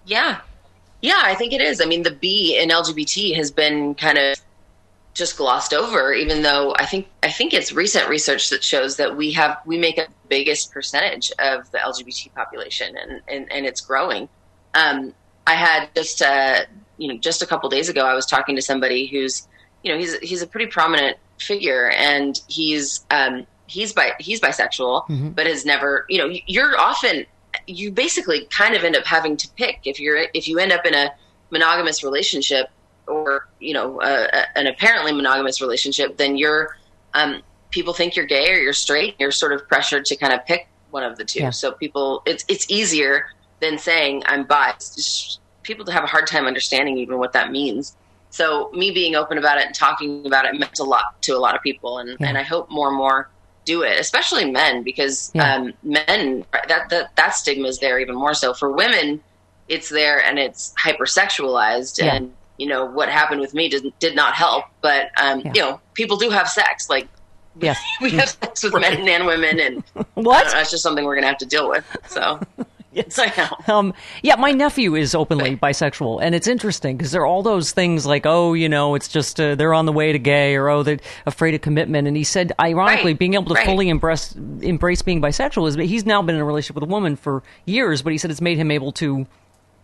Yeah. 0.05 0.41
Yeah, 1.01 1.19
I 1.21 1.35
think 1.35 1.53
it 1.53 1.61
is. 1.61 1.81
I 1.81 1.85
mean, 1.85 2.03
the 2.03 2.11
B 2.11 2.57
in 2.57 2.69
LGBT 2.69 3.35
has 3.35 3.51
been 3.51 3.95
kind 3.95 4.17
of 4.17 4.37
just 5.13 5.37
glossed 5.37 5.73
over, 5.73 6.13
even 6.13 6.43
though 6.43 6.73
I 6.77 6.85
think 6.85 7.07
I 7.21 7.29
think 7.29 7.53
it's 7.53 7.73
recent 7.73 8.07
research 8.07 8.49
that 8.49 8.63
shows 8.63 8.97
that 8.97 9.15
we 9.17 9.31
have 9.33 9.57
we 9.65 9.77
make 9.77 9.97
up 9.97 10.07
the 10.07 10.27
biggest 10.27 10.71
percentage 10.71 11.31
of 11.39 11.69
the 11.71 11.79
LGBT 11.79 12.33
population, 12.33 12.95
and 12.95 13.21
and, 13.27 13.51
and 13.51 13.65
it's 13.65 13.81
growing. 13.81 14.29
Um, 14.73 15.13
I 15.45 15.53
had 15.53 15.89
just 15.95 16.21
uh, 16.21 16.61
you 16.97 17.07
know, 17.07 17.17
just 17.17 17.41
a 17.41 17.45
couple 17.45 17.69
days 17.69 17.89
ago, 17.89 18.05
I 18.05 18.13
was 18.13 18.25
talking 18.25 18.55
to 18.55 18.61
somebody 18.61 19.07
who's, 19.07 19.47
you 19.83 19.91
know, 19.91 19.97
he's 19.97 20.17
he's 20.19 20.41
a 20.41 20.47
pretty 20.47 20.67
prominent 20.67 21.17
figure, 21.39 21.89
and 21.89 22.39
he's 22.47 23.05
um, 23.11 23.45
he's 23.67 23.93
bi 23.93 24.11
he's 24.19 24.39
bisexual, 24.39 25.07
but 25.35 25.47
has 25.47 25.65
never, 25.65 26.05
you 26.09 26.17
know, 26.17 26.33
you're 26.47 26.79
often 26.79 27.25
you 27.67 27.91
basically 27.91 28.45
kind 28.45 28.75
of 28.75 28.83
end 28.83 28.95
up 28.95 29.05
having 29.05 29.37
to 29.37 29.47
pick 29.55 29.81
if 29.85 29.99
you're 29.99 30.25
if 30.33 30.47
you 30.47 30.59
end 30.59 30.71
up 30.71 30.85
in 30.85 30.93
a 30.93 31.11
monogamous 31.49 32.03
relationship 32.03 32.69
or 33.07 33.47
you 33.59 33.73
know 33.73 34.01
uh, 34.01 34.45
an 34.55 34.67
apparently 34.67 35.11
monogamous 35.11 35.61
relationship, 35.61 36.17
then 36.17 36.37
you're 36.37 36.77
um, 37.13 37.41
people 37.69 37.93
think 37.93 38.15
you're 38.15 38.25
gay 38.25 38.51
or 38.51 38.57
you're 38.57 38.73
straight. 38.73 39.15
You're 39.19 39.31
sort 39.31 39.53
of 39.53 39.67
pressured 39.67 40.05
to 40.05 40.15
kind 40.15 40.33
of 40.33 40.45
pick 40.45 40.67
one 40.91 41.03
of 41.03 41.17
the 41.17 41.25
two. 41.25 41.39
Yeah. 41.39 41.49
So 41.49 41.71
people, 41.71 42.21
it's 42.25 42.45
it's 42.47 42.69
easier 42.69 43.27
than 43.63 43.77
saying 43.77 44.23
I'm 44.25 44.43
bi. 44.43 44.71
It's 44.75 44.95
just, 44.95 45.39
people 45.63 45.89
have 45.91 46.03
a 46.03 46.07
hard 46.07 46.27
time 46.27 46.45
understanding 46.45 46.97
even 46.97 47.17
what 47.17 47.33
that 47.33 47.51
means. 47.51 47.95
So 48.29 48.69
me 48.73 48.91
being 48.91 49.15
open 49.15 49.37
about 49.37 49.57
it 49.59 49.65
and 49.67 49.75
talking 49.75 50.25
about 50.25 50.45
it 50.45 50.59
meant 50.59 50.79
a 50.79 50.83
lot 50.83 51.05
to 51.21 51.31
a 51.33 51.41
lot 51.45 51.55
of 51.55 51.61
people, 51.61 51.99
and 51.99 52.09
Yeah. 52.19 52.27
and 52.27 52.37
I 52.37 52.43
hope 52.43 52.69
more 52.69 52.89
and 52.89 52.97
more 52.97 53.29
do 53.65 53.83
it, 53.83 53.99
especially 53.99 54.51
men, 54.51 54.83
because 54.83 55.31
Yeah. 55.33 55.55
um, 55.55 55.73
men 55.83 56.45
that 56.67 56.89
that 56.89 57.15
that 57.15 57.35
stigma 57.35 57.67
is 57.67 57.79
there 57.79 57.99
even 57.99 58.15
more 58.15 58.33
so. 58.33 58.53
For 58.53 58.71
women, 58.71 59.21
it's 59.69 59.87
there 59.89 60.21
and 60.21 60.37
it's 60.39 60.73
hypersexualized, 60.83 61.99
Yeah. 61.99 62.15
and 62.15 62.33
you 62.57 62.67
know 62.67 62.85
what 62.85 63.07
happened 63.09 63.39
with 63.41 63.53
me 63.53 63.69
did 63.69 63.85
did 63.99 64.15
not 64.15 64.33
help. 64.33 64.65
But 64.81 65.11
um, 65.17 65.41
you 65.55 65.61
know, 65.61 65.79
people 65.93 66.17
do 66.17 66.29
have 66.29 66.49
sex, 66.49 66.89
like 66.89 67.07
Yes. 67.61 67.79
we 68.01 68.09
have 68.11 68.29
sex 68.29 68.63
with 68.63 68.73
men 68.85 69.07
and 69.07 69.25
women, 69.27 69.59
and 69.59 69.83
What? 70.15 70.47
uh, 70.47 70.51
that's 70.51 70.71
just 70.71 70.81
something 70.83 71.05
we're 71.05 71.15
gonna 71.15 71.27
have 71.27 71.37
to 71.37 71.45
deal 71.45 71.69
with. 71.69 71.85
So, 72.07 72.39
Yes. 72.93 73.17
I 73.17 73.33
know. 73.35 73.73
Um, 73.73 73.93
yeah, 74.21 74.35
my 74.35 74.51
nephew 74.51 74.95
is 74.95 75.15
openly 75.15 75.55
bisexual, 75.57 76.19
and 76.21 76.35
it's 76.35 76.47
interesting 76.47 76.95
because 76.97 77.11
there 77.11 77.23
are 77.23 77.25
all 77.25 77.41
those 77.41 77.71
things 77.71 78.05
like, 78.05 78.25
oh, 78.25 78.53
you 78.53 78.69
know, 78.69 78.95
it's 78.95 79.07
just 79.07 79.39
uh, 79.39 79.55
they're 79.55 79.73
on 79.73 79.85
the 79.85 79.91
way 79.91 80.11
to 80.11 80.19
gay, 80.19 80.55
or 80.55 80.69
oh, 80.69 80.83
they're 80.83 80.99
afraid 81.25 81.55
of 81.55 81.61
commitment. 81.61 82.07
And 82.07 82.15
he 82.15 82.23
said, 82.23 82.51
ironically, 82.59 83.13
Right, 83.13 83.19
being 83.19 83.33
able 83.33 83.45
to 83.45 83.55
right. 83.55 83.65
fully 83.65 83.89
embrace 83.89 84.35
embrace 84.61 85.01
being 85.01 85.21
bisexual 85.21 85.67
is 85.67 85.75
but 85.75 85.85
he's 85.85 86.05
now 86.05 86.21
been 86.21 86.35
in 86.35 86.41
a 86.41 86.45
relationship 86.45 86.75
with 86.75 86.83
a 86.83 86.91
woman 86.91 87.15
for 87.15 87.41
years, 87.65 88.01
but 88.01 88.11
he 88.11 88.17
said 88.17 88.29
it's 88.31 88.41
made 88.41 88.57
him 88.57 88.69
able 88.71 88.91
to 88.93 89.25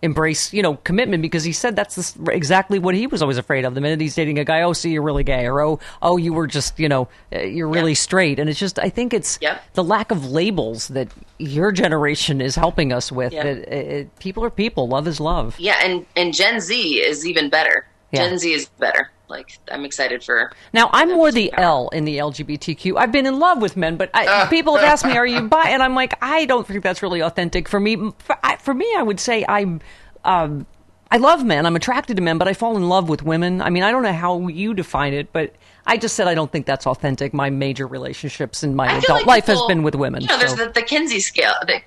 embrace, 0.01 0.53
you 0.53 0.62
know, 0.62 0.75
commitment 0.75 1.21
because 1.21 1.43
he 1.43 1.51
said 1.51 1.75
that's 1.75 1.95
this, 1.95 2.17
exactly 2.29 2.79
what 2.79 2.95
he 2.95 3.07
was 3.07 3.21
always 3.21 3.38
afraid 3.38 3.65
of. 3.65 3.75
The 3.75 3.81
minute 3.81 3.99
he's 3.99 4.15
dating 4.15 4.39
a 4.39 4.45
guy, 4.45 4.62
oh, 4.62 4.73
see, 4.73 4.91
you're 4.91 5.01
really 5.01 5.23
gay, 5.23 5.45
or 5.45 5.62
oh, 5.62 5.79
oh, 6.01 6.17
you 6.17 6.33
were 6.33 6.47
just, 6.47 6.79
you 6.79 6.88
know, 6.88 7.09
uh, 7.33 7.39
you're 7.39 7.67
really 7.67 7.95
straight. 7.95 8.39
And 8.39 8.49
it's 8.49 8.59
just, 8.59 8.79
I 8.79 8.89
think 8.89 9.13
it's 9.13 9.39
the 9.73 9.83
lack 9.83 10.12
of 10.12 10.31
labels 10.31 10.88
that 10.89 11.09
your 11.38 11.71
generation 11.71 12.41
is 12.41 12.55
helping 12.55 12.93
us 12.93 13.12
with. 13.12 13.33
Yeah. 13.33 13.43
That 13.43 13.57
it, 13.57 13.88
it, 13.88 14.19
people 14.19 14.43
are 14.43 14.49
people, 14.49 14.88
love 14.88 15.07
is 15.07 15.19
love. 15.19 15.55
Yeah, 15.59 15.79
and 15.83 16.05
and 16.15 16.33
Gen 16.33 16.59
Z 16.59 16.99
is 16.99 17.25
even 17.25 17.49
better. 17.49 17.85
Yeah. 18.12 18.27
Gen 18.27 18.38
Z 18.38 18.53
is 18.53 18.67
better. 18.79 19.12
Like 19.29 19.59
I'm 19.71 19.85
excited 19.85 20.23
for. 20.23 20.51
Now, 20.73 20.89
I'm 20.91 21.09
more 21.09 21.31
the 21.31 21.53
L 21.55 21.89
in 21.89 22.05
the 22.05 22.17
LGBTQ. 22.17 22.97
I've 22.97 23.11
been 23.11 23.25
in 23.25 23.39
love 23.39 23.61
with 23.61 23.77
men, 23.77 23.95
but 23.95 24.09
I, 24.13 24.47
people 24.49 24.75
have 24.75 24.83
asked 24.83 25.05
me, 25.05 25.15
"Are 25.15 25.27
you 25.27 25.41
bi?" 25.49 25.69
And 25.69 25.83
I'm 25.83 25.95
like, 25.95 26.17
I 26.21 26.45
don't 26.45 26.65
think 26.65 26.83
that's 26.83 27.03
really 27.03 27.21
authentic 27.21 27.69
for 27.69 27.79
me. 27.79 28.11
For, 28.19 28.37
I, 28.43 28.55
for 28.57 28.73
me, 28.73 28.91
I 28.97 29.03
would 29.03 29.19
say 29.19 29.45
I'm. 29.47 29.81
Um, 30.25 30.65
I 31.11 31.17
love 31.17 31.43
men. 31.43 31.65
I'm 31.65 31.75
attracted 31.75 32.17
to 32.17 32.21
men, 32.21 32.37
but 32.37 32.47
I 32.47 32.53
fall 32.53 32.77
in 32.77 32.87
love 32.87 33.09
with 33.09 33.23
women. 33.23 33.63
I 33.63 33.71
mean, 33.71 33.81
I 33.81 33.89
don't 33.89 34.03
know 34.03 34.13
how 34.13 34.47
you 34.47 34.75
define 34.75 35.15
it, 35.15 35.33
but 35.33 35.55
I 35.87 35.97
just 35.97 36.15
said 36.15 36.27
I 36.27 36.35
don't 36.35 36.51
think 36.51 36.67
that's 36.67 36.85
authentic. 36.85 37.33
My 37.33 37.49
major 37.49 37.87
relationships 37.87 38.63
in 38.63 38.75
my 38.75 38.87
I 38.87 38.97
adult 38.97 39.21
like 39.21 39.25
life 39.25 39.45
has 39.45 39.59
been 39.67 39.81
with 39.81 39.95
women. 39.95 40.21
You 40.21 40.27
know, 40.27 40.37
there's 40.37 40.53
the, 40.53 40.67
the 40.67 40.83
Kinsey 40.83 41.19
scale. 41.19 41.53
The, 41.65 41.81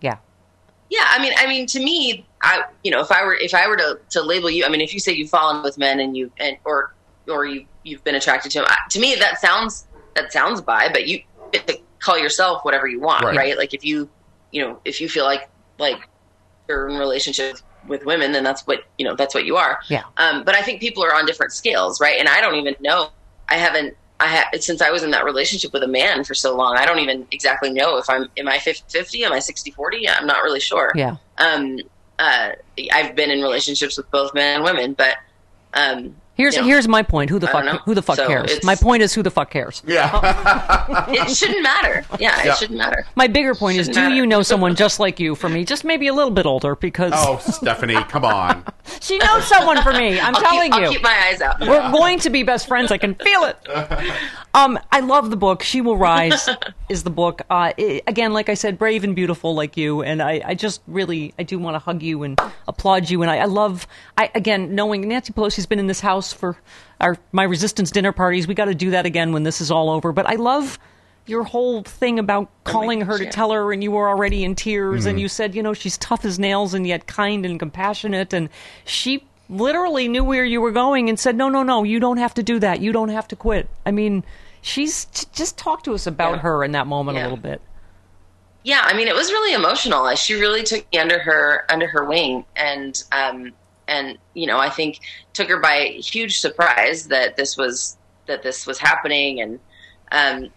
yeah, 0.00 0.18
yeah, 0.90 1.06
I 1.08 1.20
mean, 1.20 1.32
I 1.36 1.48
mean, 1.48 1.66
to 1.66 1.80
me, 1.80 2.27
I 2.42 2.64
you 2.84 2.90
know, 2.90 3.00
if 3.00 3.10
I 3.10 3.24
were 3.24 3.34
if 3.34 3.54
I 3.54 3.66
were 3.68 3.76
to, 3.76 3.98
to 4.10 4.22
label 4.22 4.50
you, 4.50 4.64
I 4.64 4.68
mean, 4.68 4.80
if 4.80 4.94
you 4.94 5.00
say 5.00 5.12
you've 5.12 5.30
fallen 5.30 5.62
with 5.62 5.78
men 5.78 6.00
and 6.00 6.16
you 6.16 6.30
and 6.38 6.56
or 6.64 6.94
or 7.28 7.46
you 7.46 7.66
you've 7.84 8.04
been 8.04 8.14
attracted 8.14 8.52
to 8.52 8.58
them, 8.58 8.66
I, 8.68 8.76
to 8.90 9.00
me 9.00 9.14
that 9.16 9.40
sounds 9.40 9.86
that 10.14 10.32
sounds 10.32 10.60
bi, 10.60 10.88
but 10.92 11.06
you 11.08 11.22
call 12.00 12.18
yourself 12.18 12.64
whatever 12.64 12.86
you 12.86 13.00
want, 13.00 13.24
Right. 13.24 13.36
right. 13.36 13.58
Like 13.58 13.74
if 13.74 13.84
you 13.84 14.08
you 14.52 14.62
know 14.62 14.80
if 14.84 15.00
you 15.00 15.08
feel 15.08 15.24
like 15.24 15.48
like 15.78 16.08
you're 16.68 16.88
in 16.88 16.98
relationship 16.98 17.56
with 17.86 18.04
women, 18.04 18.32
then 18.32 18.44
that's 18.44 18.62
what 18.66 18.84
you 18.98 19.04
know 19.04 19.16
that's 19.16 19.34
what 19.34 19.44
you 19.44 19.56
are. 19.56 19.78
Yeah. 19.88 20.04
Um, 20.16 20.44
but 20.44 20.54
I 20.54 20.62
think 20.62 20.80
people 20.80 21.02
are 21.04 21.14
on 21.14 21.26
different 21.26 21.52
scales, 21.52 22.00
right? 22.00 22.16
And 22.18 22.28
I 22.28 22.40
don't 22.40 22.54
even 22.56 22.76
know. 22.80 23.10
I 23.48 23.54
haven't. 23.56 23.96
I 24.20 24.26
have 24.26 24.46
since 24.62 24.82
I 24.82 24.90
was 24.90 25.02
in 25.04 25.12
that 25.12 25.24
relationship 25.24 25.72
with 25.72 25.82
a 25.84 25.88
man 25.88 26.24
for 26.24 26.34
so 26.34 26.56
long. 26.56 26.76
I 26.76 26.84
don't 26.84 26.98
even 26.98 27.26
exactly 27.30 27.72
know 27.72 27.98
if 27.98 28.10
I'm. 28.10 28.26
Am 28.36 28.48
I 28.48 28.58
50-50? 28.58 29.22
Am 29.24 29.32
I 29.32 29.38
60-40? 29.38 30.08
I'm 30.08 30.26
not 30.26 30.42
really 30.42 30.60
sure. 30.60 30.90
yeah. 30.94 31.16
Um. 31.38 31.78
Uh. 32.18 32.52
I've 32.92 33.14
been 33.16 33.30
in 33.30 33.42
relationships 33.42 33.96
with 33.96 34.10
both 34.10 34.34
men 34.34 34.56
and 34.56 34.64
women, 34.64 34.94
but 34.94 35.16
um. 35.74 36.16
Here's 36.38 36.54
you 36.54 36.62
know, 36.62 36.68
here's 36.68 36.86
my 36.86 37.02
point. 37.02 37.30
Who 37.30 37.40
the 37.40 37.48
fuck 37.48 37.82
who 37.84 37.94
the 37.94 38.00
fuck 38.00 38.14
So 38.14 38.28
cares? 38.28 38.62
My 38.62 38.76
point 38.76 39.02
is 39.02 39.12
who 39.12 39.24
the 39.24 39.30
fuck 39.30 39.50
cares. 39.50 39.82
Yeah. 39.84 41.04
it 41.08 41.34
shouldn't 41.36 41.64
matter. 41.64 42.04
Yeah, 42.20 42.40
Yeah. 42.44 42.52
it 42.52 42.58
shouldn't 42.58 42.78
matter. 42.78 43.04
My 43.16 43.26
bigger 43.26 43.56
point 43.56 43.78
is, 43.78 43.86
Shouldn't 43.86 43.96
do 43.96 44.02
matter. 44.02 44.14
you 44.14 44.24
know 44.24 44.42
someone 44.42 44.76
just 44.76 45.00
like 45.00 45.18
you 45.18 45.34
for 45.34 45.48
me? 45.48 45.64
Just 45.64 45.84
maybe 45.84 46.06
a 46.06 46.14
little 46.14 46.30
bit 46.30 46.46
older 46.46 46.76
because 46.76 47.12
oh, 47.16 47.38
Stephanie, 47.38 48.00
come 48.04 48.24
on. 48.24 48.64
she 49.00 49.18
knows 49.18 49.48
someone 49.48 49.82
for 49.82 49.92
me. 49.92 50.20
I'm 50.20 50.36
I'll 50.36 50.40
telling 50.42 50.70
keep, 50.70 50.80
you. 50.80 50.86
I'll 50.86 50.92
keep 50.92 51.02
my 51.02 51.28
eyes 51.28 51.40
out. 51.40 51.58
We're 51.60 51.90
going 51.90 52.20
to 52.20 52.30
be 52.30 52.44
best 52.44 52.68
friends. 52.68 52.92
I 52.92 52.98
can 52.98 53.16
feel 53.16 53.42
it. 53.42 53.58
Um, 54.54 54.78
I 54.90 55.00
love 55.00 55.30
the 55.30 55.36
book. 55.36 55.62
She 55.62 55.82
Will 55.82 55.96
Rise 55.96 56.48
is 56.88 57.04
the 57.04 57.10
book. 57.10 57.42
Uh, 57.50 57.70
i 57.78 58.02
again, 58.08 58.32
like 58.32 58.48
I 58.48 58.54
said, 58.54 58.78
brave 58.78 59.04
and 59.04 59.14
beautiful 59.14 59.54
like 59.54 59.76
you. 59.76 60.02
And 60.02 60.20
I, 60.22 60.42
I 60.44 60.54
just 60.54 60.80
really, 60.88 61.32
I 61.38 61.42
do 61.42 61.58
want 61.58 61.74
to 61.74 61.78
hug 61.78 62.02
you 62.02 62.22
and 62.24 62.40
applaud 62.66 63.08
you. 63.08 63.22
And 63.22 63.30
I, 63.30 63.38
I 63.38 63.44
love, 63.44 63.86
I 64.16 64.30
again, 64.34 64.74
knowing 64.74 65.06
Nancy 65.06 65.32
Pelosi's 65.32 65.66
been 65.66 65.78
in 65.78 65.86
this 65.86 66.00
house 66.00 66.27
for 66.32 66.56
our 67.00 67.16
my 67.32 67.44
resistance 67.44 67.90
dinner 67.90 68.12
parties. 68.12 68.46
We 68.46 68.54
got 68.54 68.66
to 68.66 68.74
do 68.74 68.90
that 68.90 69.06
again 69.06 69.32
when 69.32 69.42
this 69.42 69.60
is 69.60 69.70
all 69.70 69.90
over. 69.90 70.12
But 70.12 70.26
I 70.26 70.34
love 70.34 70.78
your 71.26 71.44
whole 71.44 71.82
thing 71.82 72.18
about 72.18 72.48
calling 72.64 73.02
her 73.02 73.18
to 73.18 73.26
tell 73.26 73.52
her 73.52 73.70
and 73.72 73.82
you 73.82 73.90
were 73.90 74.08
already 74.08 74.44
in 74.44 74.54
tears 74.54 75.04
and 75.04 75.20
you 75.20 75.28
said 75.28 75.54
you 75.54 75.62
know 75.62 75.74
she's 75.74 75.98
tough 75.98 76.24
as 76.24 76.38
nails 76.38 76.72
and 76.72 76.86
yet 76.86 77.06
kind 77.06 77.44
and 77.44 77.58
compassionate. 77.58 78.32
And 78.32 78.48
she 78.86 79.24
literally 79.50 80.08
knew 80.08 80.24
where 80.24 80.44
you 80.44 80.60
were 80.60 80.70
going 80.72 81.08
and 81.08 81.18
said 81.20 81.36
no 81.36 81.48
no 81.48 81.62
no 81.62 81.82
you 81.84 82.00
don't 82.00 82.16
have 82.18 82.34
to 82.34 82.42
do 82.42 82.58
that. 82.60 82.80
You 82.80 82.92
don't 82.92 83.10
have 83.10 83.28
to 83.28 83.36
quit. 83.36 83.68
I 83.84 83.90
mean 83.90 84.24
she's 84.62 85.04
j- 85.06 85.26
just 85.32 85.56
talk 85.58 85.82
to 85.84 85.92
us 85.94 86.06
about 86.06 86.36
Yeah. 86.36 86.40
her 86.40 86.64
in 86.64 86.72
that 86.72 86.86
moment 86.86 87.18
a 87.18 87.22
little 87.22 87.36
bit. 87.36 87.60
Yeah 88.64 88.80
i 88.84 88.94
mean 88.94 89.06
it 89.08 89.14
was 89.14 89.30
really 89.30 89.54
emotional. 89.54 90.08
She 90.16 90.34
really 90.34 90.62
took 90.62 90.84
me 90.92 90.98
under 90.98 91.18
her 91.18 91.64
under 91.70 91.86
her 91.88 92.04
wing 92.04 92.44
and 92.56 93.02
um 93.12 93.52
and 93.88 94.18
you 94.34 94.46
know 94.46 94.58
i 94.58 94.70
think 94.70 95.00
took 95.34 95.48
her 95.48 95.60
by 95.60 95.96
huge 95.98 96.38
surprise 96.38 97.08
that 97.08 97.36
this 97.36 97.56
was 97.56 97.96
that 98.26 98.42
this 98.42 98.66
was 98.66 98.78
happening 98.78 99.40
and 99.40 99.58
um 100.12 100.50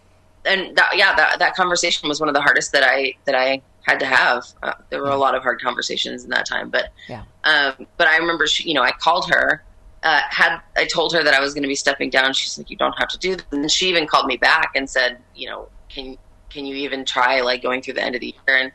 and 0.46 0.76
that, 0.76 0.92
yeah 0.96 1.16
that 1.16 1.40
that 1.40 1.56
conversation 1.56 2.08
was 2.08 2.20
one 2.20 2.30
of 2.30 2.36
the 2.36 2.42
hardest 2.42 2.72
that 2.72 2.84
i 2.84 3.14
that 3.26 3.36
i 3.36 3.62
had 3.84 4.00
to 4.00 4.06
have 4.06 4.46
uh, 4.62 4.74
there 4.90 5.02
were 5.02 5.10
a 5.10 5.18
lot 5.18 5.34
of 5.34 5.42
hard 5.42 5.60
conversations 5.60 6.24
in 6.24 6.30
that 6.30 6.48
time 6.48 6.70
but 6.70 6.92
yeah 7.10 7.24
um 7.46 7.88
but 7.98 8.08
i 8.08 8.18
remember 8.18 8.46
she 8.46 8.68
you 8.68 8.74
know 8.74 8.84
i 8.84 8.92
called 8.92 9.30
her 9.30 9.64
uh, 10.04 10.22
had 10.30 10.60
I 10.76 10.86
told 10.86 11.14
her 11.14 11.24
that 11.24 11.34
I 11.34 11.40
was 11.40 11.54
going 11.54 11.62
to 11.64 11.68
be 11.68 11.76
stepping 11.76 12.10
down, 12.10 12.34
she's 12.34 12.58
like, 12.58 12.70
"You 12.70 12.78
don't 12.78 12.98
have 12.98 13.10
to 13.10 13.18
do 13.20 13.36
that." 13.36 13.46
And 13.52 13.70
she 13.70 13.88
even 13.88 14.08
called 14.08 14.26
me 14.26 14.38
back 14.38 14.72
and 14.76 14.90
said, 14.90 15.20
"You 15.36 15.50
know, 15.50 15.70
can 15.90 16.18
can 16.50 16.66
you 16.66 16.76
even 16.76 17.06
try 17.06 17.42
like 17.42 17.62
going 17.62 17.82
through 17.82 17.94
the 17.96 18.04
end 18.04 18.16
of 18.16 18.22
the 18.22 18.36
year?" 18.48 18.58
And 18.58 18.72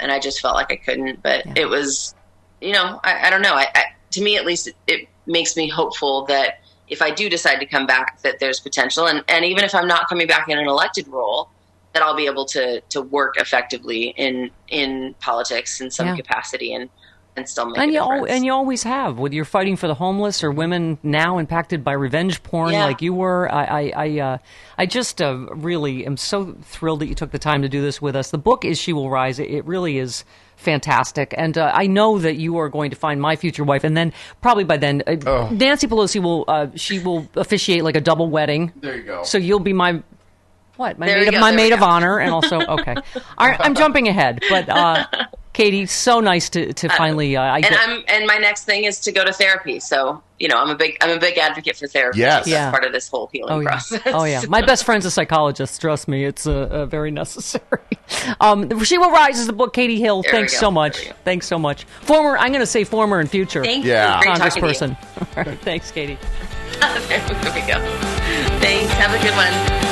and 0.00 0.10
I 0.10 0.18
just 0.18 0.40
felt 0.40 0.56
like 0.56 0.72
I 0.72 0.76
couldn't. 0.76 1.22
But 1.22 1.46
Yeah. 1.46 1.52
it 1.56 1.68
was, 1.68 2.14
you 2.60 2.72
know, 2.72 3.00
I, 3.04 3.26
I 3.28 3.30
don't 3.30 3.42
know. 3.42 3.54
I, 3.54 3.66
I 3.74 3.82
to 4.12 4.22
me 4.22 4.36
at 4.36 4.44
least, 4.44 4.66
it, 4.68 4.74
it 4.86 5.08
makes 5.26 5.56
me 5.56 5.68
hopeful 5.68 6.24
that 6.26 6.60
if 6.88 7.00
I 7.02 7.10
do 7.10 7.28
decide 7.28 7.58
to 7.60 7.66
come 7.66 7.86
back, 7.86 8.20
that 8.22 8.40
there's 8.40 8.60
potential, 8.60 9.06
and 9.06 9.24
and 9.28 9.44
even 9.44 9.64
if 9.64 9.74
I'm 9.74 9.86
not 9.88 10.08
coming 10.08 10.26
back 10.26 10.48
in 10.48 10.58
an 10.58 10.66
elected 10.66 11.06
role, 11.08 11.48
that 11.92 12.02
I'll 12.02 12.16
be 12.16 12.26
able 12.26 12.44
to 12.46 12.80
to 12.90 13.00
work 13.02 13.36
effectively 13.36 14.14
in 14.16 14.50
in 14.68 15.14
politics 15.20 15.80
in 15.80 15.90
some 15.90 16.08
Yeah. 16.08 16.16
capacity 16.16 16.74
and 16.74 16.88
and 17.36 17.48
still 17.48 17.66
make 17.66 17.78
and 17.78 17.90
a 17.90 17.94
you 17.94 18.00
al- 18.00 18.10
difference. 18.10 18.32
and 18.32 18.44
you 18.44 18.52
always 18.52 18.82
have 18.82 19.20
whether 19.20 19.32
you're 19.36 19.44
fighting 19.44 19.76
for 19.76 19.86
the 19.86 19.94
homeless 19.94 20.42
or 20.42 20.50
women 20.50 20.98
now 21.04 21.38
impacted 21.38 21.84
by 21.84 21.92
revenge 21.92 22.42
porn 22.42 22.72
Yeah. 22.72 22.86
like 22.86 23.00
you 23.00 23.14
were 23.14 23.48
i 23.54 23.64
i 23.64 23.92
i, 23.96 24.18
uh, 24.18 24.38
I 24.76 24.86
just 24.86 25.22
uh, 25.22 25.46
really 25.54 26.04
am 26.06 26.16
so 26.16 26.56
thrilled 26.62 26.98
that 27.00 27.06
you 27.06 27.14
took 27.14 27.30
the 27.30 27.38
time 27.38 27.62
to 27.62 27.68
do 27.68 27.80
this 27.82 28.02
with 28.02 28.16
us 28.16 28.32
the 28.32 28.38
book 28.38 28.64
is 28.64 28.80
she 28.80 28.92
will 28.92 29.10
rise 29.10 29.38
it, 29.38 29.48
it 29.48 29.64
really 29.64 29.98
is 29.98 30.24
fantastic. 30.60 31.34
And 31.36 31.56
uh, 31.58 31.70
i 31.74 31.86
know 31.86 32.18
that 32.18 32.36
you 32.36 32.58
are 32.58 32.68
going 32.68 32.90
to 32.90 32.96
find 32.96 33.20
my 33.20 33.36
future 33.36 33.64
wife 33.64 33.84
and 33.84 33.96
then 33.96 34.12
probably 34.40 34.64
by 34.64 34.76
then 34.76 35.02
uh, 35.06 35.48
nancy 35.50 35.86
pelosi 35.88 36.22
will 36.22 36.44
uh, 36.48 36.68
she 36.76 36.98
will 36.98 37.26
officiate 37.34 37.82
like 37.84 37.96
a 37.96 38.00
double 38.00 38.28
wedding. 38.28 38.72
There 38.76 38.96
you 38.96 39.02
go. 39.02 39.22
so 39.24 39.38
you'll 39.38 39.60
be 39.60 39.72
my 39.72 40.02
what? 40.76 40.98
My 40.98 41.06
There 41.06 41.18
maid 41.18 41.28
of 41.28 41.34
go, 41.34 41.40
my 41.40 41.52
maid 41.52 41.72
of 41.72 41.82
honor 41.82 42.18
and 42.20 42.32
also 42.32 42.60
okay. 42.60 42.94
All 43.38 43.48
right, 43.48 43.60
i'm 43.60 43.74
jumping 43.74 44.08
ahead 44.08 44.40
but 44.48 44.68
uh 44.68 45.06
Katie, 45.52 45.84
so 45.86 46.20
nice 46.20 46.48
to, 46.50 46.72
to 46.72 46.88
finally. 46.90 47.36
Uh, 47.36 47.42
I 47.42 47.56
and 47.56 47.64
get, 47.64 47.78
I'm 47.80 48.04
and 48.06 48.26
my 48.26 48.36
next 48.36 48.64
thing 48.64 48.84
is 48.84 49.00
to 49.00 49.12
go 49.12 49.24
to 49.24 49.32
therapy. 49.32 49.80
So 49.80 50.22
you 50.38 50.46
know, 50.48 50.56
I'm 50.56 50.70
a 50.70 50.76
big 50.76 50.96
I'm 51.00 51.10
a 51.10 51.18
big 51.18 51.36
advocate 51.38 51.76
for 51.76 51.88
therapy. 51.88 52.20
Yes. 52.20 52.36
That's 52.44 52.48
Yeah. 52.48 52.70
part 52.70 52.84
of 52.84 52.92
this 52.92 53.08
whole 53.08 53.28
healing 53.32 53.52
Oh 53.52 53.58
yeah. 53.58 53.68
process. 53.68 54.00
Oh 54.06 54.24
yeah. 54.24 54.42
My 54.48 54.62
best 54.62 54.84
friend's 54.84 55.04
a 55.06 55.10
psychologist. 55.10 55.80
Trust 55.80 56.06
me, 56.06 56.24
it's 56.24 56.46
uh, 56.46 56.68
uh, 56.70 56.86
very 56.86 57.10
necessary. 57.10 57.64
Um, 58.40 58.82
she 58.82 58.98
will 58.98 59.10
rise 59.12 59.38
is 59.38 59.46
the 59.46 59.52
book. 59.52 59.72
Katie 59.72 60.00
Hill. 60.00 60.22
There 60.22 60.32
Thanks 60.32 60.58
so 60.58 60.68
much. 60.70 60.96
There 60.96 61.04
we 61.04 61.10
go. 61.10 61.16
Thanks 61.24 61.46
so 61.46 61.58
much. 61.60 61.84
Former. 61.84 62.36
I'm 62.38 62.50
going 62.50 62.60
to 62.60 62.66
say 62.66 62.82
former 62.82 63.20
and 63.20 63.30
future. 63.30 63.62
Thank 63.62 63.84
Yeah. 63.84 64.16
you. 64.18 64.22
Great 64.24 64.36
talking 64.36 64.62
to 64.62 64.68
you. 64.68 64.74
Congressperson. 64.74 65.36
All 65.38 65.44
right. 65.44 65.58
Thanks, 65.60 65.90
Katie. 65.92 66.18
there 66.80 67.54
we 67.54 67.60
go. 67.60 67.78
Thanks. 68.58 68.92
Have 68.94 69.14
a 69.14 69.22
good 69.22 69.36
one. 69.36 69.89